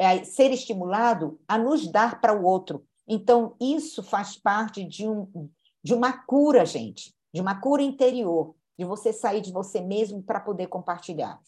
é, 0.00 0.24
ser 0.24 0.50
estimulado 0.50 1.38
a 1.46 1.58
nos 1.58 1.86
dar 1.86 2.22
para 2.22 2.34
o 2.34 2.42
outro. 2.42 2.82
Então, 3.06 3.54
isso 3.60 4.02
faz 4.02 4.34
parte 4.34 4.82
de, 4.82 5.06
um, 5.06 5.50
de 5.84 5.92
uma 5.92 6.10
cura, 6.24 6.64
gente, 6.64 7.14
de 7.34 7.38
uma 7.38 7.60
cura 7.60 7.82
interior, 7.82 8.54
de 8.78 8.84
você 8.86 9.12
sair 9.12 9.42
de 9.42 9.52
você 9.52 9.78
mesmo 9.78 10.22
para 10.22 10.40
poder 10.40 10.68
compartilhar. 10.68 11.38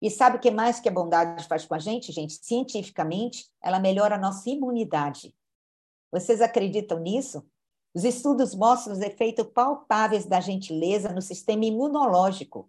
E 0.00 0.10
sabe 0.10 0.38
o 0.38 0.40
que 0.40 0.50
mais 0.50 0.80
que 0.80 0.88
a 0.88 0.92
bondade 0.92 1.46
faz 1.46 1.64
com 1.64 1.76
a 1.76 1.78
gente, 1.78 2.10
gente? 2.10 2.36
Cientificamente, 2.42 3.46
ela 3.62 3.78
melhora 3.78 4.16
a 4.16 4.18
nossa 4.18 4.50
imunidade. 4.50 5.32
Vocês 6.10 6.40
acreditam 6.40 6.98
nisso? 6.98 7.46
Os 7.94 8.02
estudos 8.02 8.56
mostram 8.56 8.94
os 8.94 9.00
efeitos 9.00 9.46
palpáveis 9.54 10.26
da 10.26 10.40
gentileza 10.40 11.12
no 11.12 11.22
sistema 11.22 11.64
imunológico, 11.64 12.68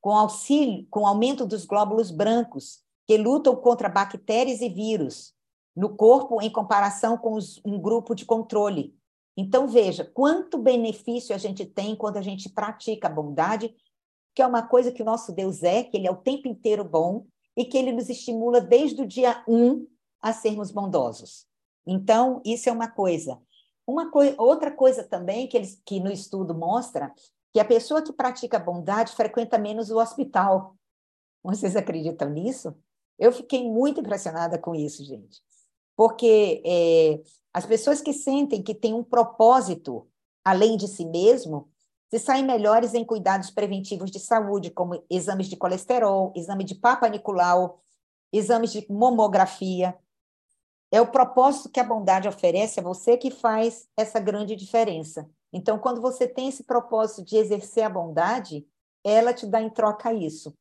com 0.00 0.10
auxílio, 0.10 0.84
com 0.90 1.06
aumento 1.06 1.46
dos 1.46 1.64
glóbulos 1.64 2.10
brancos, 2.10 2.81
que 3.06 3.16
lutam 3.16 3.56
contra 3.56 3.88
bactérias 3.88 4.60
e 4.60 4.68
vírus 4.68 5.34
no 5.74 5.96
corpo 5.96 6.40
em 6.42 6.50
comparação 6.50 7.16
com 7.16 7.34
os, 7.34 7.60
um 7.64 7.80
grupo 7.80 8.14
de 8.14 8.24
controle. 8.24 8.94
Então, 9.36 9.66
veja 9.66 10.04
quanto 10.04 10.58
benefício 10.58 11.34
a 11.34 11.38
gente 11.38 11.64
tem 11.64 11.96
quando 11.96 12.18
a 12.18 12.22
gente 12.22 12.50
pratica 12.50 13.08
a 13.08 13.10
bondade, 13.10 13.74
que 14.34 14.42
é 14.42 14.46
uma 14.46 14.62
coisa 14.62 14.92
que 14.92 15.02
o 15.02 15.06
nosso 15.06 15.32
Deus 15.32 15.62
é, 15.62 15.82
que 15.82 15.96
ele 15.96 16.06
é 16.06 16.10
o 16.10 16.16
tempo 16.16 16.48
inteiro 16.48 16.84
bom 16.84 17.26
e 17.56 17.64
que 17.64 17.76
ele 17.76 17.92
nos 17.92 18.08
estimula 18.08 18.60
desde 18.60 19.02
o 19.02 19.06
dia 19.06 19.42
um 19.48 19.86
a 20.20 20.32
sermos 20.32 20.70
bondosos. 20.70 21.46
Então, 21.86 22.40
isso 22.44 22.68
é 22.68 22.72
uma 22.72 22.88
coisa. 22.88 23.40
Uma 23.86 24.10
coi 24.10 24.34
outra 24.38 24.70
coisa 24.70 25.02
também 25.02 25.48
que, 25.48 25.56
eles, 25.56 25.80
que 25.84 25.98
no 25.98 26.10
estudo 26.10 26.54
mostra 26.54 27.12
que 27.52 27.60
a 27.60 27.64
pessoa 27.64 28.02
que 28.02 28.12
pratica 28.12 28.58
bondade 28.58 29.12
frequenta 29.12 29.58
menos 29.58 29.90
o 29.90 29.98
hospital. 29.98 30.76
Vocês 31.42 31.74
acreditam 31.74 32.30
nisso? 32.30 32.74
Eu 33.22 33.30
fiquei 33.30 33.62
muito 33.70 34.00
impressionada 34.00 34.58
com 34.58 34.74
isso, 34.74 35.04
gente, 35.04 35.40
porque 35.96 36.60
é, 36.66 37.22
as 37.54 37.64
pessoas 37.64 38.00
que 38.00 38.12
sentem 38.12 38.60
que 38.60 38.74
têm 38.74 38.92
um 38.92 39.04
propósito 39.04 40.08
além 40.44 40.76
de 40.76 40.88
si 40.88 41.04
mesmo 41.06 41.70
se 42.10 42.18
saem 42.18 42.44
melhores 42.44 42.94
em 42.94 43.04
cuidados 43.04 43.48
preventivos 43.48 44.10
de 44.10 44.18
saúde, 44.18 44.72
como 44.72 45.00
exames 45.08 45.46
de 45.46 45.56
colesterol, 45.56 46.32
exame 46.34 46.64
de 46.64 46.74
Papa 46.74 47.08
Nicolau, 47.08 47.80
exames 48.32 48.72
de 48.72 48.84
mamografia. 48.90 49.96
É 50.90 51.00
o 51.00 51.06
propósito 51.06 51.70
que 51.70 51.78
a 51.78 51.84
bondade 51.84 52.26
oferece 52.26 52.80
a 52.80 52.82
você 52.82 53.16
que 53.16 53.30
faz 53.30 53.88
essa 53.96 54.18
grande 54.18 54.56
diferença. 54.56 55.30
Então, 55.52 55.78
quando 55.78 56.00
você 56.00 56.26
tem 56.26 56.48
esse 56.48 56.64
propósito 56.64 57.22
de 57.22 57.36
exercer 57.36 57.84
a 57.84 57.88
bondade, 57.88 58.66
ela 59.04 59.32
te 59.32 59.46
dá 59.46 59.62
em 59.62 59.70
troca 59.70 60.12
isso. 60.12 60.52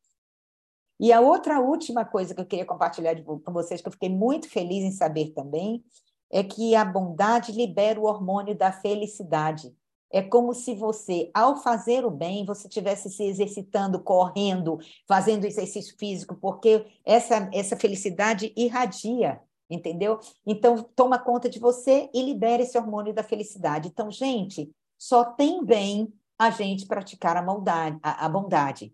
E 1.02 1.12
a 1.12 1.20
outra 1.20 1.60
última 1.60 2.06
coisa 2.06 2.36
que 2.36 2.42
eu 2.42 2.46
queria 2.46 2.66
compartilhar 2.66 3.20
com 3.24 3.52
vocês, 3.52 3.82
que 3.82 3.88
eu 3.88 3.92
fiquei 3.92 4.08
muito 4.08 4.48
feliz 4.48 4.84
em 4.84 4.92
saber 4.92 5.32
também, 5.32 5.84
é 6.32 6.44
que 6.44 6.76
a 6.76 6.86
bondade 6.86 7.52
libera 7.52 8.00
o 8.00 8.06
hormônio 8.06 8.56
da 8.56 8.72
felicidade. 8.72 9.76
É 10.12 10.22
como 10.22 10.54
se 10.54 10.76
você, 10.76 11.32
ao 11.34 11.58
fazer 11.58 12.06
o 12.06 12.12
bem, 12.12 12.46
você 12.46 12.68
estivesse 12.68 13.10
se 13.10 13.24
exercitando, 13.24 14.00
correndo, 14.04 14.78
fazendo 15.08 15.46
exercício 15.46 15.96
físico, 15.98 16.36
porque 16.36 16.86
essa, 17.04 17.50
essa 17.52 17.76
felicidade 17.76 18.54
irradia, 18.56 19.42
entendeu? 19.68 20.20
Então, 20.46 20.84
toma 20.96 21.18
conta 21.18 21.50
de 21.50 21.58
você 21.58 22.12
e 22.14 22.22
libera 22.22 22.62
esse 22.62 22.78
hormônio 22.78 23.12
da 23.12 23.24
felicidade. 23.24 23.88
Então, 23.88 24.12
gente, 24.12 24.70
só 25.00 25.24
tem 25.24 25.66
bem 25.66 26.14
a 26.38 26.52
gente 26.52 26.86
praticar 26.86 27.38
a, 27.38 27.42
maldade, 27.42 27.98
a, 28.04 28.26
a 28.26 28.30
bondade. 28.30 28.94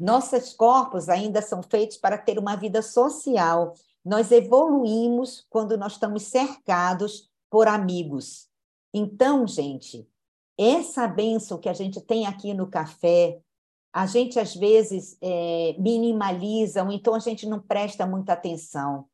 Nossos 0.00 0.54
corpos 0.54 1.10
ainda 1.10 1.42
são 1.42 1.62
feitos 1.62 1.98
para 1.98 2.16
ter 2.16 2.38
uma 2.38 2.56
vida 2.56 2.80
social. 2.80 3.74
Nós 4.02 4.32
evoluímos 4.32 5.46
quando 5.50 5.76
nós 5.76 5.92
estamos 5.92 6.22
cercados 6.22 7.30
por 7.50 7.68
amigos. 7.68 8.48
Então, 8.94 9.46
gente, 9.46 10.08
essa 10.58 11.06
benção 11.06 11.58
que 11.58 11.68
a 11.68 11.74
gente 11.74 12.00
tem 12.00 12.26
aqui 12.26 12.54
no 12.54 12.66
café, 12.66 13.38
a 13.92 14.06
gente 14.06 14.38
às 14.40 14.54
vezes 14.54 15.18
é, 15.20 15.76
minimaliza, 15.78 16.82
ou 16.82 16.90
então 16.90 17.14
a 17.14 17.18
gente 17.18 17.46
não 17.46 17.60
presta 17.60 18.06
muita 18.06 18.32
atenção. 18.32 19.06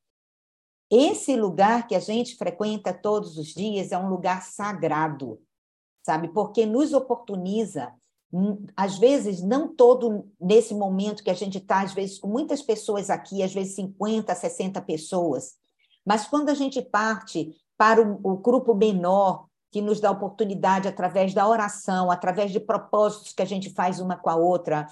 Esse 0.89 1.35
lugar 1.35 1.89
que 1.89 1.97
a 1.97 2.01
gente 2.01 2.37
frequenta 2.37 2.95
todos 2.95 3.37
os 3.39 3.49
dias 3.49 3.91
é 3.91 3.99
um 3.99 4.09
lugar 4.09 4.43
sagrado, 4.43 5.43
sabe? 6.05 6.29
Porque 6.29 6.65
nos 6.65 6.93
oportuniza, 6.93 7.93
às 8.77 8.99
vezes, 8.99 9.43
não 9.43 9.75
todo 9.75 10.27
nesse 10.41 10.75
momento 10.75 11.23
que 11.23 11.31
a 11.31 11.35
gente 11.35 11.59
está, 11.59 11.83
às 11.83 11.95
vezes, 11.95 12.19
com 12.19 12.29
muitas 12.29 12.61
pessoas 12.61 13.09
aqui, 13.09 13.43
às 13.43 13.53
vezes 13.53 13.75
50, 13.75 14.35
60 14.35 14.81
pessoas, 14.83 15.55
mas 16.05 16.27
quando 16.27 16.49
a 16.49 16.55
gente 16.55 16.81
parte 16.83 17.55
para 17.77 18.01
o, 18.01 18.21
o 18.23 18.37
grupo 18.37 18.75
menor, 18.75 19.47
que 19.71 19.83
nos 19.83 20.01
dá 20.01 20.11
oportunidade 20.11 20.89
através 20.89 21.35
da 21.35 21.47
oração, 21.47 22.11
através 22.11 22.53
de 22.53 22.61
propósitos 22.61 23.33
que 23.33 23.43
a 23.43 23.47
gente 23.47 23.71
faz 23.71 24.01
uma 24.01 24.17
com 24.17 24.31
a 24.31 24.37
outra, 24.37 24.87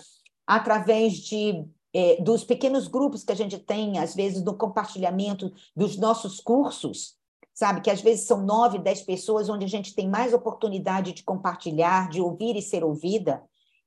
através 0.47 1.15
de 1.15 1.65
é, 1.95 2.21
dos 2.21 2.43
pequenos 2.43 2.89
grupos 2.89 3.23
que 3.23 3.33
a 3.33 3.37
gente 3.37 3.57
tem, 3.59 3.99
às 3.99 4.15
vezes, 4.15 4.43
do 4.43 4.55
compartilhamento 4.55 5.53
dos 5.77 5.97
nossos 5.97 6.41
cursos, 6.41 7.17
sabe? 7.55 7.81
Que 7.81 7.91
às 7.91 8.01
vezes 8.01 8.27
são 8.27 8.45
nove, 8.45 8.79
dez 8.79 9.03
pessoas, 9.03 9.49
onde 9.49 9.65
a 9.65 9.69
gente 9.69 9.95
tem 9.95 10.09
mais 10.09 10.35
oportunidade 10.35 11.13
de 11.13 11.23
compartilhar, 11.23 12.09
de 12.09 12.21
ouvir 12.21 12.57
e 12.57 12.63
ser 12.63 12.85
ouvida. 12.85 13.43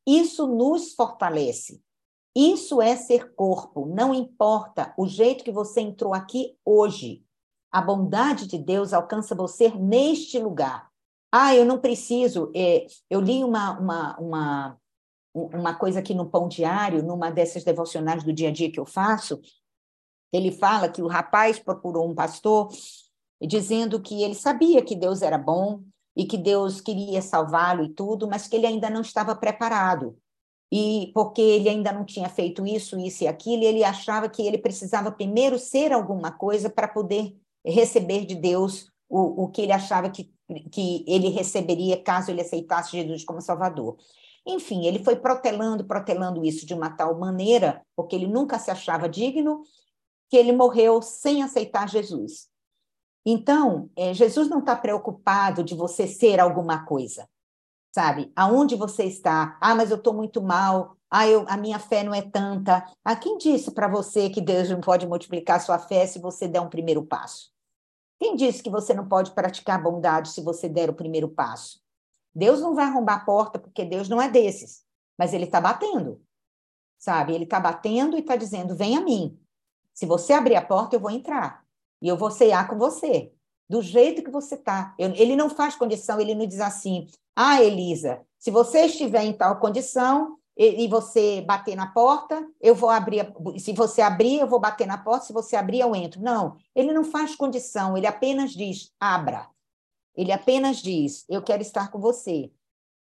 Isso 0.05 0.47
nos 0.47 0.93
fortalece. 0.93 1.81
Isso 2.35 2.81
é 2.81 2.95
ser 2.95 3.35
corpo. 3.35 3.85
Não 3.85 4.13
importa 4.13 4.93
o 4.97 5.07
jeito 5.07 5.43
que 5.43 5.51
você 5.51 5.81
entrou 5.81 6.13
aqui 6.13 6.55
hoje. 6.63 7.23
A 7.71 7.81
bondade 7.81 8.47
de 8.47 8.57
Deus 8.57 8.93
alcança 8.93 9.35
você 9.35 9.69
neste 9.69 10.39
lugar. 10.39 10.87
Ah, 11.31 11.53
eu 11.53 11.65
não 11.65 11.79
preciso. 11.79 12.51
É, 12.55 12.87
eu 13.09 13.19
li 13.19 13.43
uma, 13.43 13.77
uma, 13.77 14.17
uma 14.17 14.79
uma 15.33 15.75
coisa 15.75 15.99
aqui 15.99 16.13
no 16.13 16.29
Pão 16.29 16.47
Diário, 16.47 17.03
numa 17.03 17.29
dessas 17.29 17.63
devocionais 17.63 18.23
do 18.23 18.33
dia 18.33 18.49
a 18.49 18.51
dia 18.51 18.71
que 18.71 18.79
eu 18.79 18.85
faço, 18.85 19.39
ele 20.33 20.51
fala 20.51 20.89
que 20.89 21.01
o 21.01 21.07
rapaz 21.07 21.59
procurou 21.59 22.09
um 22.09 22.15
pastor 22.15 22.69
dizendo 23.41 24.01
que 24.01 24.23
ele 24.23 24.35
sabia 24.35 24.81
que 24.81 24.95
Deus 24.95 25.21
era 25.21 25.37
bom 25.37 25.81
e 26.15 26.25
que 26.25 26.37
Deus 26.37 26.81
queria 26.81 27.21
salvá-lo 27.21 27.83
e 27.83 27.89
tudo, 27.89 28.27
mas 28.27 28.47
que 28.47 28.55
ele 28.55 28.65
ainda 28.65 28.89
não 28.89 29.01
estava 29.01 29.35
preparado. 29.35 30.17
E 30.71 31.11
porque 31.13 31.41
ele 31.41 31.69
ainda 31.69 31.91
não 31.91 32.03
tinha 32.03 32.27
feito 32.27 32.65
isso, 32.65 32.99
isso 32.99 33.23
e 33.23 33.27
aquilo, 33.27 33.63
ele 33.63 33.83
achava 33.83 34.27
que 34.27 34.41
ele 34.41 34.57
precisava 34.57 35.11
primeiro 35.11 35.57
ser 35.57 35.93
alguma 35.93 36.31
coisa 36.31 36.69
para 36.69 36.87
poder 36.87 37.35
receber 37.65 38.25
de 38.25 38.35
Deus 38.35 38.91
o, 39.09 39.43
o 39.43 39.47
que 39.49 39.61
ele 39.61 39.71
achava 39.71 40.09
que, 40.09 40.31
que 40.71 41.05
ele 41.07 41.29
receberia 41.29 42.01
caso 42.01 42.31
ele 42.31 42.41
aceitasse 42.41 42.91
Jesus 42.91 43.23
como 43.23 43.41
Salvador. 43.41 43.97
Enfim, 44.45 44.85
ele 44.85 45.03
foi 45.03 45.17
protelando, 45.17 45.85
protelando 45.85 46.43
isso 46.43 46.65
de 46.65 46.73
uma 46.73 46.89
tal 46.89 47.17
maneira, 47.19 47.85
porque 47.95 48.15
ele 48.15 48.27
nunca 48.27 48.57
se 48.57 48.71
achava 48.71 49.07
digno, 49.07 49.61
que 50.29 50.37
ele 50.37 50.51
morreu 50.51 51.01
sem 51.01 51.43
aceitar 51.43 51.87
Jesus. 51.87 52.49
Então, 53.29 53.89
é, 53.93 54.13
Jesus 54.13 54.47
não 54.47 54.59
está 54.59 54.73
preocupado 54.73 55.61
de 55.61 55.75
você 55.75 56.07
ser 56.07 56.39
alguma 56.39 56.85
coisa, 56.85 57.27
sabe? 57.93 58.31
Aonde 58.33 58.73
você 58.73 59.03
está? 59.03 59.57
Ah, 59.59 59.75
mas 59.75 59.91
eu 59.91 59.97
estou 59.97 60.13
muito 60.13 60.41
mal. 60.41 60.95
Ah, 61.11 61.27
eu, 61.27 61.43
a 61.49 61.57
minha 61.57 61.77
fé 61.77 62.05
não 62.05 62.13
é 62.13 62.21
tanta. 62.21 62.89
Ah, 63.03 63.17
quem 63.17 63.37
disse 63.37 63.71
para 63.71 63.89
você 63.89 64.29
que 64.29 64.39
Deus 64.39 64.69
não 64.69 64.79
pode 64.79 65.05
multiplicar 65.05 65.59
sua 65.59 65.77
fé 65.77 66.07
se 66.07 66.19
você 66.19 66.47
der 66.47 66.61
um 66.61 66.69
primeiro 66.69 67.05
passo? 67.05 67.51
Quem 68.17 68.33
disse 68.33 68.63
que 68.63 68.69
você 68.69 68.93
não 68.93 69.05
pode 69.05 69.31
praticar 69.31 69.83
bondade 69.83 70.29
se 70.29 70.39
você 70.39 70.69
der 70.69 70.89
o 70.89 70.95
primeiro 70.95 71.27
passo? 71.27 71.81
Deus 72.33 72.61
não 72.61 72.73
vai 72.73 72.85
arrombar 72.85 73.17
a 73.17 73.25
porta, 73.25 73.59
porque 73.59 73.83
Deus 73.83 74.07
não 74.07 74.21
é 74.21 74.29
desses, 74.29 74.85
mas 75.17 75.33
ele 75.33 75.43
está 75.43 75.59
batendo, 75.59 76.23
sabe? 76.97 77.33
Ele 77.33 77.43
está 77.43 77.59
batendo 77.59 78.15
e 78.15 78.21
está 78.21 78.37
dizendo: 78.37 78.73
vem 78.73 78.95
a 78.95 79.01
mim. 79.01 79.37
Se 79.93 80.05
você 80.05 80.31
abrir 80.31 80.55
a 80.55 80.65
porta, 80.65 80.95
eu 80.95 80.99
vou 81.01 81.11
entrar. 81.11 81.66
E 82.01 82.07
eu 82.07 82.17
vou 82.17 82.31
cear 82.31 82.67
com 82.67 82.77
você, 82.77 83.31
do 83.69 83.81
jeito 83.81 84.23
que 84.23 84.31
você 84.31 84.55
está. 84.55 84.95
Ele 84.97 85.35
não 85.35 85.49
faz 85.49 85.75
condição, 85.75 86.19
ele 86.19 86.35
não 86.35 86.45
diz 86.45 86.59
assim: 86.59 87.07
ah, 87.35 87.61
Elisa, 87.61 88.21
se 88.39 88.51
você 88.51 88.85
estiver 88.85 89.23
em 89.23 89.33
tal 89.33 89.59
condição 89.59 90.37
e, 90.55 90.85
e 90.85 90.87
você 90.87 91.41
bater 91.41 91.75
na 91.75 91.87
porta, 91.87 92.47
eu 92.61 92.73
vou 92.73 92.89
abrir. 92.89 93.33
Se 93.59 93.73
você 93.73 94.01
abrir, 94.01 94.39
eu 94.39 94.47
vou 94.47 94.59
bater 94.59 94.87
na 94.87 94.97
porta. 94.97 95.25
Se 95.25 95.33
você 95.33 95.55
abrir, 95.55 95.79
eu 95.79 95.95
entro. 95.95 96.21
Não, 96.21 96.57
ele 96.75 96.93
não 96.93 97.03
faz 97.03 97.35
condição, 97.35 97.97
ele 97.97 98.07
apenas 98.07 98.51
diz: 98.51 98.91
abra. 98.99 99.47
Ele 100.15 100.31
apenas 100.31 100.77
diz: 100.77 101.25
Eu 101.29 101.43
quero 101.43 101.61
estar 101.61 101.91
com 101.91 101.99
você. 101.99 102.51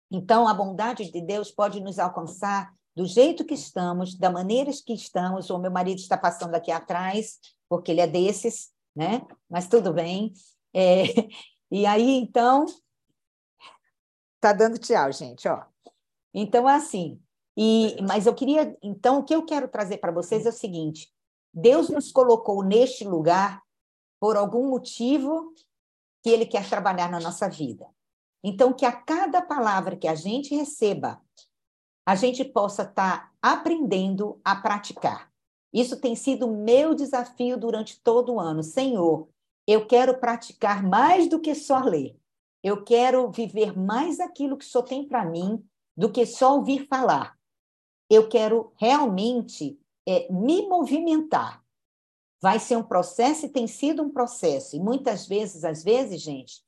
Então, 0.10 0.48
a 0.48 0.54
bondade 0.54 1.12
de 1.12 1.22
Deus 1.22 1.52
pode 1.52 1.82
nos 1.82 2.00
alcançar 2.00 2.74
do 2.96 3.06
jeito 3.06 3.44
que 3.44 3.56
estamos, 3.56 4.16
da 4.16 4.30
maneira 4.30 4.72
que 4.86 4.94
estamos. 4.94 5.50
O 5.50 5.58
meu 5.58 5.72
marido 5.72 5.98
está 5.98 6.18
passando 6.18 6.56
aqui 6.56 6.72
atrás, 6.72 7.40
porque 7.68 7.92
ele 7.92 8.02
é 8.02 8.08
desses, 8.08 8.72
né? 8.96 9.22
Mas 9.50 9.68
tudo 9.68 9.94
bem. 9.94 10.34
É... 10.74 11.04
E 11.72 11.88
aí, 11.88 12.18
então. 12.18 12.68
Está 14.36 14.54
dando 14.54 14.78
tchau, 14.78 15.12
gente, 15.12 15.48
ó. 15.48 15.66
Então, 16.32 16.68
assim. 16.68 17.20
E, 17.58 18.00
mas 18.04 18.28
eu 18.28 18.36
queria. 18.36 18.78
Então, 18.84 19.18
o 19.18 19.24
que 19.24 19.34
eu 19.34 19.44
quero 19.44 19.68
trazer 19.68 19.98
para 19.98 20.12
vocês 20.12 20.46
é 20.46 20.50
o 20.50 20.54
seguinte: 20.54 21.12
Deus 21.52 21.90
nos 21.90 22.12
colocou 22.12 22.64
neste 22.64 23.04
lugar 23.04 23.60
por 24.20 24.38
algum 24.38 24.70
motivo 24.70 25.52
que 26.22 26.30
ele 26.30 26.46
quer 26.46 26.70
trabalhar 26.70 27.10
na 27.10 27.20
nossa 27.20 27.50
vida. 27.50 27.88
Então, 28.44 28.72
que 28.72 28.86
a 28.86 28.92
cada 28.92 29.42
palavra 29.42 29.98
que 29.98 30.08
a 30.08 30.14
gente 30.14 30.54
receba, 30.54 31.20
a 32.06 32.14
gente 32.14 32.46
possa 32.46 32.84
estar 32.84 33.32
tá 33.32 33.32
aprendendo 33.42 34.40
a 34.46 34.56
praticar. 34.56 35.33
Isso 35.74 36.00
tem 36.00 36.16
sido 36.16 36.48
meu 36.48 36.94
desafio 36.94 37.58
durante 37.58 38.00
todo 38.02 38.34
o 38.34 38.40
ano. 38.40 38.62
Senhor, 38.62 39.28
eu 39.66 39.88
quero 39.88 40.20
praticar 40.20 40.84
mais 40.84 41.28
do 41.28 41.40
que 41.40 41.56
só 41.56 41.80
ler. 41.80 42.16
Eu 42.62 42.84
quero 42.84 43.30
viver 43.32 43.78
mais 43.78 44.20
aquilo 44.20 44.58
que 44.58 44.66
o 44.66 44.68
Senhor 44.68 44.84
tem 44.84 45.08
para 45.08 45.26
mim 45.26 45.64
do 45.98 46.12
que 46.12 46.26
só 46.26 46.56
ouvir 46.56 46.88
falar. 46.88 47.38
Eu 48.10 48.30
quero 48.30 48.72
realmente 48.78 49.80
é, 50.08 50.32
me 50.32 50.68
movimentar 50.68 51.64
vai 52.44 52.60
ser 52.60 52.76
um 52.76 52.84
processo 52.84 53.46
e 53.46 53.50
tem 53.50 53.66
sido 53.68 54.04
um 54.04 54.10
processo. 54.10 54.76
E 54.76 54.80
muitas 54.80 55.26
vezes, 55.26 55.64
às 55.64 55.82
vezes, 55.82 56.22
gente, 56.22 56.62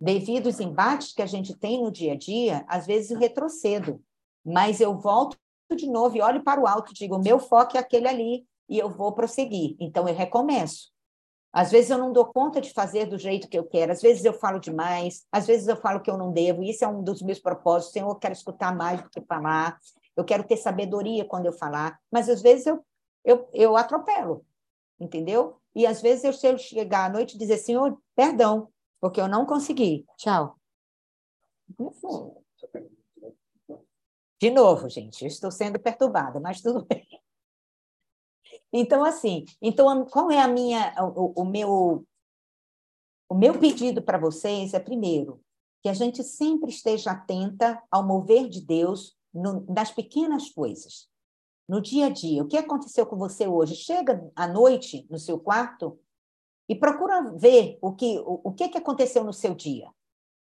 devido 0.00 0.46
aos 0.46 0.58
embates 0.60 1.12
que 1.12 1.20
a 1.20 1.26
gente 1.26 1.54
tem 1.54 1.82
no 1.82 1.92
dia 1.92 2.14
a 2.14 2.16
dia, 2.16 2.64
às 2.66 2.86
vezes 2.86 3.10
eu 3.10 3.18
retrocedo, 3.18 4.02
mas 4.42 4.80
eu 4.80 4.98
volto 4.98 5.36
de 5.76 5.88
novo 5.88 6.16
e 6.16 6.22
olho 6.22 6.42
para 6.42 6.60
o 6.60 6.66
alto 6.66 6.92
e 6.92 6.94
digo: 6.94 7.18
meu 7.18 7.38
foco 7.38 7.76
é 7.76 7.80
aquele 7.80 8.08
ali 8.08 8.46
e 8.68 8.78
eu 8.78 8.88
vou 8.88 9.12
prosseguir. 9.12 9.76
Então 9.80 10.08
eu 10.08 10.14
recomeço. 10.14 10.90
Às 11.52 11.70
vezes 11.70 11.90
eu 11.90 11.98
não 11.98 12.12
dou 12.12 12.26
conta 12.26 12.60
de 12.60 12.72
fazer 12.72 13.06
do 13.06 13.18
jeito 13.18 13.48
que 13.48 13.58
eu 13.58 13.64
quero, 13.64 13.90
às 13.90 14.00
vezes 14.00 14.24
eu 14.24 14.32
falo 14.32 14.60
demais, 14.60 15.26
às 15.32 15.48
vezes 15.48 15.66
eu 15.66 15.76
falo 15.76 16.00
que 16.00 16.08
eu 16.08 16.16
não 16.16 16.32
devo, 16.32 16.62
isso 16.62 16.84
é 16.84 16.88
um 16.88 17.02
dos 17.02 17.22
meus 17.22 17.40
propósitos. 17.40 17.92
Senhor, 17.92 18.08
eu 18.08 18.14
quero 18.14 18.34
escutar 18.34 18.74
mais 18.74 19.02
do 19.02 19.10
que 19.10 19.20
falar, 19.22 19.76
eu 20.16 20.24
quero 20.24 20.44
ter 20.44 20.56
sabedoria 20.56 21.24
quando 21.24 21.46
eu 21.46 21.52
falar, 21.52 21.98
mas 22.10 22.28
às 22.28 22.40
vezes 22.40 22.66
eu, 22.66 22.84
eu, 23.24 23.48
eu 23.52 23.76
atropelo 23.76 24.44
entendeu? 25.00 25.56
E 25.74 25.86
às 25.86 26.02
vezes 26.02 26.24
eu 26.24 26.32
sei 26.32 26.56
chegar 26.58 27.06
à 27.06 27.08
noite 27.08 27.34
e 27.34 27.38
dizer, 27.38 27.56
Senhor, 27.56 27.98
perdão, 28.14 28.68
porque 29.00 29.20
eu 29.20 29.26
não 29.26 29.46
consegui. 29.46 30.04
Tchau. 30.18 30.56
De 34.40 34.50
novo, 34.50 34.88
gente, 34.88 35.22
eu 35.22 35.28
estou 35.28 35.50
sendo 35.50 35.78
perturbada, 35.78 36.40
mas 36.40 36.62
tudo 36.62 36.84
bem. 36.88 37.06
Então, 38.72 39.04
assim, 39.04 39.44
então, 39.60 40.06
qual 40.06 40.30
é 40.30 40.40
a 40.40 40.48
minha, 40.48 40.94
o, 41.14 41.42
o 41.42 41.44
meu, 41.44 42.06
o 43.28 43.34
meu 43.34 43.58
pedido 43.58 44.00
para 44.00 44.16
vocês 44.16 44.72
é, 44.72 44.80
primeiro, 44.80 45.42
que 45.82 45.88
a 45.88 45.92
gente 45.92 46.24
sempre 46.24 46.70
esteja 46.70 47.10
atenta 47.10 47.82
ao 47.90 48.06
mover 48.06 48.48
de 48.48 48.60
Deus 48.60 49.16
no, 49.32 49.66
nas 49.66 49.90
pequenas 49.90 50.48
coisas 50.50 51.10
no 51.68 51.80
dia 51.80 52.06
a 52.06 52.10
dia. 52.10 52.42
O 52.42 52.48
que 52.48 52.56
aconteceu 52.56 53.06
com 53.06 53.16
você 53.16 53.46
hoje? 53.46 53.76
Chega 53.76 54.28
à 54.34 54.48
noite 54.48 55.06
no 55.10 55.18
seu 55.18 55.38
quarto 55.38 56.00
e 56.68 56.74
procura 56.74 57.32
ver 57.36 57.78
o 57.80 57.92
que, 57.92 58.18
o, 58.20 58.40
o 58.44 58.52
que, 58.52 58.68
que 58.68 58.78
aconteceu 58.78 59.22
no 59.22 59.32
seu 59.32 59.54
dia, 59.54 59.88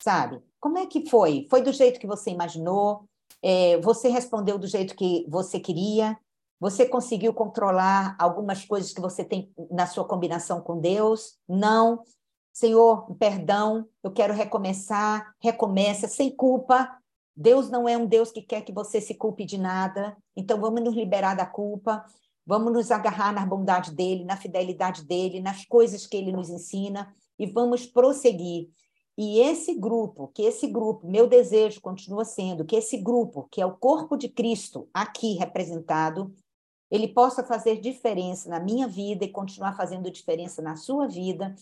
sabe? 0.00 0.42
Como 0.60 0.78
é 0.78 0.86
que 0.86 1.08
foi? 1.08 1.46
Foi 1.48 1.62
do 1.62 1.72
jeito 1.72 1.98
que 1.98 2.06
você 2.06 2.30
imaginou? 2.30 3.08
É, 3.42 3.78
você 3.80 4.08
respondeu 4.08 4.58
do 4.58 4.66
jeito 4.66 4.96
que 4.96 5.24
você 5.28 5.60
queria? 5.60 6.18
Você 6.60 6.86
conseguiu 6.86 7.32
controlar 7.32 8.16
algumas 8.18 8.64
coisas 8.64 8.92
que 8.92 9.00
você 9.00 9.24
tem 9.24 9.52
na 9.70 9.86
sua 9.86 10.04
combinação 10.04 10.60
com 10.60 10.80
Deus? 10.80 11.38
Não. 11.48 12.02
Senhor, 12.52 13.14
perdão, 13.16 13.86
eu 14.02 14.10
quero 14.10 14.34
recomeçar. 14.34 15.32
Recomeça 15.40 16.08
sem 16.08 16.34
culpa, 16.34 16.98
Deus 17.40 17.70
não 17.70 17.88
é 17.88 17.96
um 17.96 18.04
Deus 18.04 18.32
que 18.32 18.42
quer 18.42 18.62
que 18.62 18.72
você 18.72 19.00
se 19.00 19.14
culpe 19.14 19.44
de 19.44 19.56
nada. 19.56 20.16
Então 20.36 20.60
vamos 20.60 20.82
nos 20.82 20.92
liberar 20.92 21.36
da 21.36 21.46
culpa, 21.46 22.04
vamos 22.44 22.72
nos 22.72 22.90
agarrar 22.90 23.32
na 23.32 23.46
bondade 23.46 23.94
dele, 23.94 24.24
na 24.24 24.36
fidelidade 24.36 25.04
dele, 25.04 25.40
nas 25.40 25.64
coisas 25.64 26.04
que 26.04 26.16
ele 26.16 26.32
nos 26.32 26.50
ensina 26.50 27.14
e 27.38 27.46
vamos 27.46 27.86
prosseguir. 27.86 28.70
E 29.20 29.40
esse 29.40 29.74
grupo, 29.74 30.28
que 30.28 30.42
esse 30.42 30.68
grupo, 30.68 31.04
meu 31.04 31.26
desejo 31.26 31.80
continua 31.80 32.24
sendo 32.24 32.64
que 32.64 32.76
esse 32.76 32.96
grupo, 32.96 33.48
que 33.50 33.60
é 33.60 33.66
o 33.66 33.76
corpo 33.76 34.16
de 34.16 34.28
Cristo 34.28 34.88
aqui 34.94 35.34
representado, 35.34 36.32
ele 36.88 37.08
possa 37.08 37.42
fazer 37.42 37.80
diferença 37.80 38.48
na 38.48 38.60
minha 38.60 38.86
vida 38.86 39.24
e 39.24 39.32
continuar 39.32 39.76
fazendo 39.76 40.08
diferença 40.08 40.62
na 40.62 40.76
sua 40.76 41.08
vida, 41.08 41.52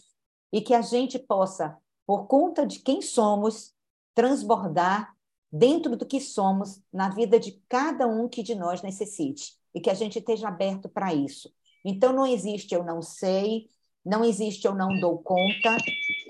e 0.52 0.60
que 0.60 0.74
a 0.74 0.82
gente 0.82 1.18
possa, 1.18 1.74
por 2.06 2.26
conta 2.26 2.66
de 2.66 2.78
quem 2.80 3.00
somos, 3.00 3.72
transbordar 4.14 5.16
dentro 5.50 5.96
do 5.96 6.04
que 6.04 6.20
somos 6.20 6.82
na 6.92 7.08
vida 7.08 7.40
de 7.40 7.52
cada 7.70 8.06
um 8.06 8.28
que 8.28 8.42
de 8.42 8.54
nós 8.54 8.82
necessite, 8.82 9.54
e 9.74 9.80
que 9.80 9.88
a 9.88 9.94
gente 9.94 10.18
esteja 10.18 10.48
aberto 10.48 10.90
para 10.90 11.14
isso. 11.14 11.50
Então, 11.82 12.12
não 12.12 12.26
existe 12.26 12.74
eu 12.74 12.84
não 12.84 13.00
sei, 13.00 13.66
não 14.04 14.22
existe 14.22 14.66
eu 14.66 14.74
não 14.74 15.00
dou 15.00 15.18
conta, 15.18 15.78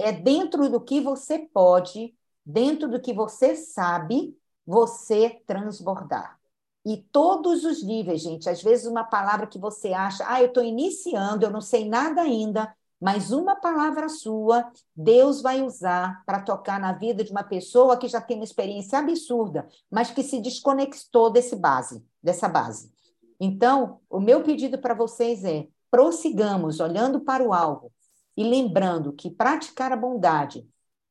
é 0.01 0.13
dentro 0.13 0.69
do 0.69 0.81
que 0.81 1.01
você 1.01 1.39
pode, 1.39 2.15
dentro 2.45 2.89
do 2.89 3.01
que 3.01 3.13
você 3.13 3.57
sabe, 3.57 4.37
você 4.67 5.41
transbordar. 5.47 6.39
E 6.85 6.99
todos 7.11 7.65
os 7.65 7.83
níveis, 7.83 8.23
gente. 8.23 8.49
Às 8.49 8.63
vezes, 8.63 8.87
uma 8.87 9.05
palavra 9.05 9.47
que 9.47 9.59
você 9.59 9.93
acha, 9.93 10.25
ah, 10.29 10.41
eu 10.41 10.49
estou 10.49 10.63
iniciando, 10.63 11.45
eu 11.45 11.51
não 11.51 11.61
sei 11.61 11.89
nada 11.89 12.23
ainda, 12.23 12.73
mas 13.01 13.33
uma 13.33 13.57
palavra 13.57 14.09
sua, 14.09 14.71
Deus 14.95 15.43
vai 15.43 15.63
usar 15.63 16.23
para 16.25 16.41
tocar 16.41 16.79
na 16.79 16.93
vida 16.93 17.25
de 17.25 17.33
uma 17.33 17.43
pessoa 17.43 17.97
que 17.97 18.09
já 18.09 18.21
tem 18.21 18.37
uma 18.37 18.45
experiência 18.45 18.99
absurda, 18.99 19.69
mas 19.91 20.11
que 20.11 20.23
se 20.23 20.41
desconectou 20.41 21.29
desse 21.29 21.57
base, 21.57 22.05
dessa 22.23 22.49
base. 22.49 22.91
Então, 23.39 24.01
o 24.09 24.21
meu 24.21 24.43
pedido 24.43 24.79
para 24.79 24.95
vocês 24.95 25.45
é: 25.45 25.67
prossigamos 25.91 26.81
olhando 26.81 27.21
para 27.21 27.43
o 27.43 27.53
alvo 27.53 27.93
e 28.37 28.45
lembrando 28.45 29.13
que 29.13 29.31
praticar 29.31 29.93
a 29.93 29.97
bondade 29.97 30.67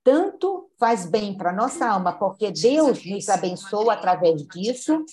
tanto 0.05 0.69
faz 0.78 1.07
bem 1.07 1.36
para 1.36 1.49
a 1.49 1.55
nossa 1.55 1.89
alma, 1.89 2.13
porque 2.13 2.51
Deus 2.51 3.03
nos 3.03 3.28
abençoa 3.28 3.93
através 3.93 4.45
disso, 4.45 5.03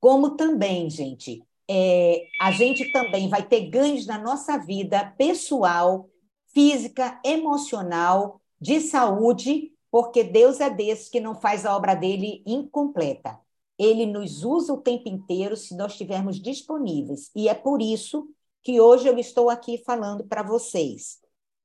como 0.00 0.30
também, 0.30 0.88
gente, 0.88 1.44
é, 1.68 2.26
a 2.40 2.50
gente 2.50 2.90
também 2.92 3.28
vai 3.28 3.42
ter 3.46 3.68
ganhos 3.68 4.06
na 4.06 4.18
nossa 4.18 4.56
vida 4.56 5.12
pessoal, 5.18 6.08
física, 6.46 7.20
emocional, 7.22 8.40
de 8.58 8.80
saúde, 8.80 9.72
porque 9.90 10.24
Deus 10.24 10.60
é 10.60 10.70
desse 10.70 11.10
que 11.10 11.20
não 11.20 11.34
faz 11.34 11.66
a 11.66 11.76
obra 11.76 11.94
dele 11.94 12.42
incompleta. 12.46 13.38
Ele 13.78 14.06
nos 14.06 14.44
usa 14.44 14.72
o 14.72 14.80
tempo 14.80 15.10
inteiro 15.10 15.56
se 15.56 15.76
nós 15.76 15.92
estivermos 15.92 16.40
disponíveis. 16.40 17.30
E 17.34 17.48
é 17.48 17.54
por 17.54 17.82
isso 17.82 18.28
que 18.64 18.80
hoje 18.80 19.06
eu 19.06 19.18
estou 19.18 19.50
aqui 19.50 19.82
falando 19.84 20.24
para 20.24 20.42
vocês. 20.42 21.20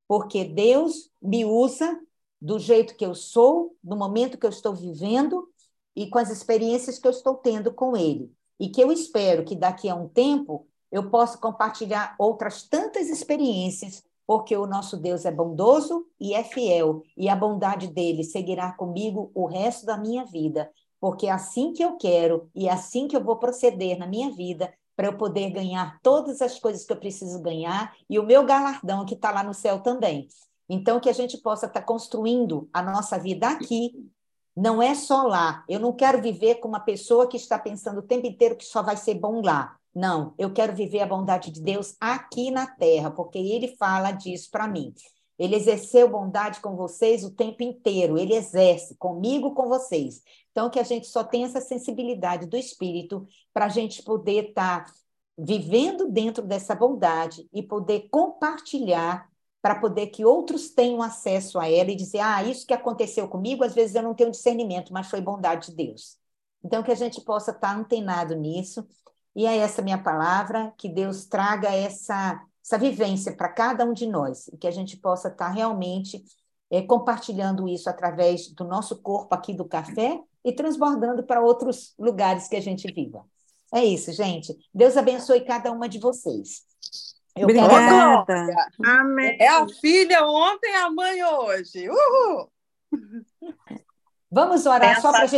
Porque 0.05 0.43
Deus 0.43 1.09
me 1.21 1.45
usa 1.45 1.97
do 2.41 2.59
jeito 2.59 2.95
que 2.95 3.05
eu 3.05 3.15
sou, 3.15 3.75
no 3.81 3.95
momento 3.95 4.37
que 4.37 4.45
eu 4.45 4.49
estou 4.49 4.75
vivendo, 4.75 5.47
e 5.95 6.09
com 6.09 6.19
as 6.19 6.29
experiências 6.29 6.99
que 6.99 7.07
eu 7.07 7.11
estou 7.11 7.35
tendo 7.35 7.73
com 7.73 7.95
ele. 7.95 8.31
E 8.59 8.69
que 8.69 8.81
eu 8.81 8.91
espero 8.91 9.45
que 9.45 9.55
daqui 9.55 9.89
a 9.89 9.95
um 9.95 10.09
tempo 10.09 10.67
eu 10.91 11.09
possa 11.09 11.37
compartilhar 11.37 12.15
outras 12.19 12.63
tantas 12.63 13.09
experiências, 13.09 14.03
porque 14.27 14.55
o 14.55 14.67
nosso 14.67 14.97
Deus 14.97 15.25
é 15.25 15.31
bondoso 15.31 16.05
e 16.19 16.33
é 16.33 16.43
fiel, 16.43 17.03
e 17.15 17.29
a 17.29 17.35
bondade 17.35 17.87
dele 17.87 18.23
seguirá 18.23 18.73
comigo 18.73 19.31
o 19.33 19.45
resto 19.45 19.85
da 19.85 19.97
minha 19.97 20.25
vida, 20.25 20.69
porque 20.99 21.27
é 21.27 21.31
assim 21.31 21.71
que 21.71 21.83
eu 21.83 21.95
quero 21.95 22.49
e 22.53 22.67
é 22.67 22.71
assim 22.71 23.07
que 23.07 23.15
eu 23.15 23.23
vou 23.23 23.37
proceder 23.37 23.97
na 23.97 24.05
minha 24.05 24.31
vida 24.31 24.73
para 24.99 25.07
eu 25.07 25.13
poder 25.13 25.49
ganhar 25.51 25.97
todas 26.03 26.41
as 26.41 26.59
coisas 26.59 26.83
que 26.83 26.91
eu 26.91 26.97
preciso 26.97 27.41
ganhar 27.41 27.95
e 28.09 28.19
o 28.19 28.25
meu 28.25 28.45
galardão 28.45 29.05
que 29.05 29.13
está 29.13 29.31
lá 29.31 29.41
no 29.41 29.53
céu 29.53 29.79
também. 29.79 30.27
Então, 30.67 30.99
que 30.99 31.07
a 31.07 31.13
gente 31.13 31.37
possa 31.37 31.67
estar 31.67 31.79
tá 31.79 31.85
construindo 31.85 32.69
a 32.73 32.81
nossa 32.81 33.17
vida 33.17 33.47
aqui, 33.47 33.93
não 34.53 34.83
é 34.83 34.93
só 34.93 35.23
lá. 35.23 35.63
Eu 35.69 35.79
não 35.79 35.93
quero 35.93 36.21
viver 36.21 36.55
com 36.55 36.67
uma 36.67 36.81
pessoa 36.81 37.29
que 37.29 37.37
está 37.37 37.57
pensando 37.57 37.99
o 37.99 38.05
tempo 38.05 38.27
inteiro 38.27 38.57
que 38.57 38.65
só 38.65 38.83
vai 38.83 38.97
ser 38.97 39.13
bom 39.13 39.41
lá. 39.41 39.73
Não, 39.95 40.33
eu 40.37 40.51
quero 40.51 40.75
viver 40.75 40.99
a 40.99 41.07
bondade 41.07 41.49
de 41.49 41.61
Deus 41.61 41.95
aqui 41.97 42.51
na 42.51 42.67
terra, 42.67 43.09
porque 43.09 43.37
Ele 43.37 43.77
fala 43.77 44.11
disso 44.11 44.51
para 44.51 44.67
mim. 44.67 44.93
Ele 45.39 45.55
exerceu 45.55 46.09
bondade 46.09 46.59
com 46.59 46.75
vocês 46.75 47.23
o 47.23 47.31
tempo 47.31 47.63
inteiro, 47.63 48.17
ele 48.17 48.35
exerce 48.35 48.97
comigo, 48.97 49.53
com 49.53 49.69
vocês. 49.69 50.21
Então, 50.59 50.69
que 50.69 50.79
a 50.79 50.83
gente 50.83 51.07
só 51.07 51.23
tenha 51.23 51.45
essa 51.45 51.61
sensibilidade 51.61 52.45
do 52.45 52.57
Espírito 52.57 53.25
para 53.53 53.67
a 53.67 53.69
gente 53.69 54.03
poder 54.03 54.49
estar 54.49 54.83
tá 54.83 54.91
vivendo 55.37 56.11
dentro 56.11 56.45
dessa 56.45 56.75
bondade 56.75 57.47
e 57.53 57.63
poder 57.63 58.09
compartilhar 58.11 59.29
para 59.61 59.75
poder 59.79 60.07
que 60.07 60.25
outros 60.25 60.69
tenham 60.71 61.01
acesso 61.01 61.57
a 61.59 61.71
ela 61.71 61.91
e 61.91 61.95
dizer: 61.95 62.19
ah, 62.19 62.43
isso 62.43 62.67
que 62.67 62.73
aconteceu 62.73 63.25
comigo, 63.29 63.63
às 63.63 63.73
vezes 63.73 63.95
eu 63.95 64.03
não 64.03 64.13
tenho 64.13 64.31
discernimento, 64.31 64.91
mas 64.91 65.07
foi 65.09 65.21
bondade 65.21 65.69
de 65.69 65.77
Deus. 65.77 66.17
Então, 66.61 66.83
que 66.83 66.91
a 66.91 66.95
gente 66.95 67.21
possa 67.21 67.51
estar 67.51 67.73
antenado 67.73 68.35
nisso. 68.35 68.85
E 69.33 69.45
é 69.45 69.55
essa 69.59 69.81
minha 69.81 70.03
palavra, 70.03 70.73
que 70.77 70.89
Deus 70.89 71.25
traga 71.25 71.73
essa, 71.73 72.45
essa 72.61 72.77
vivência 72.77 73.33
para 73.33 73.47
cada 73.47 73.85
um 73.85 73.93
de 73.93 74.07
nós, 74.07 74.49
e 74.49 74.57
que 74.57 74.67
a 74.67 74.71
gente 74.71 74.97
possa 74.97 75.29
estar 75.29 75.51
realmente 75.51 76.21
é, 76.69 76.81
compartilhando 76.81 77.65
isso 77.65 77.89
através 77.89 78.51
do 78.51 78.65
nosso 78.65 79.01
corpo 79.01 79.33
aqui 79.33 79.53
do 79.53 79.63
café 79.63 80.21
e 80.43 80.51
transbordando 80.53 81.23
para 81.23 81.41
outros 81.41 81.93
lugares 81.97 82.47
que 82.47 82.55
a 82.55 82.61
gente 82.61 82.91
viva. 82.91 83.25
É 83.73 83.83
isso, 83.83 84.11
gente. 84.11 84.55
Deus 84.73 84.97
abençoe 84.97 85.41
cada 85.41 85.71
uma 85.71 85.87
de 85.87 85.99
vocês. 85.99 86.63
Eu 87.35 87.43
Obrigada. 87.43 88.25
Amém. 88.83 89.37
É 89.39 89.47
a 89.47 89.67
filha 89.67 90.25
ontem, 90.25 90.75
a 90.75 90.89
mãe 90.89 91.23
hoje. 91.23 91.87
Uhul! 91.89 92.51
Vamos 94.31 94.65
orar 94.65 94.91
Essa... 94.91 95.01
só 95.01 95.11
para 95.11 95.23
a 95.23 95.27
gente 95.27 95.37